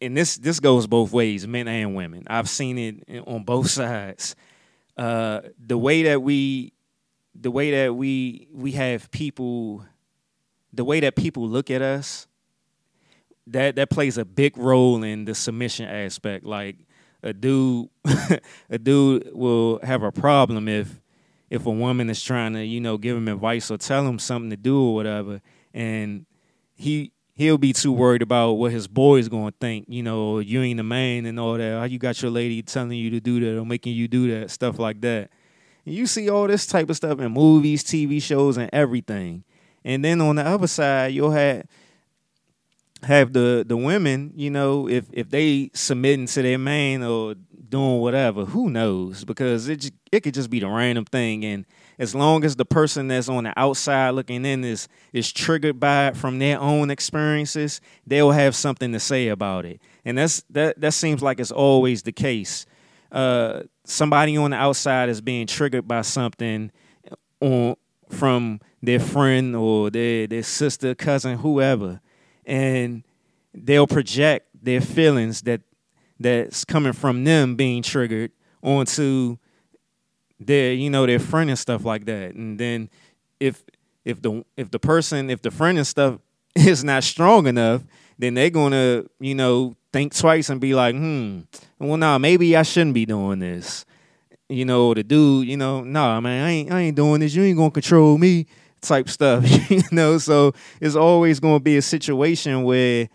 and 0.00 0.16
this 0.16 0.36
this 0.36 0.60
goes 0.60 0.86
both 0.86 1.12
ways, 1.12 1.46
men 1.46 1.68
and 1.68 1.94
women. 1.94 2.24
I've 2.28 2.48
seen 2.48 2.78
it 2.78 3.24
on 3.26 3.44
both 3.44 3.70
sides. 3.70 4.36
Uh, 4.96 5.40
the 5.64 5.78
way 5.78 6.04
that 6.04 6.22
we 6.22 6.72
the 7.34 7.50
way 7.50 7.70
that 7.70 7.94
we 7.94 8.48
we 8.52 8.72
have 8.72 9.10
people 9.10 9.84
the 10.72 10.84
way 10.84 11.00
that 11.00 11.16
people 11.16 11.48
look 11.48 11.70
at 11.70 11.82
us 11.82 12.26
that 13.46 13.76
that 13.76 13.90
plays 13.90 14.18
a 14.18 14.24
big 14.24 14.58
role 14.58 15.02
in 15.02 15.24
the 15.24 15.34
submission 15.34 15.88
aspect 15.88 16.44
like 16.44 16.76
a 17.22 17.32
dude 17.32 17.88
a 18.70 18.78
dude 18.78 19.30
will 19.32 19.78
have 19.82 20.02
a 20.02 20.12
problem 20.12 20.68
if 20.68 21.00
if 21.48 21.64
a 21.64 21.70
woman 21.70 22.10
is 22.10 22.22
trying 22.22 22.52
to 22.52 22.64
you 22.64 22.80
know 22.80 22.98
give 22.98 23.16
him 23.16 23.28
advice 23.28 23.70
or 23.70 23.78
tell 23.78 24.06
him 24.06 24.18
something 24.18 24.50
to 24.50 24.56
do 24.56 24.88
or 24.88 24.94
whatever 24.94 25.40
and 25.72 26.26
he 26.74 27.12
he'll 27.38 27.56
be 27.56 27.72
too 27.72 27.92
worried 27.92 28.20
about 28.20 28.54
what 28.54 28.72
his 28.72 28.88
boy's 28.88 29.28
gonna 29.28 29.52
think. 29.60 29.86
You 29.88 30.02
know, 30.02 30.40
you 30.40 30.60
ain't 30.60 30.76
the 30.78 30.82
man 30.82 31.24
and 31.24 31.38
all 31.38 31.56
that. 31.56 31.78
How 31.78 31.84
you 31.84 31.98
got 31.98 32.20
your 32.20 32.32
lady 32.32 32.62
telling 32.62 32.98
you 32.98 33.10
to 33.10 33.20
do 33.20 33.38
that 33.40 33.60
or 33.60 33.64
making 33.64 33.94
you 33.94 34.08
do 34.08 34.28
that 34.38 34.50
stuff 34.50 34.78
like 34.78 35.00
that. 35.02 35.30
And 35.86 35.94
you 35.94 36.08
see 36.08 36.28
all 36.28 36.48
this 36.48 36.66
type 36.66 36.90
of 36.90 36.96
stuff 36.96 37.20
in 37.20 37.30
movies, 37.30 37.84
TV 37.84 38.20
shows, 38.20 38.56
and 38.56 38.68
everything. 38.72 39.44
And 39.84 40.04
then 40.04 40.20
on 40.20 40.34
the 40.34 40.44
other 40.44 40.66
side, 40.66 41.14
you'll 41.14 41.30
have 41.30 41.64
have 43.04 43.32
the 43.32 43.64
the 43.66 43.76
women, 43.76 44.32
you 44.34 44.50
know, 44.50 44.88
if 44.88 45.06
if 45.12 45.30
they 45.30 45.70
submitting 45.74 46.26
to 46.26 46.42
their 46.42 46.58
man 46.58 47.04
or 47.04 47.36
doing 47.68 48.00
whatever, 48.00 48.46
who 48.46 48.68
knows? 48.68 49.24
Because 49.24 49.68
it 49.68 49.92
it 50.10 50.20
could 50.24 50.34
just 50.34 50.50
be 50.50 50.58
the 50.58 50.68
random 50.68 51.04
thing, 51.04 51.44
and 51.44 51.66
as 51.98 52.14
long 52.14 52.44
as 52.44 52.56
the 52.56 52.64
person 52.64 53.08
that's 53.08 53.28
on 53.28 53.44
the 53.44 53.52
outside 53.56 54.10
looking 54.10 54.44
in 54.44 54.64
is 54.64 54.88
is 55.12 55.32
triggered 55.32 55.80
by 55.80 56.08
it 56.08 56.16
from 56.16 56.38
their 56.38 56.60
own 56.60 56.90
experiences, 56.90 57.80
they'll 58.06 58.30
have 58.30 58.54
something 58.54 58.92
to 58.92 59.00
say 59.00 59.28
about 59.28 59.64
it, 59.64 59.80
and 60.04 60.18
that's 60.18 60.42
that 60.50 60.80
that 60.80 60.92
seems 60.92 61.22
like 61.22 61.40
it's 61.40 61.52
always 61.52 62.02
the 62.02 62.12
case. 62.12 62.66
Uh, 63.10 63.62
somebody 63.84 64.36
on 64.36 64.50
the 64.50 64.56
outside 64.56 65.08
is 65.08 65.20
being 65.20 65.46
triggered 65.46 65.88
by 65.88 66.02
something 66.02 66.70
on 67.40 67.74
from 68.08 68.60
their 68.82 69.00
friend 69.00 69.56
or 69.56 69.90
their 69.90 70.26
their 70.26 70.42
sister, 70.42 70.94
cousin, 70.94 71.38
whoever 71.38 72.00
and 72.48 73.04
they'll 73.54 73.86
project 73.86 74.48
their 74.60 74.80
feelings 74.80 75.42
that 75.42 75.60
that's 76.18 76.64
coming 76.64 76.92
from 76.92 77.22
them 77.22 77.54
being 77.54 77.82
triggered 77.82 78.32
onto 78.62 79.36
their 80.40 80.72
you 80.72 80.90
know 80.90 81.06
their 81.06 81.18
friend 81.18 81.50
and 81.50 81.58
stuff 81.58 81.84
like 81.84 82.04
that 82.06 82.34
and 82.34 82.58
then 82.58 82.88
if 83.40 83.64
if 84.04 84.22
the 84.22 84.44
if 84.56 84.70
the 84.70 84.78
person 84.78 85.30
if 85.30 85.42
the 85.42 85.50
friend 85.50 85.78
and 85.78 85.86
stuff 85.86 86.18
is 86.54 86.84
not 86.84 87.04
strong 87.04 87.46
enough 87.46 87.82
then 88.18 88.34
they're 88.34 88.50
gonna 88.50 89.04
you 89.20 89.34
know 89.34 89.74
think 89.92 90.14
twice 90.14 90.48
and 90.50 90.60
be 90.60 90.74
like 90.74 90.94
hmm 90.94 91.40
well 91.78 91.96
nah 91.96 92.18
maybe 92.18 92.56
i 92.56 92.62
shouldn't 92.62 92.94
be 92.94 93.06
doing 93.06 93.38
this 93.38 93.84
you 94.48 94.64
know 94.64 94.94
the 94.94 95.02
dude 95.02 95.46
you 95.46 95.56
know 95.56 95.82
nah 95.82 96.20
man 96.20 96.44
i 96.44 96.50
ain't 96.50 96.72
i 96.72 96.80
ain't 96.80 96.96
doing 96.96 97.20
this 97.20 97.34
you 97.34 97.42
ain't 97.42 97.56
gonna 97.56 97.70
control 97.70 98.16
me 98.16 98.46
type 98.80 99.08
stuff, 99.08 99.44
you 99.70 99.82
know. 99.92 100.18
So 100.18 100.52
it's 100.80 100.96
always 100.96 101.40
going 101.40 101.58
to 101.58 101.62
be 101.62 101.76
a 101.76 101.82
situation 101.82 102.64
where 102.64 103.08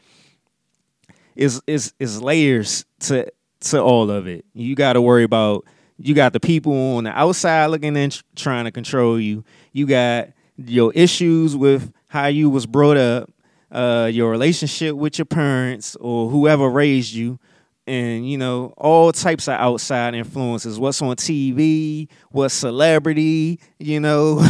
is 1.36 1.62
is 1.68 1.94
is 2.00 2.22
layers 2.22 2.86
to 3.02 3.32
to 3.62 3.82
all 3.82 4.10
of 4.10 4.28
it. 4.28 4.46
You 4.54 4.76
got 4.76 4.94
to 4.94 5.02
worry 5.02 5.24
about 5.24 5.66
you 6.04 6.14
got 6.14 6.34
the 6.34 6.40
people 6.40 6.98
on 6.98 7.06
the 7.06 7.18
outside 7.18 7.68
looking 7.68 7.96
in 7.96 8.12
trying 8.36 8.66
to 8.66 8.72
control 8.72 9.18
you. 9.18 9.46
You 9.72 9.88
got 9.88 10.30
your 10.58 10.92
issues 10.94 11.56
with 11.56 11.94
how 12.08 12.28
you 12.28 12.50
was 12.50 12.66
brought 12.66 12.98
up, 12.98 13.32
uh, 13.72 14.10
your 14.12 14.30
relationship 14.30 14.98
with 14.98 15.18
your 15.18 15.26
parents 15.26 15.96
or 15.96 16.30
whoever 16.30 16.70
raised 16.70 17.14
you, 17.14 17.40
and 17.88 18.30
you 18.30 18.38
know 18.38 18.74
all 18.76 19.14
types 19.14 19.48
of 19.48 19.54
outside 19.54 20.14
influences. 20.14 20.78
What's 20.78 21.02
on 21.02 21.16
tv 21.16 22.10
what's 22.32 22.54
celebrity? 22.54 23.62
You 23.80 24.02
know 24.02 24.46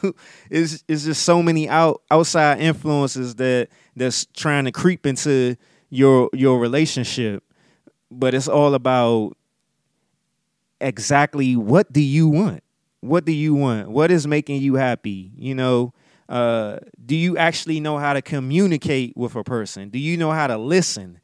it's, 0.50 0.84
it's 0.86 1.04
just 1.04 1.22
so 1.22 1.42
many 1.42 1.70
out 1.70 2.02
outside 2.10 2.60
influences 2.60 3.34
that 3.36 3.68
that's 3.96 4.26
trying 4.36 4.66
to 4.66 4.72
creep 4.72 5.06
into 5.06 5.56
your 5.88 6.28
your 6.34 6.60
relationship. 6.60 7.42
But 8.10 8.34
it's 8.34 8.48
all 8.48 8.74
about 8.74 9.37
exactly 10.80 11.56
what 11.56 11.92
do 11.92 12.00
you 12.00 12.28
want? 12.28 12.62
What 13.00 13.24
do 13.24 13.32
you 13.32 13.54
want? 13.54 13.90
What 13.90 14.10
is 14.10 14.26
making 14.26 14.60
you 14.60 14.74
happy? 14.74 15.32
You 15.36 15.54
know 15.54 15.92
uh, 16.28 16.78
do 17.04 17.16
you 17.16 17.38
actually 17.38 17.80
know 17.80 17.98
how 17.98 18.12
to 18.12 18.20
communicate 18.20 19.16
with 19.16 19.34
a 19.34 19.42
person? 19.42 19.88
Do 19.88 19.98
you 19.98 20.16
know 20.16 20.30
how 20.30 20.46
to 20.46 20.58
listen? 20.58 21.20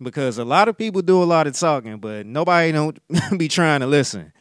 Because 0.00 0.38
a 0.38 0.44
lot 0.44 0.68
of 0.68 0.78
people 0.78 1.02
do 1.02 1.22
a 1.22 1.24
lot 1.24 1.46
of 1.46 1.58
talking, 1.58 1.98
but 1.98 2.26
nobody 2.26 2.72
don't 2.72 2.98
be 3.38 3.48
trying 3.48 3.80
to 3.80 3.86
listen. 3.86 4.32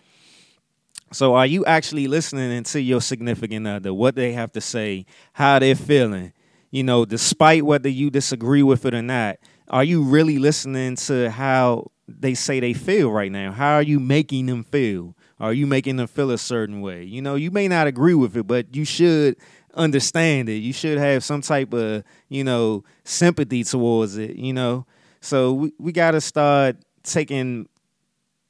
So 1.11 1.36
are 1.36 1.45
you 1.45 1.66
actually 1.66 2.07
listening 2.07 2.64
to 2.64 2.82
your 2.82 3.01
significant 3.01 3.68
other, 3.68 3.93
what 3.93 4.16
they 4.16 4.34
have 4.34 4.51
to 4.53 4.61
say, 4.61 5.05
how 5.34 5.59
they're 5.59 5.76
feeling? 5.76 6.34
You 6.72 6.84
know, 6.84 7.05
despite 7.05 7.64
whether 7.64 7.89
you 7.89 8.09
disagree 8.09 8.64
with 8.64 8.86
it 8.86 8.95
or 8.95 9.01
not, 9.01 9.38
are 9.68 9.84
you 9.84 10.03
really 10.03 10.39
listening 10.39 10.95
to 10.97 11.30
how 11.30 11.91
they 12.07 12.33
say 12.33 12.59
they 12.59 12.73
feel 12.73 13.11
right 13.11 13.31
now? 13.31 13.51
How 13.51 13.75
are 13.75 13.81
you 13.81 13.99
making 13.99 14.47
them 14.47 14.63
feel? 14.63 15.15
Are 15.39 15.53
you 15.53 15.67
making 15.67 15.97
them 15.97 16.07
feel 16.07 16.31
a 16.31 16.37
certain 16.37 16.81
way? 16.81 17.03
You 17.03 17.21
know, 17.21 17.35
you 17.35 17.51
may 17.51 17.67
not 17.67 17.87
agree 17.87 18.13
with 18.13 18.35
it, 18.37 18.47
but 18.47 18.75
you 18.75 18.85
should 18.85 19.37
understand 19.73 20.49
it. 20.49 20.57
You 20.57 20.73
should 20.73 20.97
have 20.97 21.23
some 21.23 21.41
type 21.41 21.73
of, 21.73 22.03
you 22.29 22.43
know, 22.43 22.83
sympathy 23.03 23.63
towards 23.63 24.17
it, 24.17 24.35
you 24.35 24.53
know. 24.53 24.85
So 25.21 25.53
we, 25.53 25.73
we 25.79 25.91
got 25.91 26.11
to 26.11 26.21
start 26.21 26.77
taking, 27.03 27.67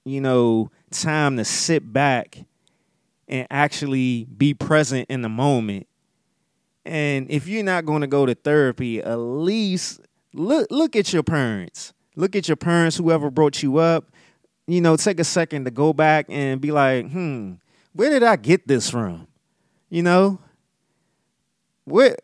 you 0.06 0.22
know, 0.22 0.70
time 0.92 1.38
to 1.38 1.46
sit 1.46 1.92
back 1.94 2.40
and 3.28 3.48
actually 3.50 4.26
be 4.26 4.54
present 4.54 5.10
in 5.10 5.22
the 5.22 5.30
moment. 5.30 5.88
And 6.86 7.30
if 7.32 7.48
you're 7.48 7.64
not 7.64 7.86
going 7.86 8.02
to 8.02 8.08
go 8.08 8.26
to 8.26 8.36
therapy, 8.36 9.02
at 9.02 9.16
least 9.16 10.02
look 10.34 10.68
look 10.70 10.96
at 10.96 11.14
your 11.14 11.24
parents. 11.24 11.93
Look 12.16 12.36
at 12.36 12.48
your 12.48 12.58
parents, 12.58 12.98
whoever 12.98 13.30
brought 13.30 13.64
you 13.64 13.78
up. 13.78 14.06
You 14.68 14.82
know, 14.82 14.96
take 14.96 15.20
a 15.20 15.24
second 15.24 15.66
to 15.66 15.72
go 15.72 15.94
back 15.94 16.28
and 16.30 16.62
be 16.62 16.72
like, 16.72 17.12
hmm, 17.12 17.54
where 17.94 18.10
did 18.10 18.24
I 18.24 18.36
get 18.36 18.68
this 18.68 18.90
from? 18.90 19.28
You 19.90 20.04
know, 20.04 20.40
where 21.86 22.18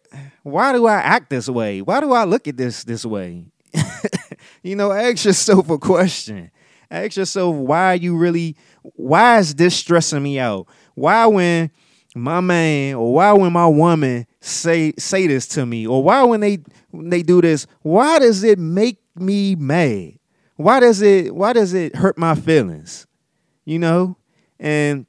why 0.44 0.74
do 0.74 0.88
I 0.88 0.96
act 0.96 1.30
this 1.30 1.50
way? 1.50 1.82
Why 1.82 2.00
do 2.00 2.14
I 2.14 2.24
look 2.24 2.48
at 2.48 2.58
this 2.58 2.84
this 2.84 3.06
way? 3.06 3.46
you 4.64 4.76
know, 4.76 4.92
ask 4.92 5.26
yourself 5.26 5.70
a 5.70 5.78
question. 5.78 6.52
Ask 6.90 7.18
yourself 7.18 7.56
why 7.56 7.94
you 7.94 8.18
really 8.18 8.56
why 8.82 9.40
is 9.40 9.54
this 9.56 9.76
stressing 9.76 10.24
me 10.24 10.40
out? 10.40 10.68
Why 10.96 11.26
when 11.28 11.72
my 12.16 12.40
man 12.40 12.96
or 12.96 13.14
why 13.14 13.34
when 13.34 13.54
my 13.54 13.68
woman 13.68 14.26
say 14.42 14.94
say 14.98 15.28
this 15.28 15.48
to 15.50 15.66
me 15.66 15.86
or 15.86 16.02
why 16.04 16.24
when 16.24 16.40
they 16.40 16.60
when 16.92 17.10
they 17.10 17.22
do 17.22 17.42
this, 17.42 17.68
why 17.82 18.20
does 18.20 18.44
it 18.44 18.58
make 18.58 18.98
me 19.22 19.56
mad? 19.56 20.20
Why 20.56 20.80
does 20.80 21.02
it 21.02 21.34
why 21.34 21.54
does 21.54 21.74
it 21.74 21.96
hurt 21.96 22.18
my 22.18 22.36
feelings? 22.36 23.08
You 23.66 23.80
know? 23.80 24.18
And 24.60 25.06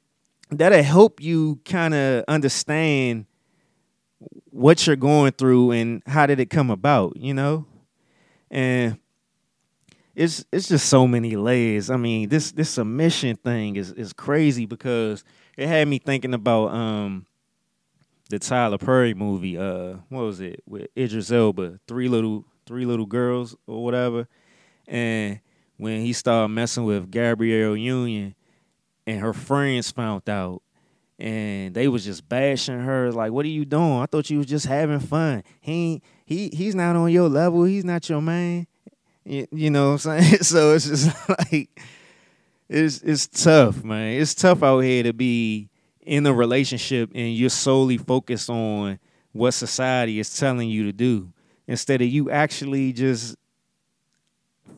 that'll 0.49 0.83
help 0.83 1.21
you 1.21 1.59
kind 1.65 1.93
of 1.93 2.23
understand 2.27 3.25
what 4.51 4.85
you're 4.85 4.95
going 4.95 5.31
through 5.33 5.71
and 5.71 6.03
how 6.05 6.25
did 6.25 6.39
it 6.39 6.49
come 6.49 6.69
about, 6.69 7.17
you 7.17 7.33
know? 7.33 7.65
And 8.49 8.97
it's 10.15 10.45
it's 10.51 10.67
just 10.67 10.87
so 10.87 11.07
many 11.07 11.35
layers. 11.35 11.89
I 11.89 11.97
mean, 11.97 12.29
this 12.29 12.51
this 12.51 12.69
submission 12.69 13.37
thing 13.37 13.75
is 13.75 13.91
is 13.91 14.13
crazy 14.13 14.65
because 14.65 15.23
it 15.57 15.67
had 15.67 15.87
me 15.87 15.99
thinking 15.99 16.33
about 16.33 16.67
um 16.67 17.25
the 18.29 18.39
Tyler 18.39 18.77
Perry 18.77 19.13
movie. 19.13 19.57
Uh, 19.57 19.97
what 20.09 20.21
was 20.21 20.39
it 20.39 20.63
with 20.65 20.87
Idris 20.97 21.31
Elba? 21.31 21.79
Three 21.87 22.07
little 22.07 22.45
three 22.71 22.85
little 22.85 23.05
girls 23.05 23.53
or 23.67 23.83
whatever. 23.83 24.29
And 24.87 25.41
when 25.75 26.01
he 26.01 26.13
started 26.13 26.47
messing 26.47 26.85
with 26.85 27.11
Gabrielle 27.11 27.75
Union, 27.75 28.33
and 29.05 29.19
her 29.19 29.33
friends 29.33 29.91
found 29.91 30.29
out, 30.29 30.61
and 31.19 31.73
they 31.73 31.89
was 31.89 32.05
just 32.05 32.29
bashing 32.29 32.79
her 32.79 33.11
like, 33.11 33.33
"What 33.33 33.45
are 33.45 33.49
you 33.49 33.65
doing? 33.65 33.99
I 33.99 34.05
thought 34.05 34.29
you 34.29 34.37
was 34.37 34.47
just 34.47 34.67
having 34.67 35.01
fun. 35.01 35.43
He 35.59 36.01
he 36.23 36.49
he's 36.53 36.73
not 36.73 36.95
on 36.95 37.11
your 37.11 37.27
level. 37.27 37.65
He's 37.65 37.83
not 37.83 38.07
your 38.07 38.21
man." 38.21 38.67
You, 39.25 39.47
you 39.51 39.69
know 39.69 39.91
what 39.91 40.05
I'm 40.05 40.21
saying? 40.21 40.37
So 40.43 40.73
it's 40.73 40.87
just 40.87 41.29
like 41.29 41.69
it's 42.69 43.01
it's 43.01 43.27
tough, 43.27 43.83
man. 43.83 44.21
It's 44.21 44.33
tough 44.33 44.63
out 44.63 44.79
here 44.79 45.03
to 45.03 45.13
be 45.13 45.69
in 45.99 46.25
a 46.25 46.33
relationship 46.33 47.11
and 47.13 47.35
you're 47.35 47.49
solely 47.49 47.97
focused 47.97 48.49
on 48.49 48.97
what 49.33 49.51
society 49.51 50.19
is 50.19 50.35
telling 50.37 50.69
you 50.69 50.85
to 50.85 50.93
do 50.93 51.33
instead 51.71 52.01
of 52.01 52.09
you 52.09 52.29
actually 52.29 52.91
just 52.91 53.37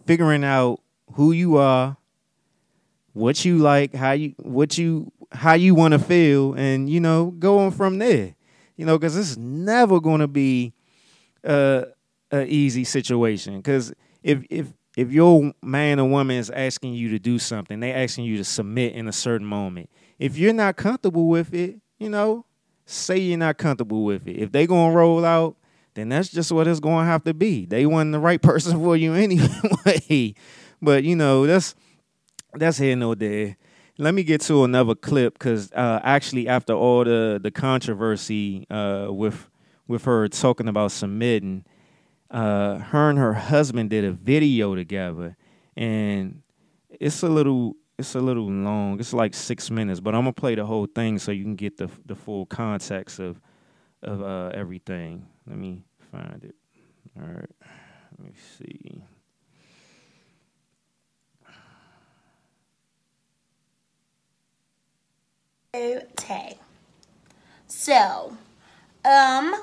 figuring 0.05 0.43
out 0.43 0.79
who 1.13 1.31
you 1.31 1.57
are, 1.57 1.97
what 3.13 3.43
you 3.43 3.57
like, 3.57 3.95
how 3.95 4.11
you 4.11 4.35
what 4.37 4.77
you 4.77 5.11
how 5.31 5.53
you 5.53 5.73
want 5.73 5.93
to 5.93 5.99
feel 5.99 6.53
and 6.53 6.87
you 6.87 6.99
know 6.99 7.31
going 7.31 7.71
from 7.71 7.97
there. 7.97 8.35
You 8.75 8.85
know, 8.85 8.99
cuz 8.99 9.17
it's 9.17 9.37
never 9.37 9.99
going 9.99 10.19
to 10.19 10.27
be 10.27 10.73
uh, 11.43 11.85
a 12.31 12.45
easy 12.45 12.83
situation 12.83 13.61
cuz 13.63 13.91
if 14.21 14.43
if 14.51 14.67
if 14.95 15.11
your 15.11 15.51
man 15.63 15.99
or 15.99 16.07
woman 16.07 16.37
is 16.37 16.51
asking 16.51 16.93
you 16.93 17.09
to 17.09 17.17
do 17.17 17.39
something, 17.39 17.79
they 17.79 17.91
asking 17.91 18.25
you 18.25 18.37
to 18.37 18.43
submit 18.43 18.93
in 18.93 19.07
a 19.07 19.11
certain 19.11 19.47
moment. 19.47 19.89
If 20.19 20.37
you're 20.37 20.53
not 20.53 20.75
comfortable 20.75 21.27
with 21.27 21.55
it, 21.55 21.79
you 21.97 22.09
know, 22.09 22.45
say 22.85 23.17
you're 23.17 23.39
not 23.39 23.57
comfortable 23.57 24.03
with 24.03 24.27
it. 24.27 24.37
If 24.37 24.51
they 24.51 24.67
gonna 24.67 24.95
roll 24.95 25.25
out, 25.25 25.55
then 25.95 26.09
that's 26.09 26.29
just 26.29 26.51
what 26.51 26.67
it's 26.67 26.79
gonna 26.79 27.05
have 27.05 27.23
to 27.23 27.33
be. 27.33 27.65
They 27.65 27.85
weren't 27.85 28.11
the 28.11 28.19
right 28.19 28.41
person 28.49 28.81
for 28.81 28.95
you 28.95 29.13
anyway. 29.13 30.35
but 30.81 31.03
you 31.03 31.15
know, 31.15 31.45
that's 31.45 31.75
that's 32.53 32.77
here 32.77 32.95
no 32.95 33.15
there. 33.15 33.57
Let 33.97 34.13
me 34.13 34.23
get 34.23 34.41
to 34.41 34.63
another 34.63 34.95
clip 34.95 35.33
because 35.33 35.71
uh, 35.73 35.99
actually, 36.03 36.47
after 36.47 36.73
all 36.73 37.03
the 37.03 37.39
the 37.41 37.51
controversy 37.51 38.65
uh, 38.69 39.07
with 39.09 39.49
with 39.87 40.05
her 40.05 40.27
talking 40.27 40.67
about 40.67 40.91
submitting, 40.91 41.65
uh, 42.31 42.79
her 42.79 43.09
and 43.09 43.19
her 43.19 43.33
husband 43.33 43.91
did 43.91 44.03
a 44.03 44.11
video 44.11 44.75
together, 44.75 45.37
and 45.77 46.41
it's 46.89 47.21
a 47.21 47.29
little 47.29 47.75
it's 47.99 48.15
a 48.15 48.19
little 48.19 48.49
long. 48.49 48.99
It's 48.99 49.13
like 49.13 49.35
six 49.35 49.69
minutes, 49.69 49.99
but 49.99 50.15
I'm 50.15 50.21
gonna 50.21 50.33
play 50.33 50.55
the 50.55 50.65
whole 50.65 50.87
thing 50.87 51.19
so 51.19 51.31
you 51.31 51.43
can 51.43 51.55
get 51.55 51.77
the 51.77 51.89
the 52.05 52.15
full 52.15 52.47
context 52.47 53.19
of 53.19 53.39
of 54.03 54.21
uh, 54.21 54.51
everything. 54.53 55.25
Let 55.47 55.57
me 55.57 55.83
find 56.11 56.43
it. 56.43 56.55
All 57.19 57.27
right, 57.27 57.49
let 58.17 58.27
me 58.27 58.33
see. 58.57 59.03
Okay. 65.75 66.59
So, 67.67 68.37
um, 69.03 69.55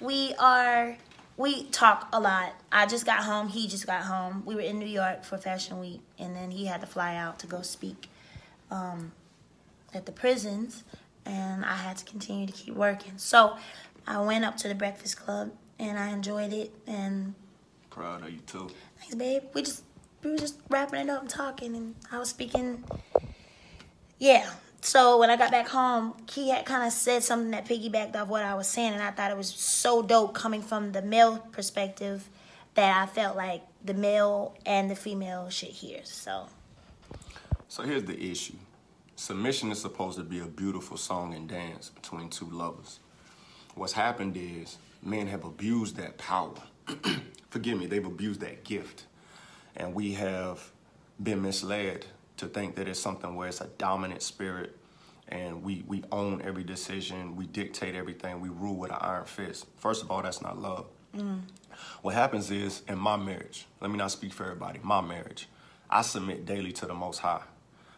we 0.00 0.34
are 0.40 0.96
we 1.36 1.64
talk 1.66 2.08
a 2.12 2.20
lot. 2.20 2.54
I 2.70 2.86
just 2.86 3.06
got 3.06 3.24
home. 3.24 3.48
He 3.48 3.68
just 3.68 3.86
got 3.86 4.02
home. 4.02 4.42
We 4.44 4.54
were 4.54 4.60
in 4.60 4.78
New 4.78 4.86
York 4.86 5.24
for 5.24 5.38
Fashion 5.38 5.80
Week, 5.80 6.00
and 6.18 6.34
then 6.34 6.50
he 6.50 6.66
had 6.66 6.80
to 6.80 6.86
fly 6.86 7.14
out 7.14 7.38
to 7.40 7.46
go 7.46 7.62
speak 7.62 8.08
um, 8.70 9.12
at 9.94 10.06
the 10.06 10.12
prisons, 10.12 10.84
and 11.26 11.64
I 11.64 11.74
had 11.76 11.96
to 11.98 12.04
continue 12.04 12.46
to 12.46 12.52
keep 12.52 12.74
working. 12.74 13.12
So, 13.16 13.56
I 14.06 14.18
went 14.20 14.44
up 14.44 14.56
to 14.58 14.68
the 14.68 14.74
Breakfast 14.74 15.16
Club, 15.16 15.52
and 15.78 15.98
I 15.98 16.08
enjoyed 16.10 16.52
it. 16.52 16.72
And 16.86 17.34
Proud 17.90 18.22
of 18.22 18.30
you 18.30 18.38
too. 18.46 18.70
thanks, 18.98 19.14
babe. 19.14 19.42
We 19.54 19.62
just 19.62 19.84
we 20.24 20.30
were 20.32 20.38
just 20.38 20.58
wrapping 20.68 21.00
it 21.00 21.08
up 21.10 21.20
and 21.22 21.30
talking, 21.30 21.74
and 21.76 21.94
I 22.10 22.18
was 22.18 22.30
speaking. 22.30 22.84
Yeah. 24.18 24.50
So 24.84 25.18
when 25.18 25.30
I 25.30 25.36
got 25.36 25.52
back 25.52 25.68
home, 25.68 26.14
he 26.32 26.50
had 26.50 26.64
kind 26.66 26.84
of 26.84 26.92
said 26.92 27.22
something 27.22 27.52
that 27.52 27.66
piggybacked 27.66 28.16
off 28.16 28.26
what 28.28 28.42
I 28.42 28.54
was 28.54 28.66
saying, 28.66 28.92
and 28.94 29.02
I 29.02 29.12
thought 29.12 29.30
it 29.30 29.36
was 29.36 29.48
so 29.48 30.02
dope 30.02 30.34
coming 30.34 30.60
from 30.62 30.90
the 30.92 31.02
male 31.02 31.38
perspective 31.52 32.28
that 32.74 33.00
I 33.00 33.06
felt 33.06 33.36
like 33.36 33.62
the 33.84 33.94
male 33.94 34.56
and 34.66 34.90
the 34.90 34.96
female 34.96 35.50
should 35.50 35.68
hear. 35.68 36.00
So 36.04 36.46
So 37.68 37.82
here's 37.84 38.04
the 38.04 38.20
issue. 38.20 38.54
Submission 39.22 39.70
is 39.70 39.80
supposed 39.80 40.18
to 40.18 40.24
be 40.24 40.40
a 40.40 40.46
beautiful 40.46 40.96
song 40.96 41.32
and 41.32 41.48
dance 41.48 41.90
between 41.90 42.28
two 42.28 42.50
lovers. 42.50 42.98
What's 43.76 43.92
happened 43.92 44.36
is 44.36 44.78
men 45.00 45.28
have 45.28 45.44
abused 45.44 45.94
that 45.98 46.18
power. 46.18 46.56
Forgive 47.50 47.78
me, 47.78 47.86
they've 47.86 48.04
abused 48.04 48.40
that 48.40 48.64
gift. 48.64 49.04
And 49.76 49.94
we 49.94 50.14
have 50.14 50.72
been 51.22 51.40
misled 51.40 52.04
to 52.38 52.48
think 52.48 52.74
that 52.74 52.88
it's 52.88 52.98
something 52.98 53.36
where 53.36 53.46
it's 53.46 53.60
a 53.60 53.68
dominant 53.78 54.22
spirit 54.22 54.76
and 55.28 55.62
we, 55.62 55.84
we 55.86 56.02
own 56.10 56.42
every 56.42 56.64
decision, 56.64 57.36
we 57.36 57.46
dictate 57.46 57.94
everything, 57.94 58.40
we 58.40 58.48
rule 58.48 58.74
with 58.74 58.90
an 58.90 58.98
iron 59.00 59.26
fist. 59.26 59.66
First 59.76 60.02
of 60.02 60.10
all, 60.10 60.20
that's 60.22 60.42
not 60.42 60.58
love. 60.60 60.86
Mm. 61.16 61.42
What 62.02 62.14
happens 62.14 62.50
is 62.50 62.82
in 62.88 62.98
my 62.98 63.14
marriage, 63.14 63.66
let 63.80 63.88
me 63.88 63.98
not 63.98 64.10
speak 64.10 64.32
for 64.32 64.42
everybody, 64.42 64.80
my 64.82 65.00
marriage, 65.00 65.48
I 65.88 66.02
submit 66.02 66.44
daily 66.44 66.72
to 66.72 66.86
the 66.86 66.94
Most 66.94 67.18
High. 67.18 67.42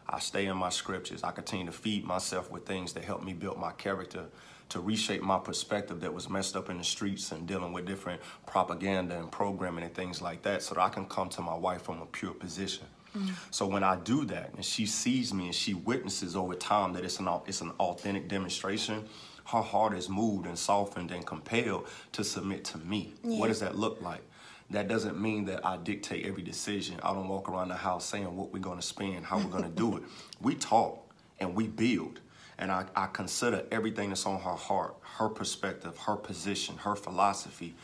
I 0.09 0.19
stay 0.19 0.47
in 0.47 0.57
my 0.57 0.69
scriptures. 0.69 1.23
I 1.25 1.33
continue 1.33 1.67
to 1.67 1.73
feed 1.73 2.05
myself 2.05 2.51
with 2.51 2.67
things 2.67 2.93
that 2.93 3.05
help 3.05 3.23
me 3.23 3.33
build 3.33 3.59
my 3.59 3.73
character, 3.73 4.27
to 4.71 4.81
reshape 4.81 5.23
my 5.23 5.39
perspective 5.39 6.01
that 6.01 6.13
was 6.13 6.29
messed 6.29 6.57
up 6.57 6.71
in 6.71 6.79
the 6.79 6.85
streets 6.85 7.33
and 7.33 7.47
dealing 7.47 7.73
with 7.73 7.87
different 7.87 8.21
propaganda 8.47 9.19
and 9.19 9.31
programming 9.31 9.85
and 9.85 9.95
things 9.95 10.23
like 10.23 10.43
that, 10.43 10.63
so 10.63 10.75
that 10.75 10.81
I 10.81 10.89
can 10.89 11.07
come 11.07 11.29
to 11.31 11.43
my 11.43 11.55
wife 11.55 11.83
from 11.83 12.01
a 12.01 12.07
pure 12.07 12.33
position. 12.33 12.87
Mm. 13.17 13.31
So 13.51 13.67
when 13.67 13.85
I 13.85 13.97
do 13.97 14.25
that, 14.27 14.55
and 14.55 14.65
she 14.65 14.87
sees 14.87 15.33
me 15.33 15.47
and 15.47 15.55
she 15.55 15.75
witnesses 15.75 16.35
over 16.35 16.55
time 16.55 16.95
that 16.95 17.05
it's 17.05 17.21
an 17.21 17.29
it's 17.47 17.61
an 17.61 17.73
authentic 17.79 18.29
demonstration, 18.29 19.05
her 19.47 19.61
heart 19.61 19.97
is 19.97 20.09
moved 20.09 20.47
and 20.47 20.59
softened 20.59 21.11
and 21.11 21.27
compelled 21.27 21.87
to 22.13 22.25
submit 22.25 22.65
to 22.65 22.79
me. 22.79 23.15
What 23.23 23.49
does 23.49 23.61
that 23.61 23.77
look 23.77 24.01
like? 24.01 24.23
That 24.71 24.89
doesn't 24.89 25.21
mean 25.21 25.45
that 25.47 25.65
I 25.65 25.77
dictate 25.77 26.27
every 26.27 26.43
decision. 26.43 26.99
I 27.03 27.12
don't 27.12 27.29
walk 27.29 27.49
around 27.49 27.69
the 27.69 27.77
house 27.77 28.05
saying 28.05 28.35
what 28.37 28.53
we're 28.53 28.61
going 28.61 28.79
to 28.79 28.87
spend, 28.87 29.27
how 29.27 29.39
we're 29.39 29.51
going 29.51 29.65
to 29.65 29.69
do 29.69 29.97
it. 29.97 30.03
We 30.41 30.55
talk 30.55 31.12
and 31.39 31.55
we 31.55 31.69
build. 31.69 32.21
And 32.59 32.71
I, 32.71 32.87
I 32.95 33.07
consider 33.07 33.65
everything 33.71 34.11
that's 34.11 34.27
on 34.27 34.41
her 34.41 34.55
heart, 34.55 34.97
her 35.19 35.29
perspective, 35.29 35.99
her 35.99 36.17
position, 36.17 36.79
her 36.79 36.95
philosophy. 36.97 37.75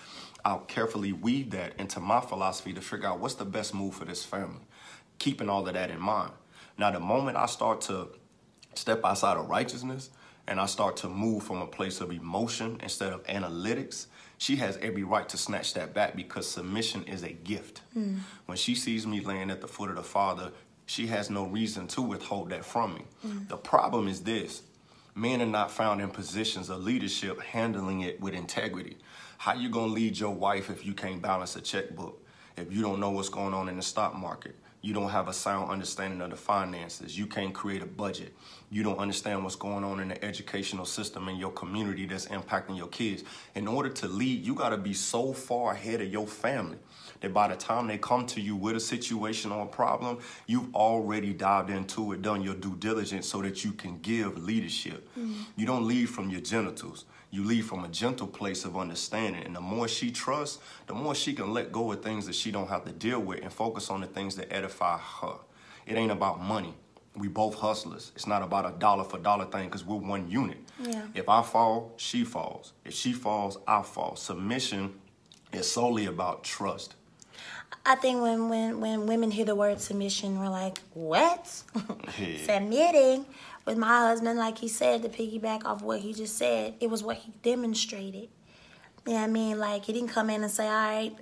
I'll 0.45 0.61
carefully 0.61 1.13
weave 1.13 1.51
that 1.51 1.75
into 1.79 2.01
my 2.01 2.21
philosophy 2.21 2.73
to 2.73 2.81
figure 2.81 3.09
out 3.09 3.19
what's 3.19 3.35
the 3.35 3.45
best 3.45 3.75
move 3.75 3.95
for 3.95 4.05
this 4.05 4.25
family, 4.25 4.63
keeping 5.19 5.49
all 5.49 5.67
of 5.67 5.75
that 5.75 5.91
in 5.91 6.01
mind. 6.01 6.33
Now, 6.79 6.91
the 6.91 7.01
moment 7.01 7.37
I 7.37 7.47
start 7.47 7.83
to 7.83 8.09
step 8.75 9.05
outside 9.05 9.37
of 9.37 9.49
righteousness 9.49 10.11
and 10.47 10.61
I 10.61 10.67
start 10.67 10.97
to 10.99 11.09
move 11.09 11.43
from 11.43 11.61
a 11.61 11.67
place 11.67 12.01
of 12.01 12.11
emotion 12.11 12.79
instead 12.83 13.13
of 13.13 13.23
analytics, 13.25 14.07
she 14.41 14.57
has 14.57 14.79
every 14.79 15.05
right 15.05 15.29
to 15.29 15.37
snatch 15.37 15.75
that 15.75 15.93
back 15.93 16.17
because 16.17 16.49
submission 16.49 17.05
is 17.05 17.23
a 17.23 17.29
gift. 17.29 17.83
Hmm. 17.93 18.21
When 18.47 18.57
she 18.57 18.75
sees 18.75 19.07
me 19.07 19.21
laying 19.21 19.51
at 19.51 19.61
the 19.61 19.69
foot 19.69 19.91
of 19.91 19.97
the 19.97 20.03
Father, 20.03 20.51
she 20.87 21.09
has 21.09 21.29
no 21.29 21.45
reason 21.45 21.87
to 21.89 22.01
withhold 22.01 22.49
that 22.49 22.65
from 22.65 22.95
me. 22.95 23.03
Hmm. 23.21 23.41
The 23.49 23.59
problem 23.59 24.09
is 24.09 24.23
this 24.23 24.63
men 25.15 25.43
are 25.43 25.47
not 25.47 25.71
found 25.71 26.01
in 26.01 26.09
positions 26.09 26.71
of 26.71 26.83
leadership 26.83 27.39
handling 27.43 28.01
it 28.01 28.19
with 28.19 28.33
integrity. 28.33 28.97
How 29.37 29.53
you 29.53 29.69
gonna 29.69 29.93
lead 29.93 30.19
your 30.19 30.35
wife 30.35 30.71
if 30.71 30.87
you 30.87 30.95
can't 30.95 31.21
balance 31.21 31.55
a 31.57 31.61
checkbook? 31.61 32.27
If 32.57 32.73
you 32.73 32.81
don't 32.81 32.99
know 32.99 33.11
what's 33.11 33.29
going 33.29 33.53
on 33.53 33.69
in 33.69 33.77
the 33.77 33.83
stock 33.83 34.17
market? 34.17 34.57
You 34.83 34.95
don't 34.95 35.11
have 35.11 35.29
a 35.29 35.33
sound 35.33 35.71
understanding 35.71 36.23
of 36.23 36.31
the 36.31 36.37
finances. 36.37 37.19
You 37.19 37.27
can't 37.27 37.53
create 37.53 37.83
a 37.83 37.87
budget. 37.87 38.35
You 38.71 38.83
don't 38.83 38.99
understand 38.99 39.43
what's 39.43 39.57
going 39.57 39.85
on 39.85 40.01
in 40.01 40.09
the 40.09 40.25
educational 40.25 40.87
system 40.87 41.29
in 41.29 41.37
your 41.37 41.51
community 41.51 42.07
that's 42.07 42.27
impacting 42.27 42.77
your 42.79 42.89
kids. 42.89 43.25
In 43.55 43.69
order 43.69 43.91
to 43.91 44.09
lead, 44.09 44.45
you 44.45 44.55
got 44.55 44.71
to 44.71 44.79
be 44.79 44.95
so 44.95 45.33
far 45.33 45.73
ahead 45.73 46.01
of 46.01 46.11
your 46.11 46.27
family 46.27 46.79
that 47.21 47.35
by 47.35 47.49
the 47.49 47.57
time 47.57 47.87
they 47.87 47.99
come 47.99 48.27
to 48.27 48.41
you 48.41 48.57
with 48.57 48.77
a 48.77 48.81
situation 48.81 49.53
or 49.53 49.65
a 49.65 49.69
problem, 49.69 50.19
you've 50.47 50.75
already 50.75 51.35
dived 51.35 51.69
into 51.69 52.13
it, 52.13 52.23
done 52.23 52.41
your 52.41 52.55
due 52.55 52.77
diligence 52.77 53.29
so 53.29 53.43
that 53.43 53.65
you 53.65 53.73
can 53.73 53.99
give 53.99 54.43
leadership. 54.43 55.07
Mm-hmm. 55.19 55.43
You 55.57 55.67
don't 55.67 55.87
lead 55.87 56.09
from 56.09 56.31
your 56.31 56.41
genitals. 56.41 57.05
You 57.31 57.45
lead 57.45 57.65
from 57.65 57.85
a 57.85 57.89
gentle 57.89 58.27
place 58.27 58.65
of 58.65 58.77
understanding. 58.77 59.45
And 59.45 59.55
the 59.55 59.61
more 59.61 59.87
she 59.87 60.11
trusts, 60.11 60.59
the 60.87 60.95
more 60.95 61.15
she 61.15 61.33
can 61.33 61.53
let 61.53 61.71
go 61.71 61.93
of 61.93 62.03
things 62.03 62.27
that 62.27 62.35
she 62.35 62.51
don't 62.51 62.69
have 62.69 62.85
to 62.85 62.93
deal 62.93 63.21
with 63.21 63.43
and 63.43 63.53
focus 63.53 63.89
on 63.89 64.01
the 64.01 64.07
things 64.07 64.35
that 64.37 64.53
edify 64.53 64.99
her. 64.99 65.37
It 65.87 65.97
ain't 65.97 66.13
about 66.13 66.41
money. 66.41 66.75
We 67.17 67.29
both 67.29 67.55
hustlers. 67.57 68.13
It's 68.15 68.27
not 68.27 68.43
about 68.43 68.67
a 68.67 68.79
dollar 68.79 69.05
for 69.05 69.19
dollar 69.19 69.45
thing 69.45 69.67
because 69.67 69.85
we're 69.85 69.97
one 69.97 70.31
unit. 70.31 70.59
Yeah. 70.83 71.07
If 71.15 71.29
I 71.29 71.43
fall, 71.43 71.93
she 71.97 72.25
falls. 72.25 72.73
If 72.85 72.95
she 72.95 73.13
falls, 73.13 73.59
I 73.67 73.83
fall. 73.83 74.17
Submission 74.17 74.95
is 75.53 75.71
solely 75.71 76.07
about 76.07 76.45
trust. 76.45 76.95
I 77.85 77.95
think 77.95 78.21
when 78.21 78.49
when 78.49 78.81
when 78.81 79.07
women 79.07 79.31
hear 79.31 79.45
the 79.45 79.55
word 79.55 79.81
submission, 79.81 80.39
we're 80.39 80.49
like, 80.49 80.81
what? 80.93 81.63
Yeah. 82.19 82.37
Submitting. 82.47 83.27
With 83.67 83.77
my 83.79 83.99
husband, 83.99 84.39
like 84.39 84.59
he 84.59 84.69
said, 84.69 85.03
to 85.03 85.09
piggyback 85.09 85.65
off 85.65 85.83
what 85.83 86.01
he 86.01 86.13
just 86.13 86.37
said, 86.37 86.75
it 86.81 86.91
was 86.91 87.03
what 87.03 87.19
he 87.19 87.33
demonstrated. 87.43 88.29
You 89.07 89.13
know 89.13 89.21
what 89.21 89.23
I 89.23 89.27
mean? 89.29 89.59
Like 89.59 89.85
he 89.85 89.93
didn't 89.93 90.09
come 90.09 90.31
in 90.31 90.43
and 90.43 90.51
say, 90.51 90.67
all 90.67 90.73
right, 90.73 91.17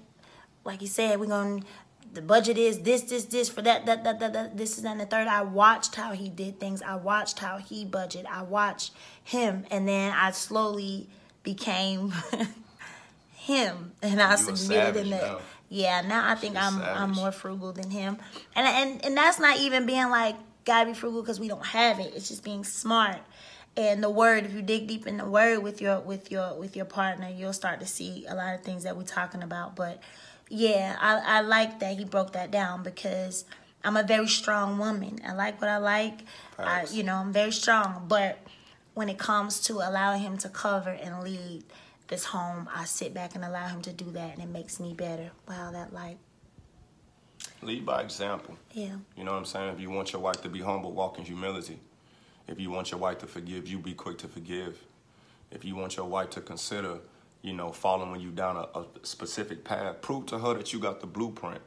like 0.64 0.80
he 0.80 0.86
said, 0.86 1.18
we're 1.20 1.26
going 1.26 1.60
to 1.60 1.66
the 2.12 2.22
budget 2.22 2.56
is 2.56 2.80
this, 2.80 3.02
this, 3.02 3.26
this 3.26 3.48
for 3.48 3.62
that, 3.62 3.86
that, 3.86 4.04
that, 4.04 4.18
that, 4.20 4.32
that, 4.32 4.56
this 4.56 4.78
is 4.78 4.84
and 4.84 5.00
the 5.00 5.06
third. 5.06 5.28
I 5.28 5.42
watched 5.42 5.94
how 5.94 6.12
he 6.12 6.28
did 6.28 6.58
things. 6.58 6.82
I 6.82 6.96
watched 6.96 7.38
how 7.38 7.58
he 7.58 7.84
budget. 7.84 8.26
I 8.30 8.42
watched 8.42 8.92
him, 9.22 9.64
and 9.70 9.86
then 9.86 10.12
I 10.12 10.30
slowly 10.30 11.08
became 11.42 12.12
him, 13.34 13.92
and 14.02 14.20
I 14.20 14.32
You 14.32 14.56
submitted 14.56 14.96
in 14.96 15.10
that. 15.10 15.22
now. 15.22 15.38
Yeah, 15.70 16.00
now 16.00 16.30
I 16.30 16.34
think 16.34 16.54
She's 16.56 16.64
I'm 16.64 16.80
I'm 16.80 17.12
more 17.12 17.30
frugal 17.30 17.72
than 17.72 17.90
him, 17.90 18.16
and 18.56 18.66
and 18.66 19.04
and 19.04 19.16
that's 19.16 19.38
not 19.38 19.58
even 19.58 19.84
being 19.84 20.08
like 20.08 20.34
gotta 20.68 20.86
be 20.86 20.94
frugal 20.94 21.22
because 21.22 21.40
we 21.40 21.48
don't 21.48 21.66
have 21.66 21.98
it. 21.98 22.12
It's 22.14 22.28
just 22.28 22.44
being 22.44 22.62
smart. 22.62 23.18
And 23.76 24.02
the 24.02 24.10
word, 24.10 24.44
if 24.44 24.52
you 24.52 24.62
dig 24.62 24.86
deep 24.86 25.06
in 25.06 25.16
the 25.16 25.24
word 25.24 25.60
with 25.60 25.80
your 25.80 26.00
with 26.00 26.30
your 26.30 26.54
with 26.54 26.76
your 26.76 26.84
partner, 26.84 27.28
you'll 27.28 27.52
start 27.52 27.80
to 27.80 27.86
see 27.86 28.26
a 28.28 28.34
lot 28.34 28.54
of 28.54 28.62
things 28.62 28.84
that 28.84 28.96
we're 28.96 29.02
talking 29.02 29.42
about. 29.42 29.74
But 29.74 30.00
yeah, 30.48 30.96
I, 31.00 31.38
I 31.38 31.40
like 31.40 31.80
that 31.80 31.96
he 31.96 32.04
broke 32.04 32.32
that 32.32 32.50
down 32.50 32.82
because 32.82 33.44
I'm 33.84 33.96
a 33.96 34.02
very 34.02 34.28
strong 34.28 34.78
woman. 34.78 35.20
I 35.26 35.32
like 35.32 35.60
what 35.60 35.70
I 35.70 35.78
like. 35.78 36.20
I, 36.58 36.86
you 36.90 37.02
know, 37.02 37.16
I'm 37.16 37.32
very 37.32 37.52
strong. 37.52 38.06
But 38.08 38.38
when 38.94 39.08
it 39.08 39.18
comes 39.18 39.60
to 39.60 39.74
allowing 39.74 40.20
him 40.20 40.38
to 40.38 40.48
cover 40.48 40.90
and 40.90 41.22
lead 41.22 41.62
this 42.08 42.24
home, 42.24 42.68
I 42.74 42.84
sit 42.84 43.14
back 43.14 43.34
and 43.34 43.44
allow 43.44 43.68
him 43.68 43.80
to 43.82 43.92
do 43.92 44.10
that, 44.12 44.34
and 44.34 44.42
it 44.42 44.48
makes 44.48 44.80
me 44.80 44.92
better. 44.92 45.30
Wow, 45.48 45.70
that 45.72 45.92
like, 45.92 46.16
Lead 47.62 47.84
by 47.84 48.02
example. 48.02 48.56
yeah, 48.72 48.96
You 49.16 49.24
know 49.24 49.32
what 49.32 49.38
I'm 49.38 49.44
saying? 49.44 49.72
If 49.74 49.80
you 49.80 49.90
want 49.90 50.12
your 50.12 50.22
wife 50.22 50.40
to 50.42 50.48
be 50.48 50.60
humble, 50.60 50.92
walk 50.92 51.18
in 51.18 51.24
humility. 51.24 51.78
If 52.46 52.60
you 52.60 52.70
want 52.70 52.90
your 52.90 53.00
wife 53.00 53.18
to 53.18 53.26
forgive 53.26 53.66
you, 53.66 53.78
be 53.78 53.94
quick 53.94 54.18
to 54.18 54.28
forgive. 54.28 54.78
If 55.50 55.64
you 55.64 55.74
want 55.74 55.96
your 55.96 56.06
wife 56.06 56.30
to 56.30 56.40
consider, 56.40 57.00
you 57.42 57.52
know, 57.52 57.72
following 57.72 58.20
you 58.20 58.30
down 58.30 58.56
a, 58.56 58.78
a 58.78 58.86
specific 59.02 59.64
path, 59.64 60.00
prove 60.02 60.26
to 60.26 60.38
her 60.38 60.54
that 60.54 60.72
you 60.72 60.78
got 60.78 61.00
the 61.00 61.06
blueprint. 61.06 61.60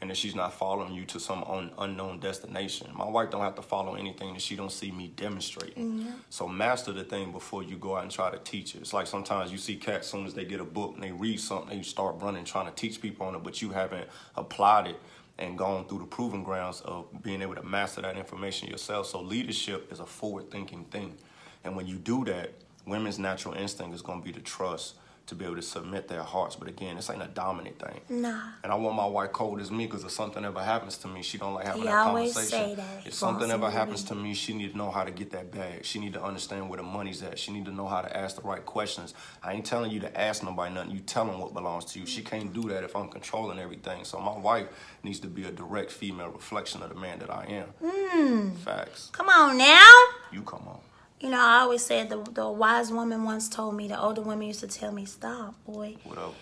and 0.00 0.10
that 0.10 0.16
she's 0.16 0.34
not 0.34 0.52
following 0.52 0.92
you 0.92 1.04
to 1.06 1.18
some 1.20 1.42
un- 1.44 1.70
unknown 1.78 2.18
destination. 2.20 2.88
My 2.94 3.08
wife 3.08 3.30
don't 3.30 3.40
have 3.40 3.54
to 3.54 3.62
follow 3.62 3.94
anything 3.94 4.34
that 4.34 4.42
she 4.42 4.54
don't 4.56 4.72
see 4.72 4.90
me 4.90 5.08
demonstrating. 5.16 5.84
Mm-hmm. 5.84 6.10
So 6.28 6.46
master 6.48 6.92
the 6.92 7.04
thing 7.04 7.32
before 7.32 7.62
you 7.62 7.76
go 7.76 7.96
out 7.96 8.02
and 8.02 8.10
try 8.12 8.30
to 8.30 8.38
teach 8.38 8.74
it. 8.74 8.80
It's 8.82 8.92
like 8.92 9.06
sometimes 9.06 9.50
you 9.52 9.56
see 9.56 9.76
cats, 9.76 10.08
soon 10.08 10.26
as 10.26 10.34
they 10.34 10.44
get 10.44 10.60
a 10.60 10.64
book 10.64 10.94
and 10.94 11.02
they 11.02 11.12
read 11.12 11.40
something, 11.40 11.74
they 11.78 11.82
start 11.84 12.16
running 12.20 12.44
trying 12.44 12.66
to 12.66 12.72
teach 12.72 13.00
people 13.00 13.24
on 13.26 13.34
it, 13.34 13.42
but 13.42 13.62
you 13.62 13.70
haven't 13.70 14.06
applied 14.36 14.88
it 14.88 14.96
and 15.38 15.58
gone 15.58 15.86
through 15.86 15.98
the 15.98 16.06
proving 16.06 16.44
grounds 16.44 16.80
of 16.82 17.06
being 17.22 17.42
able 17.42 17.54
to 17.54 17.62
master 17.62 18.00
that 18.02 18.16
information 18.16 18.68
yourself. 18.68 19.06
So 19.06 19.20
leadership 19.20 19.92
is 19.92 20.00
a 20.00 20.06
forward 20.06 20.50
thinking 20.50 20.84
thing. 20.86 21.16
And 21.64 21.74
when 21.76 21.86
you 21.86 21.96
do 21.96 22.24
that, 22.26 22.52
women's 22.86 23.18
natural 23.18 23.54
instinct 23.54 23.94
is 23.94 24.02
going 24.02 24.20
to 24.20 24.24
be 24.24 24.32
to 24.32 24.40
trust, 24.40 24.94
to 25.26 25.34
be 25.34 25.44
able 25.44 25.56
to 25.56 25.62
submit 25.62 26.08
their 26.08 26.22
hearts. 26.22 26.54
But 26.56 26.68
again, 26.68 26.96
this 26.96 27.08
ain't 27.08 27.22
a 27.22 27.26
dominant 27.28 27.78
thing. 27.78 28.00
Nah. 28.08 28.40
And 28.62 28.70
I 28.70 28.74
want 28.74 28.94
my 28.94 29.06
wife 29.06 29.32
cold 29.32 29.60
as 29.60 29.70
me 29.70 29.86
because 29.86 30.04
if 30.04 30.10
something 30.10 30.44
ever 30.44 30.62
happens 30.62 30.98
to 30.98 31.08
me, 31.08 31.22
she 31.22 31.38
don't 31.38 31.54
like 31.54 31.64
having 31.66 31.82
He 31.82 31.88
that 31.88 32.06
always 32.06 32.34
conversation. 32.34 32.68
say 32.68 32.74
that. 32.74 33.06
If 33.06 33.14
something 33.14 33.50
ever 33.50 33.70
happens 33.70 34.04
to 34.04 34.14
me, 34.14 34.34
she 34.34 34.52
need 34.52 34.72
to 34.72 34.76
know 34.76 34.90
how 34.90 35.02
to 35.04 35.10
get 35.10 35.30
that 35.30 35.50
bag. 35.50 35.84
She 35.84 35.98
need 35.98 36.12
to 36.12 36.22
understand 36.22 36.68
where 36.68 36.76
the 36.76 36.82
money's 36.82 37.22
at. 37.22 37.38
She 37.38 37.52
need 37.52 37.64
to 37.64 37.72
know 37.72 37.86
how 37.86 38.02
to 38.02 38.14
ask 38.16 38.36
the 38.36 38.42
right 38.42 38.64
questions. 38.64 39.14
I 39.42 39.54
ain't 39.54 39.64
telling 39.64 39.90
you 39.90 40.00
to 40.00 40.20
ask 40.20 40.42
nobody 40.42 40.74
nothing. 40.74 40.90
You 40.90 41.00
tell 41.00 41.24
them 41.24 41.38
what 41.40 41.54
belongs 41.54 41.86
to 41.86 42.00
you. 42.00 42.06
She 42.06 42.22
can't 42.22 42.52
do 42.52 42.62
that 42.68 42.84
if 42.84 42.94
I'm 42.94 43.08
controlling 43.08 43.58
everything. 43.58 44.04
So 44.04 44.20
my 44.20 44.36
wife 44.36 44.66
needs 45.02 45.20
to 45.20 45.26
be 45.28 45.44
a 45.44 45.50
direct 45.50 45.90
female 45.90 46.28
reflection 46.28 46.82
of 46.82 46.90
the 46.90 46.96
man 46.96 47.18
that 47.20 47.30
I 47.30 47.44
am. 47.46 47.68
Hmm. 47.82 48.50
Facts. 48.56 49.08
Come 49.12 49.30
on 49.30 49.56
now. 49.56 49.90
You 50.32 50.42
come 50.42 50.64
on. 50.68 50.80
You 51.20 51.30
know, 51.30 51.40
I 51.40 51.60
always 51.60 51.84
said 51.84 52.10
the 52.10 52.22
the 52.32 52.48
wise 52.48 52.90
woman 52.90 53.24
once 53.24 53.48
told 53.48 53.76
me, 53.76 53.88
the 53.88 54.00
older 54.00 54.20
women 54.20 54.46
used 54.46 54.60
to 54.60 54.66
tell 54.66 54.92
me, 54.92 55.04
"Stop, 55.04 55.54
boy. 55.64 55.96
What 56.04 56.18
up? 56.18 56.34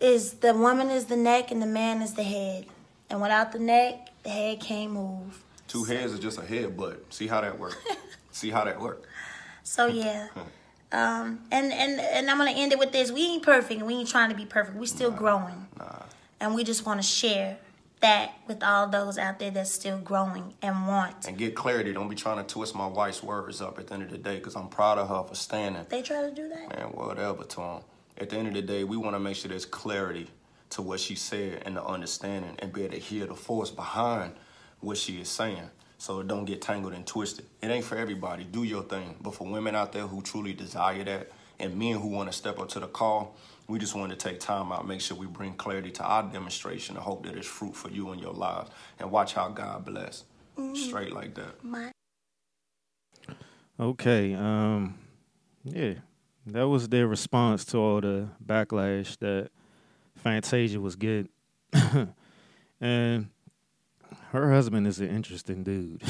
Is 0.00 0.34
the 0.34 0.52
woman 0.52 0.90
is 0.90 1.06
the 1.06 1.16
neck 1.16 1.50
and 1.50 1.62
the 1.62 1.66
man 1.66 2.02
is 2.02 2.14
the 2.14 2.22
head, 2.24 2.66
and 3.08 3.22
without 3.22 3.52
the 3.52 3.58
neck, 3.58 4.10
the 4.22 4.30
head 4.30 4.60
can't 4.60 4.92
move." 4.92 5.42
Two 5.68 5.84
heads 5.84 6.12
is 6.12 6.20
just 6.20 6.38
a 6.38 6.44
head, 6.44 6.76
but 6.76 7.12
see 7.12 7.26
how 7.26 7.40
that 7.40 7.58
works. 7.58 7.76
see 8.30 8.50
how 8.50 8.64
that 8.64 8.80
works. 8.80 9.08
So 9.62 9.86
yeah. 9.86 10.28
Um, 10.92 11.40
and, 11.50 11.72
and 11.72 11.98
and 11.98 12.30
I'm 12.30 12.38
gonna 12.38 12.52
end 12.52 12.70
it 12.70 12.78
with 12.78 12.92
this. 12.92 13.10
We 13.10 13.22
ain't 13.22 13.42
perfect 13.42 13.78
and 13.78 13.86
we 13.86 13.94
ain't 13.94 14.08
trying 14.08 14.30
to 14.30 14.36
be 14.36 14.46
perfect. 14.46 14.76
We 14.76 14.86
still 14.86 15.10
growing. 15.10 15.66
And 16.38 16.54
we 16.54 16.62
just 16.62 16.86
wanna 16.86 17.02
share 17.02 17.58
that 18.04 18.34
with 18.46 18.62
all 18.62 18.86
those 18.86 19.16
out 19.16 19.38
there 19.38 19.50
that's 19.50 19.70
still 19.70 19.96
growing 19.96 20.52
and 20.60 20.86
want. 20.86 21.26
And 21.26 21.38
get 21.38 21.54
clarity. 21.54 21.90
Don't 21.94 22.08
be 22.10 22.14
trying 22.14 22.36
to 22.36 22.44
twist 22.44 22.74
my 22.74 22.86
wife's 22.86 23.22
words 23.22 23.62
up 23.62 23.78
at 23.78 23.86
the 23.86 23.94
end 23.94 24.02
of 24.02 24.10
the 24.10 24.18
day 24.18 24.36
because 24.36 24.56
I'm 24.56 24.68
proud 24.68 24.98
of 24.98 25.08
her 25.08 25.22
for 25.22 25.34
standing. 25.34 25.86
They 25.88 26.02
try 26.02 26.20
to 26.20 26.30
do 26.30 26.46
that. 26.50 26.76
Man, 26.76 26.88
whatever, 26.88 27.44
Tom. 27.44 27.80
At 28.18 28.28
the 28.28 28.36
end 28.36 28.48
of 28.48 28.54
the 28.54 28.60
day, 28.60 28.84
we 28.84 28.98
want 28.98 29.16
to 29.16 29.20
make 29.20 29.36
sure 29.36 29.48
there's 29.48 29.64
clarity 29.64 30.28
to 30.70 30.82
what 30.82 31.00
she 31.00 31.14
said 31.14 31.62
and 31.64 31.78
the 31.78 31.84
understanding 31.84 32.56
and 32.58 32.74
be 32.74 32.82
able 32.82 32.92
to 32.92 33.00
hear 33.00 33.24
the 33.26 33.34
force 33.34 33.70
behind 33.70 34.34
what 34.80 34.98
she 34.98 35.18
is 35.18 35.28
saying 35.30 35.70
so 35.96 36.20
it 36.20 36.28
don't 36.28 36.44
get 36.44 36.60
tangled 36.60 36.92
and 36.92 37.06
twisted. 37.06 37.46
It 37.62 37.68
ain't 37.68 37.86
for 37.86 37.96
everybody. 37.96 38.44
Do 38.44 38.64
your 38.64 38.82
thing. 38.82 39.16
But 39.22 39.34
for 39.34 39.46
women 39.46 39.74
out 39.74 39.92
there 39.92 40.06
who 40.06 40.20
truly 40.20 40.52
desire 40.52 41.04
that 41.04 41.30
and 41.58 41.78
men 41.78 41.94
who 41.94 42.08
want 42.08 42.30
to 42.30 42.36
step 42.36 42.58
up 42.58 42.68
to 42.70 42.80
the 42.80 42.86
call, 42.86 43.34
we 43.68 43.78
just 43.78 43.94
want 43.94 44.10
to 44.10 44.16
take 44.16 44.40
time 44.40 44.72
out, 44.72 44.86
make 44.86 45.00
sure 45.00 45.16
we 45.16 45.26
bring 45.26 45.54
clarity 45.54 45.90
to 45.92 46.04
our 46.04 46.22
demonstration 46.22 46.96
and 46.96 47.04
hope 47.04 47.24
that 47.24 47.36
it's 47.36 47.46
fruit 47.46 47.74
for 47.74 47.90
you 47.90 48.12
in 48.12 48.18
your 48.18 48.32
lives 48.32 48.70
and 48.98 49.10
watch 49.10 49.34
how 49.34 49.48
God 49.48 49.84
bless. 49.84 50.24
Straight 50.74 51.12
like 51.12 51.34
that. 51.34 51.64
My 51.64 51.90
Okay. 53.78 54.34
Um. 54.34 54.98
Yeah, 55.64 55.94
that 56.46 56.68
was 56.68 56.88
their 56.88 57.08
response 57.08 57.64
to 57.66 57.78
all 57.78 58.00
the 58.00 58.28
backlash 58.44 59.18
that 59.18 59.48
Fantasia 60.16 60.78
was 60.78 60.94
getting, 60.94 61.30
and 62.80 63.30
her 64.30 64.52
husband 64.52 64.86
is 64.86 65.00
an 65.00 65.08
interesting 65.08 65.64
dude. 65.64 66.02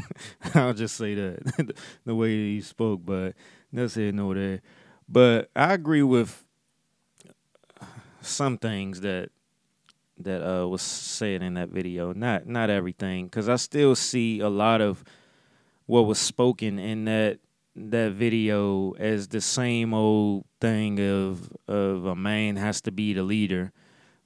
I'll 0.54 0.74
just 0.74 0.96
say 0.96 1.14
that 1.14 1.74
the 2.04 2.14
way 2.14 2.30
he 2.30 2.60
spoke, 2.60 3.00
but 3.04 3.34
that's 3.72 3.96
here 3.96 4.12
nor 4.12 4.34
there. 4.34 4.62
But 5.08 5.50
I 5.56 5.74
agree 5.74 6.04
with 6.04 6.44
some 8.22 8.58
things 8.58 9.00
that 9.00 9.30
that 10.18 10.46
uh, 10.46 10.68
was 10.68 10.82
said 10.82 11.42
in 11.42 11.54
that 11.54 11.70
video. 11.70 12.12
Not 12.12 12.46
not 12.46 12.70
everything, 12.70 13.26
because 13.26 13.48
I 13.48 13.56
still 13.56 13.94
see 13.94 14.40
a 14.40 14.48
lot 14.48 14.80
of 14.80 15.04
what 15.86 16.02
was 16.02 16.18
spoken 16.18 16.78
in 16.78 17.04
that 17.06 17.38
that 17.76 18.12
video 18.12 18.92
as 18.92 19.28
the 19.28 19.40
same 19.40 19.94
old 19.94 20.44
thing 20.60 21.00
of 21.00 21.50
of 21.68 22.04
a 22.04 22.16
man 22.16 22.56
has 22.56 22.80
to 22.82 22.92
be 22.92 23.12
the 23.12 23.22
leader. 23.22 23.72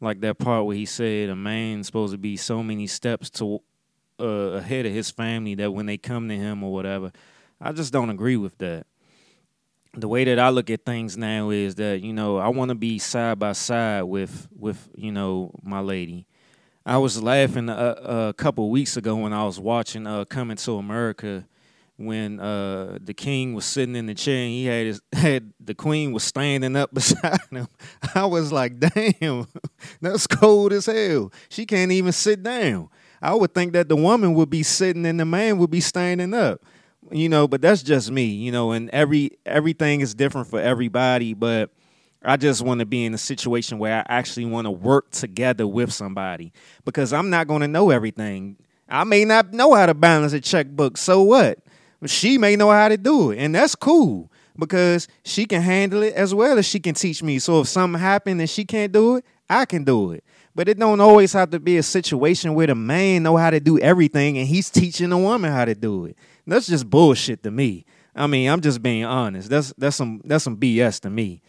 Like 0.01 0.20
that 0.20 0.38
part 0.38 0.66
where 0.66 0.76
he 0.76 0.86
said 0.86 1.30
a 1.30 1.36
man's 1.36 1.86
supposed 1.86 2.12
to 2.12 2.18
be 2.18 2.36
so 2.36 2.62
many 2.62 2.86
steps 2.86 3.30
to 3.30 3.61
uh, 4.20 4.24
ahead 4.59 4.86
of 4.86 4.92
his 4.92 5.11
family 5.11 5.55
that 5.55 5.72
when 5.72 5.86
they 5.86 5.97
come 5.97 6.28
to 6.28 6.36
him 6.36 6.62
or 6.62 6.72
whatever. 6.72 7.12
I 7.61 7.72
just 7.72 7.92
don't 7.92 8.11
agree 8.11 8.36
with 8.36 8.59
that. 8.59 8.86
The 9.97 10.09
way 10.09 10.24
that 10.24 10.38
I 10.38 10.49
look 10.49 10.70
at 10.70 10.84
things 10.84 11.16
now 11.16 11.51
is 11.51 11.76
that 11.76 12.01
you 12.03 12.12
know 12.12 12.38
I 12.38 12.49
want 12.49 12.70
to 12.70 12.74
be 12.74 12.99
side 12.99 13.38
by 13.38 13.53
side 13.53 14.03
with 14.03 14.49
with 14.57 14.88
you 14.97 15.12
know 15.12 15.53
my 15.62 15.80
lady. 15.80 16.26
I 16.84 16.99
was 16.99 17.22
laughing 17.22 17.68
a, 17.68 17.72
a 17.74 18.34
couple 18.34 18.68
weeks 18.70 18.97
ago 18.97 19.16
when 19.16 19.32
I 19.32 19.45
was 19.45 19.59
watching 19.59 20.07
uh, 20.07 20.24
Coming 20.26 20.57
to 20.59 20.72
America 20.76 21.47
when 21.97 22.40
uh, 22.40 22.99
the 23.01 23.14
king 23.14 23.55
was 23.55 23.64
sitting 23.64 23.95
in 23.95 24.07
the 24.07 24.14
chair 24.14 24.42
and 24.42 24.51
he 24.51 24.66
had 24.66 24.86
his 24.86 25.01
had 25.12 25.53
the 25.61 25.74
queen 25.74 26.12
was 26.12 26.24
standing 26.24 26.76
up 26.76 26.90
beside 26.95 27.38
him. 27.51 27.68
I 28.14 28.26
was 28.26 28.53
like, 28.53 28.78
damn, 28.80 29.47
that's 30.01 30.26
cold 30.26 30.72
as 30.72 30.86
hell. 30.86 31.32
She 31.49 31.66
can't 31.66 31.92
even 31.92 32.12
sit 32.12 32.42
down. 32.42 32.88
I 33.22 33.34
would 33.34 33.55
think 33.55 33.72
that 33.72 33.88
the 33.88 33.97
woman 33.97 34.34
would 34.34 34.51
be 34.51 34.62
sitting 34.62 35.07
and 35.07 35.18
the 35.18 35.24
man 35.24 35.59
would 35.59 35.70
be 35.70 35.80
standing 35.80 36.34
up. 36.34 36.61
You 37.11 37.28
know, 37.28 37.46
but 37.46 37.61
that's 37.61 37.82
just 37.82 38.11
me, 38.11 38.24
you 38.24 38.50
know, 38.50 38.72
and 38.72 38.88
every 38.90 39.30
everything 39.44 40.00
is 40.00 40.14
different 40.14 40.48
for 40.48 40.61
everybody, 40.61 41.34
but 41.34 41.70
I 42.24 42.36
just 42.36 42.62
want 42.62 42.80
to 42.80 42.86
be 42.86 43.05
in 43.05 43.12
a 43.12 43.18
situation 43.18 43.78
where 43.78 43.98
I 43.98 44.05
actually 44.09 44.46
want 44.46 44.64
to 44.66 44.70
work 44.70 45.11
together 45.11 45.66
with 45.66 45.92
somebody 45.92 46.52
because 46.84 47.12
I'm 47.12 47.28
not 47.28 47.46
going 47.46 47.61
to 47.61 47.68
know 47.68 47.90
everything. 47.90 48.57
I 48.88 49.05
may 49.05 49.24
not 49.24 49.52
know 49.52 49.74
how 49.74 49.86
to 49.86 49.94
balance 49.94 50.32
a 50.32 50.40
checkbook. 50.40 50.96
So 50.96 51.22
what? 51.22 51.59
She 52.07 52.38
may 52.38 52.57
know 52.57 52.70
how 52.70 52.88
to 52.88 52.96
do 52.96 53.30
it, 53.30 53.38
and 53.38 53.55
that's 53.55 53.74
cool 53.74 54.30
because 54.59 55.09
she 55.24 55.46
can 55.46 55.62
handle 55.62 56.02
it 56.02 56.14
as 56.14 56.34
well 56.34 56.59
as 56.59 56.66
she 56.66 56.80
can 56.80 56.94
teach 56.94 57.22
me. 57.22 57.38
So 57.38 57.61
if 57.61 57.68
something 57.68 58.00
happened 58.00 58.40
and 58.40 58.48
she 58.48 58.64
can't 58.64 58.92
do 58.92 59.16
it, 59.16 59.24
I 59.48 59.64
can 59.64 59.84
do 59.84 60.12
it. 60.12 60.24
But 60.55 60.68
it 60.68 60.78
don't 60.78 61.00
always 61.00 61.32
have 61.32 61.50
to 61.50 61.61
be 61.61 61.78
a 61.78 61.82
situation 61.82 62.55
where 62.55 62.68
the 62.68 62.74
man 62.74 63.24
know 63.24 63.36
how 63.36 63.50
to 63.50 63.59
do 63.59 63.78
everything 63.78 64.38
and 64.38 64.46
he's 64.46 64.70
teaching 64.70 65.11
the 65.11 65.18
woman 65.18 65.50
how 65.50 65.64
to 65.64 65.74
do 65.74 66.05
it. 66.07 66.16
That's 66.47 66.66
just 66.66 66.88
bullshit 66.88 67.42
to 67.42 67.51
me. 67.51 67.86
I 68.14 68.26
mean, 68.26 68.49
I'm 68.49 68.61
just 68.61 68.82
being 68.82 69.05
honest. 69.05 69.51
That's 69.51 69.72
that's 69.76 69.97
some 69.97 70.20
that's 70.24 70.45
some 70.45 70.57
BS 70.57 71.01
to 71.01 71.11
me. 71.11 71.42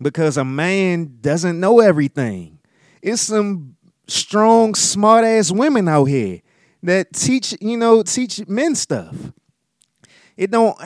Because 0.00 0.36
a 0.36 0.44
man 0.44 1.18
doesn't 1.20 1.58
know 1.58 1.80
everything. 1.80 2.58
It's 3.02 3.22
some 3.22 3.76
strong, 4.06 4.74
smart 4.74 5.24
ass 5.24 5.50
women 5.50 5.88
out 5.88 6.04
here 6.04 6.40
that 6.82 7.12
teach, 7.12 7.56
you 7.60 7.76
know, 7.76 8.02
teach 8.02 8.46
men 8.48 8.74
stuff. 8.74 9.16
It 10.36 10.50
don't 10.50 10.76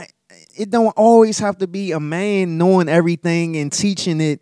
it 0.57 0.71
don't 0.71 0.97
always 0.97 1.39
have 1.39 1.59
to 1.59 1.67
be 1.67 1.93
a 1.93 2.01
man 2.01 2.59
knowing 2.59 2.89
everything 2.89 3.57
and 3.57 3.73
teaching 3.73 4.21
it 4.21 4.41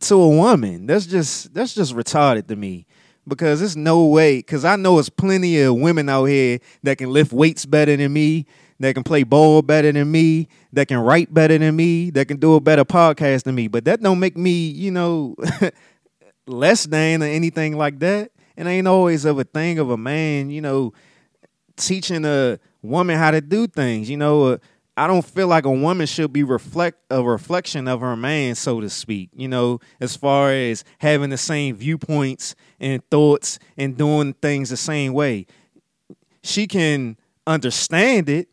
to 0.00 0.14
a 0.16 0.28
woman. 0.28 0.86
That's 0.86 1.06
just 1.06 1.54
that's 1.54 1.74
just 1.74 1.94
retarded 1.94 2.48
to 2.48 2.56
me. 2.56 2.86
Because 3.26 3.60
there's 3.60 3.76
no 3.76 4.04
way, 4.06 4.38
because 4.38 4.64
I 4.64 4.76
know 4.76 4.94
there's 4.96 5.08
plenty 5.08 5.60
of 5.62 5.76
women 5.76 6.08
out 6.08 6.24
here 6.24 6.58
that 6.82 6.98
can 6.98 7.10
lift 7.10 7.32
weights 7.32 7.64
better 7.64 7.96
than 7.96 8.12
me, 8.12 8.46
that 8.80 8.94
can 8.94 9.04
play 9.04 9.22
ball 9.22 9.62
better 9.62 9.92
than 9.92 10.10
me, 10.10 10.48
that 10.72 10.88
can 10.88 10.98
write 10.98 11.32
better 11.32 11.56
than 11.56 11.76
me, 11.76 12.10
that 12.10 12.26
can 12.26 12.38
do 12.38 12.54
a 12.54 12.60
better 12.60 12.84
podcast 12.84 13.44
than 13.44 13.54
me. 13.54 13.68
But 13.68 13.84
that 13.84 14.02
don't 14.02 14.18
make 14.18 14.36
me, 14.36 14.50
you 14.50 14.90
know, 14.90 15.36
less 16.46 16.86
than 16.86 17.22
or 17.22 17.26
anything 17.26 17.76
like 17.76 18.00
that. 18.00 18.32
And 18.56 18.68
ain't 18.68 18.88
always 18.88 19.24
of 19.24 19.38
a 19.38 19.44
thing 19.44 19.78
of 19.78 19.90
a 19.90 19.96
man, 19.96 20.50
you 20.50 20.60
know, 20.60 20.92
teaching 21.76 22.24
a 22.24 22.58
woman 22.82 23.16
how 23.16 23.30
to 23.30 23.40
do 23.40 23.66
things. 23.66 24.10
You 24.10 24.16
know, 24.16 24.44
uh, 24.44 24.58
I 24.96 25.06
don't 25.06 25.24
feel 25.24 25.48
like 25.48 25.64
a 25.64 25.70
woman 25.70 26.06
should 26.06 26.32
be 26.32 26.42
reflect 26.42 26.98
a 27.10 27.22
reflection 27.22 27.88
of 27.88 28.00
her 28.00 28.16
man, 28.16 28.54
so 28.54 28.80
to 28.80 28.90
speak. 28.90 29.30
You 29.34 29.48
know, 29.48 29.80
as 30.00 30.16
far 30.16 30.52
as 30.52 30.84
having 30.98 31.30
the 31.30 31.38
same 31.38 31.76
viewpoints 31.76 32.54
and 32.78 33.02
thoughts 33.10 33.58
and 33.76 33.96
doing 33.96 34.34
things 34.34 34.70
the 34.70 34.76
same 34.76 35.14
way. 35.14 35.46
She 36.42 36.66
can 36.66 37.16
understand 37.46 38.28
it. 38.28 38.48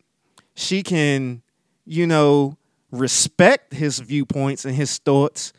She 0.54 0.82
can, 0.82 1.42
you 1.84 2.06
know, 2.06 2.56
respect 2.90 3.74
his 3.74 3.98
viewpoints 3.98 4.64
and 4.64 4.74
his 4.74 4.98
thoughts, 4.98 5.52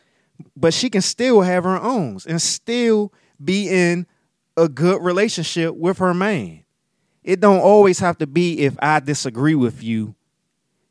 but 0.56 0.74
she 0.74 0.90
can 0.90 1.02
still 1.02 1.42
have 1.42 1.64
her 1.64 1.80
own 1.80 2.18
and 2.26 2.40
still 2.40 3.12
be 3.42 3.68
in 3.68 4.06
a 4.56 4.68
good 4.68 5.02
relationship 5.02 5.74
with 5.74 5.98
her 5.98 6.14
man. 6.14 6.64
It 7.22 7.40
don't 7.40 7.60
always 7.60 8.00
have 8.00 8.18
to 8.18 8.26
be 8.26 8.60
if 8.60 8.76
I 8.80 9.00
disagree 9.00 9.54
with 9.54 9.82
you, 9.82 10.14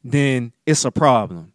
then 0.04 0.54
it's 0.66 0.86
a 0.86 0.92
problem. 0.92 1.54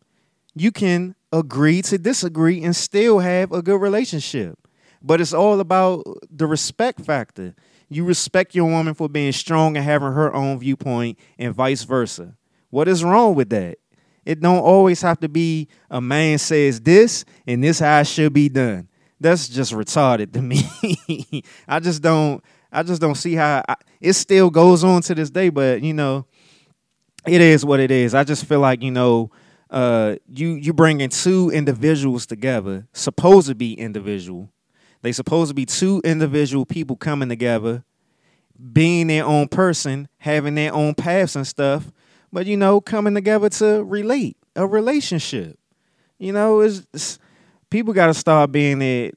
You 0.54 0.72
can 0.72 1.14
agree 1.32 1.82
to 1.82 1.98
disagree 1.98 2.62
and 2.62 2.74
still 2.74 3.18
have 3.18 3.52
a 3.52 3.62
good 3.62 3.80
relationship. 3.80 4.58
But 5.02 5.20
it's 5.20 5.34
all 5.34 5.60
about 5.60 6.04
the 6.30 6.46
respect 6.46 7.00
factor. 7.00 7.54
You 7.88 8.04
respect 8.04 8.54
your 8.54 8.68
woman 8.68 8.94
for 8.94 9.08
being 9.08 9.32
strong 9.32 9.76
and 9.76 9.84
having 9.84 10.12
her 10.12 10.34
own 10.34 10.58
viewpoint, 10.58 11.18
and 11.38 11.54
vice 11.54 11.84
versa. 11.84 12.36
What 12.70 12.88
is 12.88 13.04
wrong 13.04 13.34
with 13.34 13.50
that? 13.50 13.78
It 14.24 14.40
don't 14.40 14.58
always 14.58 15.00
have 15.02 15.20
to 15.20 15.28
be 15.28 15.68
a 15.88 16.00
man 16.00 16.38
says 16.38 16.80
this 16.80 17.24
and 17.46 17.62
this 17.62 17.78
how 17.78 18.00
it 18.00 18.08
should 18.08 18.32
be 18.32 18.48
done. 18.48 18.88
That's 19.20 19.48
just 19.48 19.72
retarded 19.72 20.32
to 20.32 20.42
me. 21.30 21.42
I 21.68 21.78
just 21.78 22.02
don't. 22.02 22.42
I 22.72 22.82
just 22.82 23.00
don't 23.00 23.14
see 23.14 23.34
how 23.34 23.62
I, 23.68 23.76
it 24.00 24.14
still 24.14 24.50
goes 24.50 24.82
on 24.82 25.00
to 25.02 25.14
this 25.14 25.30
day. 25.30 25.48
But 25.48 25.82
you 25.82 25.94
know, 25.94 26.26
it 27.26 27.40
is 27.40 27.64
what 27.64 27.80
it 27.80 27.90
is. 27.90 28.14
I 28.14 28.24
just 28.24 28.44
feel 28.44 28.60
like 28.60 28.82
you 28.82 28.90
know, 28.90 29.30
uh, 29.70 30.16
you 30.28 30.50
you 30.50 30.72
bringing 30.72 31.08
two 31.08 31.50
individuals 31.50 32.26
together, 32.26 32.86
supposed 32.92 33.48
to 33.48 33.54
be 33.54 33.74
individual. 33.74 34.50
They 35.02 35.12
supposed 35.12 35.50
to 35.50 35.54
be 35.54 35.66
two 35.66 36.00
individual 36.04 36.64
people 36.66 36.96
coming 36.96 37.28
together, 37.28 37.84
being 38.72 39.08
their 39.08 39.24
own 39.24 39.48
person, 39.48 40.08
having 40.18 40.54
their 40.54 40.72
own 40.72 40.94
paths 40.94 41.36
and 41.36 41.46
stuff. 41.46 41.92
But 42.32 42.46
you 42.46 42.56
know, 42.56 42.80
coming 42.80 43.14
together 43.14 43.48
to 43.50 43.84
relate 43.84 44.36
a 44.54 44.66
relationship. 44.66 45.58
You 46.18 46.32
know, 46.32 46.60
it's, 46.60 47.18
people 47.70 47.92
got 47.92 48.06
to 48.06 48.14
start 48.14 48.52
being 48.52 48.78
their 48.78 49.12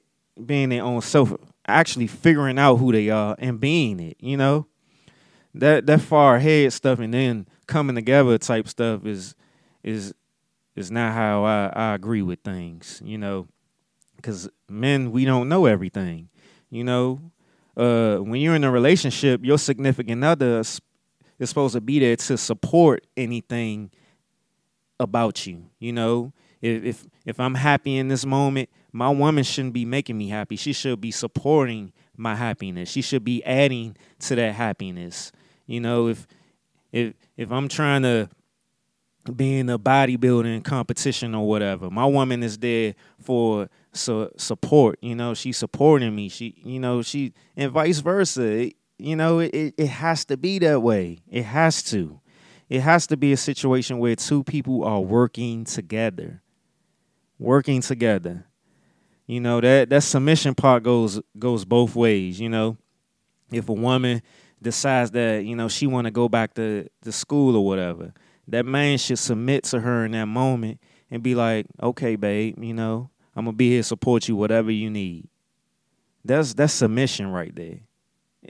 being 0.45 0.69
their 0.69 0.83
own 0.83 1.01
self, 1.01 1.33
actually 1.67 2.07
figuring 2.07 2.59
out 2.59 2.77
who 2.77 2.91
they 2.91 3.09
are 3.09 3.35
and 3.39 3.59
being 3.59 3.99
it. 3.99 4.17
You 4.19 4.37
know, 4.37 4.67
that 5.53 5.85
that 5.87 6.01
far 6.01 6.35
ahead 6.35 6.73
stuff 6.73 6.99
and 6.99 7.13
then 7.13 7.47
coming 7.69 7.95
together 7.95 8.37
type 8.37 8.67
stuff 8.67 9.05
is 9.05 9.35
is 9.83 10.13
is 10.75 10.91
not 10.91 11.13
how 11.13 11.45
I, 11.45 11.71
I 11.73 11.93
agree 11.93 12.21
with 12.21 12.39
things. 12.41 13.01
You 13.05 13.17
know, 13.17 13.47
because 14.17 14.49
men 14.67 15.11
we 15.11 15.23
don't 15.23 15.47
know 15.47 15.65
everything. 15.65 16.29
You 16.69 16.83
know, 16.83 17.31
uh, 17.77 18.17
when 18.17 18.41
you're 18.41 18.55
in 18.55 18.63
a 18.63 18.71
relationship, 18.71 19.41
your 19.43 19.57
significant 19.57 20.23
other 20.23 20.59
is 20.59 20.81
is 21.37 21.47
supposed 21.49 21.73
to 21.75 21.81
be 21.81 21.99
there 21.99 22.17
to 22.17 22.37
support 22.37 23.07
anything 23.15 23.91
about 24.99 25.47
you. 25.47 25.69
You 25.79 25.93
know, 25.93 26.33
if 26.61 26.83
if 26.83 27.07
if 27.25 27.39
I'm 27.39 27.55
happy 27.55 27.97
in 27.97 28.09
this 28.09 28.25
moment, 28.25 28.69
my 28.91 29.09
woman 29.09 29.43
shouldn't 29.43 29.73
be 29.73 29.85
making 29.85 30.17
me 30.17 30.29
happy. 30.29 30.55
She 30.55 30.73
should 30.73 30.99
be 30.99 31.11
supporting 31.11 31.93
my 32.17 32.35
happiness. 32.35 32.89
She 32.89 33.01
should 33.01 33.23
be 33.23 33.43
adding 33.45 33.95
to 34.21 34.35
that 34.35 34.55
happiness. 34.55 35.31
You 35.67 35.79
know, 35.79 36.07
if 36.07 36.27
if 36.91 37.13
if 37.37 37.51
I'm 37.51 37.67
trying 37.67 38.03
to 38.03 38.29
be 39.35 39.59
in 39.59 39.69
a 39.69 39.77
bodybuilding 39.77 40.63
competition 40.63 41.35
or 41.35 41.47
whatever, 41.47 41.89
my 41.89 42.05
woman 42.05 42.43
is 42.43 42.57
there 42.57 42.95
for 43.19 43.69
so 43.91 44.31
support. 44.37 44.97
You 45.01 45.15
know, 45.15 45.33
she's 45.33 45.57
supporting 45.57 46.15
me. 46.15 46.29
She, 46.29 46.55
you 46.63 46.79
know, 46.79 47.01
she 47.01 47.33
and 47.55 47.71
vice 47.71 47.99
versa. 47.99 48.43
It, 48.43 48.75
you 48.97 49.15
know, 49.15 49.39
it 49.39 49.73
it 49.77 49.87
has 49.87 50.25
to 50.25 50.37
be 50.37 50.59
that 50.59 50.81
way. 50.81 51.19
It 51.29 51.43
has 51.43 51.83
to. 51.83 52.19
It 52.69 52.81
has 52.81 53.07
to 53.07 53.17
be 53.17 53.33
a 53.33 53.37
situation 53.37 53.97
where 53.97 54.15
two 54.15 54.43
people 54.43 54.83
are 54.83 55.01
working 55.01 55.65
together. 55.65 56.41
Working 57.39 57.81
together. 57.81 58.45
You 59.25 59.39
know, 59.39 59.61
that 59.61 59.89
that 59.89 60.03
submission 60.03 60.55
part 60.55 60.83
goes 60.83 61.21
goes 61.37 61.65
both 61.65 61.95
ways, 61.95 62.39
you 62.39 62.49
know. 62.49 62.77
If 63.51 63.69
a 63.69 63.73
woman 63.73 64.21
decides 64.61 65.11
that, 65.11 65.45
you 65.45 65.55
know, 65.55 65.67
she 65.67 65.87
want 65.87 66.05
to 66.05 66.11
go 66.11 66.29
back 66.29 66.53
to, 66.55 66.87
to 67.03 67.11
school 67.11 67.55
or 67.55 67.65
whatever, 67.65 68.13
that 68.47 68.65
man 68.65 68.97
should 68.97 69.19
submit 69.19 69.63
to 69.65 69.79
her 69.79 70.05
in 70.05 70.11
that 70.11 70.25
moment 70.25 70.79
and 71.11 71.23
be 71.23 71.35
like, 71.35 71.67
"Okay, 71.81 72.15
babe, 72.15 72.55
you 72.61 72.73
know, 72.73 73.09
I'm 73.35 73.45
gonna 73.45 73.55
be 73.55 73.69
here 73.69 73.83
support 73.83 74.27
you 74.27 74.35
whatever 74.35 74.71
you 74.71 74.89
need." 74.89 75.27
That's 76.25 76.53
that's 76.53 76.73
submission 76.73 77.27
right 77.27 77.55
there. 77.55 77.79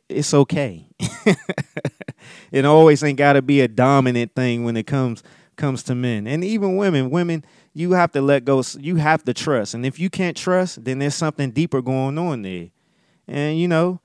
It's 0.07 0.33
okay. 0.33 0.87
it 2.51 2.65
always 2.65 3.03
ain't 3.03 3.17
got 3.17 3.33
to 3.33 3.41
be 3.41 3.61
a 3.61 3.67
dominant 3.67 4.35
thing 4.35 4.63
when 4.63 4.77
it 4.77 4.87
comes 4.87 5.23
comes 5.55 5.83
to 5.83 5.95
men 5.95 6.25
and 6.27 6.43
even 6.43 6.77
women. 6.77 7.09
Women, 7.09 7.43
you 7.73 7.91
have 7.91 8.11
to 8.13 8.21
let 8.21 8.45
go. 8.45 8.63
You 8.77 8.95
have 8.97 9.23
to 9.25 9.33
trust, 9.33 9.73
and 9.73 9.85
if 9.85 9.99
you 9.99 10.09
can't 10.09 10.37
trust, 10.37 10.83
then 10.83 10.99
there's 10.99 11.15
something 11.15 11.51
deeper 11.51 11.81
going 11.81 12.17
on 12.17 12.41
there. 12.41 12.69
And 13.27 13.59
you 13.59 13.67
know, 13.67 14.01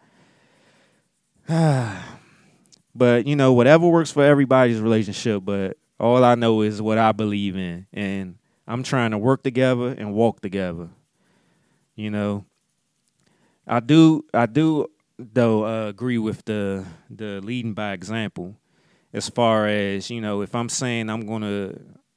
but 2.94 3.26
you 3.26 3.36
know, 3.36 3.52
whatever 3.52 3.86
works 3.88 4.10
for 4.10 4.24
everybody's 4.24 4.80
relationship. 4.80 5.44
But 5.44 5.76
all 5.98 6.24
I 6.24 6.34
know 6.34 6.62
is 6.62 6.80
what 6.80 6.98
I 6.98 7.12
believe 7.12 7.56
in, 7.56 7.86
and 7.92 8.36
I'm 8.66 8.82
trying 8.82 9.10
to 9.12 9.18
work 9.18 9.42
together 9.42 9.88
and 9.88 10.14
walk 10.14 10.40
together. 10.40 10.88
You 11.96 12.10
know, 12.10 12.44
I 13.66 13.80
do. 13.80 14.24
I 14.32 14.46
do 14.46 14.88
though 15.18 15.64
uh, 15.64 15.88
agree 15.88 16.18
with 16.18 16.44
the 16.44 16.84
the 17.08 17.40
leading 17.40 17.74
by 17.74 17.92
example 17.92 18.56
as 19.12 19.28
far 19.28 19.68
as 19.68 20.10
you 20.10 20.20
know 20.20 20.42
if 20.42 20.54
i'm 20.54 20.68
saying 20.68 21.08
i'm 21.08 21.24
gonna 21.24 21.72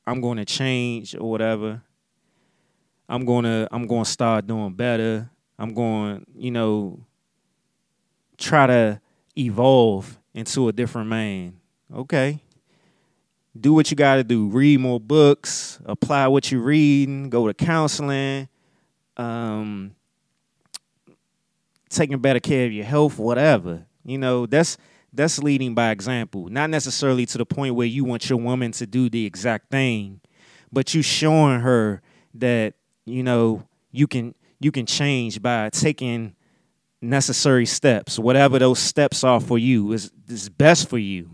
i'm 0.05 0.19
gonna 0.19 0.45
change 0.45 1.15
or 1.15 1.29
whatever 1.29 1.81
i'm 3.07 3.23
gonna 3.23 3.67
i'm 3.71 3.85
gonna 3.85 4.05
start 4.05 4.47
doing 4.47 4.73
better 4.73 5.29
i'm 5.59 5.73
going 5.73 6.25
you 6.35 6.49
know 6.49 6.99
try 8.37 8.65
to 8.65 8.99
evolve 9.37 10.19
into 10.33 10.67
a 10.67 10.71
different 10.71 11.09
man. 11.09 11.59
Okay. 11.93 12.41
Do 13.59 13.73
what 13.73 13.89
you 13.89 13.97
gotta 13.97 14.23
do. 14.23 14.47
Read 14.47 14.79
more 14.79 14.99
books. 14.99 15.79
Apply 15.85 16.27
what 16.27 16.51
you're 16.51 16.61
reading. 16.61 17.29
Go 17.29 17.47
to 17.47 17.53
counseling. 17.53 18.47
Um 19.15 19.95
taking 21.89 22.19
better 22.19 22.39
care 22.39 22.65
of 22.65 22.71
your 22.71 22.85
health, 22.85 23.17
whatever. 23.17 23.85
You 24.05 24.17
know, 24.17 24.45
that's 24.45 24.77
that's 25.13 25.39
leading 25.39 25.73
by 25.73 25.91
example. 25.91 26.47
Not 26.49 26.69
necessarily 26.69 27.25
to 27.27 27.37
the 27.37 27.45
point 27.45 27.75
where 27.75 27.87
you 27.87 28.03
want 28.03 28.29
your 28.29 28.39
woman 28.39 28.71
to 28.73 28.85
do 28.85 29.09
the 29.09 29.25
exact 29.25 29.71
thing, 29.71 30.21
but 30.71 30.93
you 30.93 31.01
showing 31.01 31.61
her 31.61 32.01
that, 32.35 32.75
you 33.05 33.23
know, 33.23 33.63
you 33.91 34.07
can 34.07 34.35
you 34.59 34.71
can 34.71 34.85
change 34.85 35.41
by 35.41 35.69
taking 35.69 36.35
necessary 37.01 37.65
steps. 37.65 38.17
Whatever 38.19 38.59
those 38.59 38.79
steps 38.79 39.23
are 39.23 39.39
for 39.39 39.57
you 39.57 39.91
is 39.93 40.11
is 40.27 40.49
best 40.49 40.89
for 40.89 40.97
you. 40.97 41.29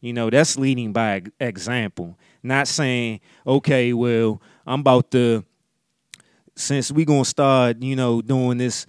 You 0.00 0.12
know, 0.12 0.30
that's 0.30 0.58
leading 0.58 0.92
by 0.92 1.22
example. 1.38 2.18
Not 2.42 2.68
saying, 2.68 3.20
okay, 3.46 3.92
well, 3.92 4.40
I'm 4.66 4.80
about 4.80 5.10
to 5.10 5.44
since 6.56 6.90
we 6.92 7.04
gonna 7.04 7.24
start, 7.24 7.82
you 7.82 7.96
know, 7.96 8.22
doing 8.22 8.58
this 8.58 8.86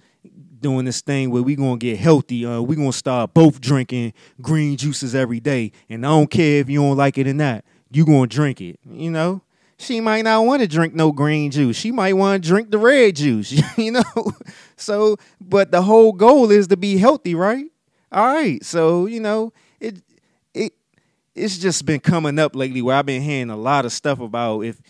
doing 0.60 0.84
this 0.84 1.00
thing 1.00 1.30
where 1.30 1.42
we 1.42 1.56
gonna 1.56 1.76
get 1.76 1.98
healthy. 1.98 2.46
Uh, 2.46 2.60
we 2.60 2.76
gonna 2.76 2.92
start 2.92 3.34
both 3.34 3.60
drinking 3.60 4.12
green 4.40 4.76
juices 4.76 5.14
every 5.14 5.40
day, 5.40 5.72
and 5.88 6.06
I 6.06 6.10
don't 6.10 6.30
care 6.30 6.60
if 6.60 6.70
you 6.70 6.80
don't 6.80 6.96
like 6.96 7.18
it 7.18 7.26
or 7.26 7.34
not. 7.34 7.64
You 7.90 8.06
gonna 8.06 8.26
drink 8.26 8.60
it, 8.60 8.78
you 8.88 9.10
know. 9.10 9.42
She 9.82 10.00
might 10.00 10.22
not 10.22 10.44
want 10.44 10.62
to 10.62 10.68
drink 10.68 10.94
no 10.94 11.12
green 11.12 11.50
juice. 11.50 11.76
She 11.76 11.90
might 11.90 12.12
want 12.12 12.42
to 12.42 12.48
drink 12.48 12.70
the 12.70 12.78
red 12.78 13.16
juice, 13.16 13.52
you 13.76 13.92
know. 13.92 14.32
So, 14.76 15.16
but 15.40 15.70
the 15.70 15.82
whole 15.82 16.12
goal 16.12 16.50
is 16.50 16.68
to 16.68 16.76
be 16.76 16.98
healthy, 16.98 17.34
right? 17.34 17.66
All 18.10 18.26
right. 18.26 18.64
So, 18.64 19.06
you 19.06 19.20
know, 19.20 19.52
it 19.80 20.02
it 20.54 20.72
it's 21.34 21.58
just 21.58 21.84
been 21.84 22.00
coming 22.00 22.38
up 22.38 22.54
lately 22.54 22.82
where 22.82 22.96
I've 22.96 23.06
been 23.06 23.22
hearing 23.22 23.50
a 23.50 23.56
lot 23.56 23.84
of 23.84 23.92
stuff 23.92 24.20
about 24.20 24.60
if 24.60 24.80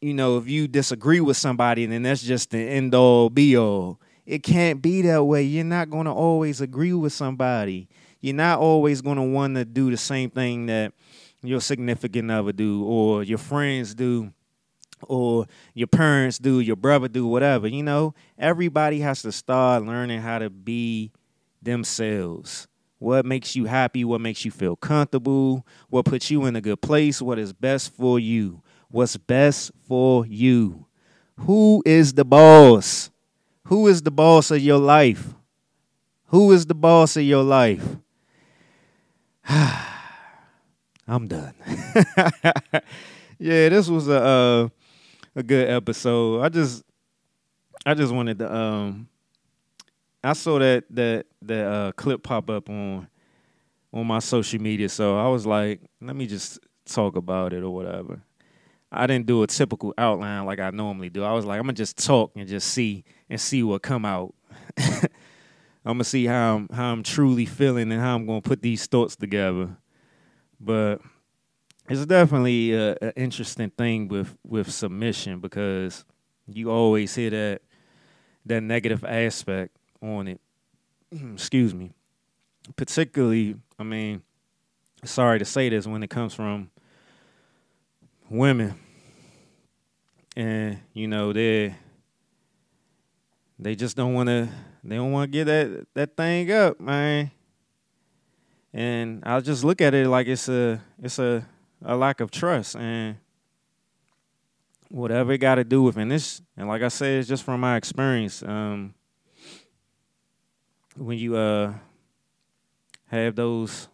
you 0.00 0.14
know 0.14 0.38
if 0.38 0.48
you 0.48 0.66
disagree 0.66 1.20
with 1.20 1.36
somebody, 1.36 1.86
then 1.86 2.02
that's 2.02 2.22
just 2.22 2.50
the 2.50 2.58
end 2.58 2.94
all 2.94 3.30
be 3.30 3.56
all 3.56 4.00
it 4.28 4.42
can't 4.42 4.82
be 4.82 5.00
that 5.02 5.24
way. 5.24 5.42
You're 5.42 5.64
not 5.64 5.88
going 5.88 6.04
to 6.04 6.12
always 6.12 6.60
agree 6.60 6.92
with 6.92 7.14
somebody. 7.14 7.88
You're 8.20 8.34
not 8.34 8.58
always 8.58 9.00
going 9.00 9.16
to 9.16 9.22
want 9.22 9.54
to 9.54 9.64
do 9.64 9.90
the 9.90 9.96
same 9.96 10.28
thing 10.28 10.66
that 10.66 10.92
your 11.42 11.62
significant 11.62 12.30
other 12.30 12.52
do 12.52 12.84
or 12.84 13.22
your 13.22 13.38
friends 13.38 13.94
do 13.94 14.30
or 15.02 15.46
your 15.74 15.86
parents 15.86 16.38
do, 16.38 16.60
your 16.60 16.76
brother 16.76 17.08
do, 17.08 17.26
whatever. 17.26 17.68
You 17.68 17.82
know, 17.82 18.14
everybody 18.38 19.00
has 19.00 19.22
to 19.22 19.32
start 19.32 19.84
learning 19.84 20.20
how 20.20 20.38
to 20.38 20.50
be 20.50 21.12
themselves. 21.62 22.68
What 22.98 23.24
makes 23.24 23.54
you 23.54 23.66
happy? 23.66 24.04
What 24.04 24.20
makes 24.20 24.44
you 24.44 24.50
feel 24.50 24.74
comfortable? 24.74 25.64
What 25.88 26.04
puts 26.04 26.30
you 26.30 26.46
in 26.46 26.56
a 26.56 26.60
good 26.60 26.80
place? 26.80 27.22
What 27.22 27.38
is 27.38 27.52
best 27.52 27.92
for 27.94 28.18
you? 28.18 28.62
What's 28.88 29.16
best 29.16 29.70
for 29.86 30.26
you? 30.26 30.86
Who 31.40 31.82
is 31.86 32.14
the 32.14 32.24
boss? 32.24 33.10
Who 33.64 33.86
is 33.86 34.02
the 34.02 34.10
boss 34.10 34.50
of 34.50 34.60
your 34.60 34.78
life? 34.78 35.34
Who 36.26 36.52
is 36.52 36.66
the 36.66 36.74
boss 36.74 37.16
of 37.16 37.22
your 37.22 37.44
life? 37.44 37.96
I'm 39.48 41.28
done. 41.28 41.54
yeah, 43.38 43.68
this 43.68 43.88
was 43.88 44.08
a 44.08 44.22
uh, 44.22 44.68
a 45.38 45.42
good 45.44 45.70
episode. 45.70 46.42
I 46.42 46.48
just 46.48 46.82
I 47.86 47.94
just 47.94 48.12
wanted 48.12 48.40
to 48.40 48.52
um 48.52 49.08
I 50.22 50.32
saw 50.32 50.58
that 50.58 50.84
that 50.90 51.26
that 51.42 51.64
uh, 51.64 51.92
clip 51.92 52.24
pop 52.24 52.50
up 52.50 52.68
on 52.68 53.06
on 53.92 54.06
my 54.06 54.18
social 54.18 54.60
media, 54.60 54.88
so 54.88 55.16
I 55.16 55.28
was 55.28 55.46
like, 55.46 55.80
let 56.00 56.16
me 56.16 56.26
just 56.26 56.58
talk 56.84 57.14
about 57.14 57.52
it 57.52 57.62
or 57.62 57.70
whatever. 57.70 58.20
I 58.90 59.06
didn't 59.06 59.26
do 59.26 59.44
a 59.44 59.46
typical 59.46 59.94
outline 59.96 60.44
like 60.44 60.58
I 60.58 60.70
normally 60.70 61.08
do. 61.08 61.22
I 61.22 61.32
was 61.32 61.44
like, 61.44 61.58
I'm 61.60 61.66
gonna 61.66 61.74
just 61.74 62.04
talk 62.04 62.32
and 62.34 62.48
just 62.48 62.68
see 62.68 63.04
and 63.30 63.40
see 63.40 63.62
what 63.62 63.82
come 63.82 64.04
out. 64.04 64.34
I'm 64.76 65.94
gonna 65.94 66.04
see 66.04 66.26
how 66.26 66.56
I'm 66.56 66.68
how 66.70 66.90
I'm 66.90 67.04
truly 67.04 67.46
feeling 67.46 67.92
and 67.92 68.00
how 68.00 68.16
I'm 68.16 68.26
gonna 68.26 68.42
put 68.42 68.60
these 68.60 68.86
thoughts 68.86 69.14
together. 69.14 69.76
But 70.58 71.00
it's 71.88 72.04
definitely 72.06 72.74
an 72.74 73.12
interesting 73.16 73.70
thing 73.70 74.08
with 74.08 74.36
with 74.46 74.70
submission 74.70 75.40
because 75.40 76.04
you 76.46 76.70
always 76.70 77.14
hear 77.14 77.30
that 77.30 77.62
that 78.46 78.62
negative 78.62 79.04
aspect 79.04 79.76
on 80.02 80.28
it. 80.28 80.40
Excuse 81.32 81.74
me. 81.74 81.92
Particularly, 82.76 83.56
I 83.78 83.82
mean, 83.82 84.22
sorry 85.04 85.38
to 85.38 85.44
say 85.44 85.68
this 85.68 85.86
when 85.86 86.02
it 86.02 86.10
comes 86.10 86.34
from 86.34 86.70
women, 88.28 88.78
and 90.36 90.78
you 90.92 91.08
know 91.08 91.32
they 91.32 91.74
they 93.58 93.74
just 93.74 93.96
don't 93.96 94.12
want 94.12 94.28
to 94.28 94.48
they 94.84 94.96
don't 94.96 95.12
want 95.12 95.32
to 95.32 95.38
get 95.38 95.44
that 95.44 95.86
that 95.94 96.16
thing 96.16 96.50
up, 96.52 96.78
man. 96.78 97.30
And 98.74 99.24
I 99.24 99.40
just 99.40 99.64
look 99.64 99.80
at 99.80 99.94
it 99.94 100.06
like 100.06 100.26
it's 100.26 100.48
a 100.48 100.82
it's 101.02 101.18
a 101.18 101.46
a 101.84 101.96
lack 101.96 102.20
of 102.20 102.30
trust 102.30 102.76
and 102.76 103.16
whatever 104.90 105.32
it 105.32 105.38
got 105.38 105.56
to 105.56 105.64
do 105.64 105.82
with 105.82 105.96
and 105.96 106.10
this 106.10 106.42
and 106.56 106.68
like 106.68 106.82
I 106.82 106.88
said, 106.88 107.20
it's 107.20 107.28
just 107.28 107.44
from 107.44 107.60
my 107.60 107.76
experience. 107.76 108.42
Um, 108.42 108.94
when 110.96 111.18
you 111.18 111.36
uh 111.36 111.74
have 113.06 113.36
those 113.36 113.88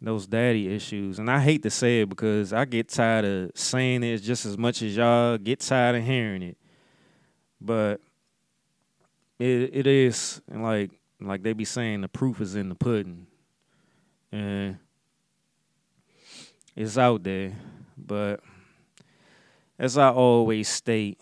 those 0.00 0.26
daddy 0.26 0.72
issues, 0.74 1.18
and 1.18 1.30
I 1.30 1.40
hate 1.40 1.62
to 1.64 1.70
say 1.70 2.02
it 2.02 2.08
because 2.08 2.52
I 2.52 2.64
get 2.64 2.88
tired 2.88 3.24
of 3.24 3.50
saying 3.54 4.02
it 4.04 4.18
just 4.18 4.46
as 4.46 4.56
much 4.56 4.80
as 4.82 4.96
y'all 4.96 5.38
get 5.38 5.60
tired 5.60 5.96
of 5.96 6.04
hearing 6.04 6.42
it, 6.42 6.56
but 7.60 8.00
it 9.38 9.70
it 9.74 9.86
is 9.86 10.40
like 10.48 10.92
like 11.20 11.42
they 11.42 11.52
be 11.52 11.64
saying 11.64 12.00
the 12.00 12.08
proof 12.08 12.40
is 12.40 12.54
in 12.54 12.68
the 12.68 12.74
pudding, 12.74 13.26
and 14.30 14.78
it's 16.78 16.96
out 16.96 17.24
there. 17.24 17.56
But 17.96 18.40
as 19.78 19.98
I 19.98 20.10
always 20.10 20.68
state 20.68 21.20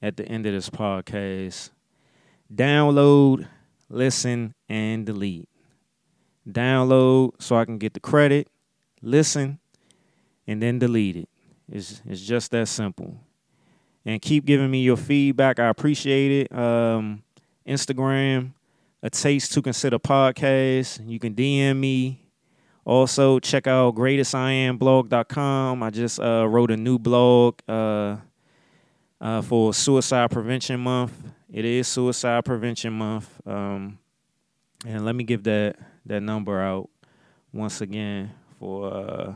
at 0.00 0.16
the 0.16 0.24
end 0.24 0.46
of 0.46 0.52
this 0.52 0.70
podcast, 0.70 1.70
download, 2.52 3.48
listen, 3.88 4.54
and 4.68 5.04
delete. 5.04 5.48
Download 6.48 7.32
so 7.40 7.56
I 7.56 7.64
can 7.64 7.78
get 7.78 7.92
the 7.92 8.00
credit, 8.00 8.46
listen, 9.02 9.58
and 10.46 10.62
then 10.62 10.78
delete 10.78 11.16
it. 11.16 11.28
It's, 11.68 12.00
it's 12.06 12.22
just 12.22 12.52
that 12.52 12.68
simple. 12.68 13.16
And 14.04 14.22
keep 14.22 14.44
giving 14.44 14.70
me 14.70 14.82
your 14.82 14.96
feedback. 14.96 15.58
I 15.58 15.66
appreciate 15.66 16.42
it. 16.42 16.56
Um, 16.56 17.24
Instagram, 17.66 18.52
a 19.02 19.10
taste 19.10 19.52
to 19.54 19.62
consider 19.62 19.98
podcast. 19.98 21.06
You 21.06 21.18
can 21.18 21.34
DM 21.34 21.78
me. 21.78 22.29
Also, 22.84 23.38
check 23.38 23.66
out 23.66 23.94
greatestiamblog.com. 23.94 25.82
I 25.82 25.90
just 25.90 26.18
uh, 26.18 26.46
wrote 26.48 26.70
a 26.70 26.76
new 26.76 26.98
blog 26.98 27.60
uh, 27.68 28.16
uh, 29.20 29.42
for 29.42 29.74
Suicide 29.74 30.30
Prevention 30.30 30.80
Month. 30.80 31.12
It 31.52 31.64
is 31.64 31.86
Suicide 31.88 32.44
Prevention 32.44 32.92
Month. 32.94 33.28
Um, 33.46 33.98
and 34.86 35.04
let 35.04 35.14
me 35.14 35.24
give 35.24 35.42
that, 35.44 35.76
that 36.06 36.22
number 36.22 36.60
out 36.60 36.88
once 37.52 37.80
again 37.80 38.30
for 38.58 38.92
uh, 38.92 39.34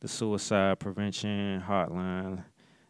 the 0.00 0.08
Suicide 0.08 0.80
Prevention 0.80 1.62
Hotline. 1.66 2.42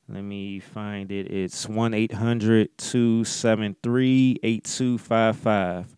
Let 0.08 0.22
me 0.22 0.58
find 0.58 1.12
it. 1.12 1.30
It's 1.30 1.68
1 1.68 1.94
800 1.94 2.76
273 2.78 4.38
8255. 4.42 5.96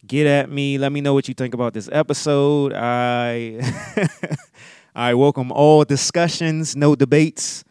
Get 0.06 0.26
at 0.26 0.50
me. 0.50 0.78
Let 0.78 0.92
me 0.92 1.00
know 1.00 1.14
what 1.14 1.28
you 1.28 1.34
think 1.34 1.54
about 1.54 1.74
this 1.74 1.88
episode. 1.90 2.72
I 2.74 3.60
I 4.94 5.14
welcome 5.14 5.50
all 5.50 5.84
discussions, 5.84 6.76
no 6.76 6.94
debates. 6.94 7.64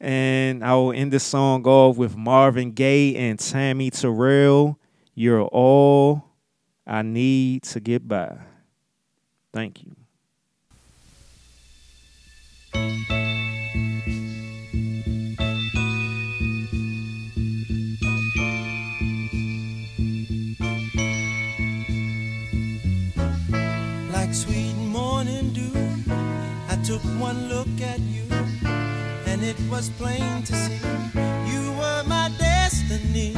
And 0.00 0.62
I 0.64 0.74
will 0.74 0.92
end 0.92 1.12
this 1.12 1.24
song 1.24 1.66
off 1.66 1.96
with 1.96 2.16
Marvin 2.16 2.72
Gaye 2.72 3.16
and 3.16 3.38
Tammy 3.38 3.90
Terrell. 3.90 4.78
You're 5.14 5.42
all 5.42 6.24
I 6.86 7.02
need 7.02 7.62
to 7.64 7.80
get 7.80 8.06
by. 8.08 8.36
Thank 9.52 9.84
you. 9.84 9.94
like 24.10 24.34
sweet 24.34 24.74
morning 24.74 25.52
dew. 25.52 25.70
I 26.68 26.76
took 26.84 27.02
one 27.20 27.48
look 27.48 27.68
at 27.80 28.00
you, 28.00 28.24
and 29.26 29.44
it 29.44 29.56
was 29.70 29.90
plain 29.90 30.42
to 30.42 30.54
see 30.54 30.80
you 31.46 31.72
were 31.78 32.02
my 32.06 32.32
destiny. 32.38 33.34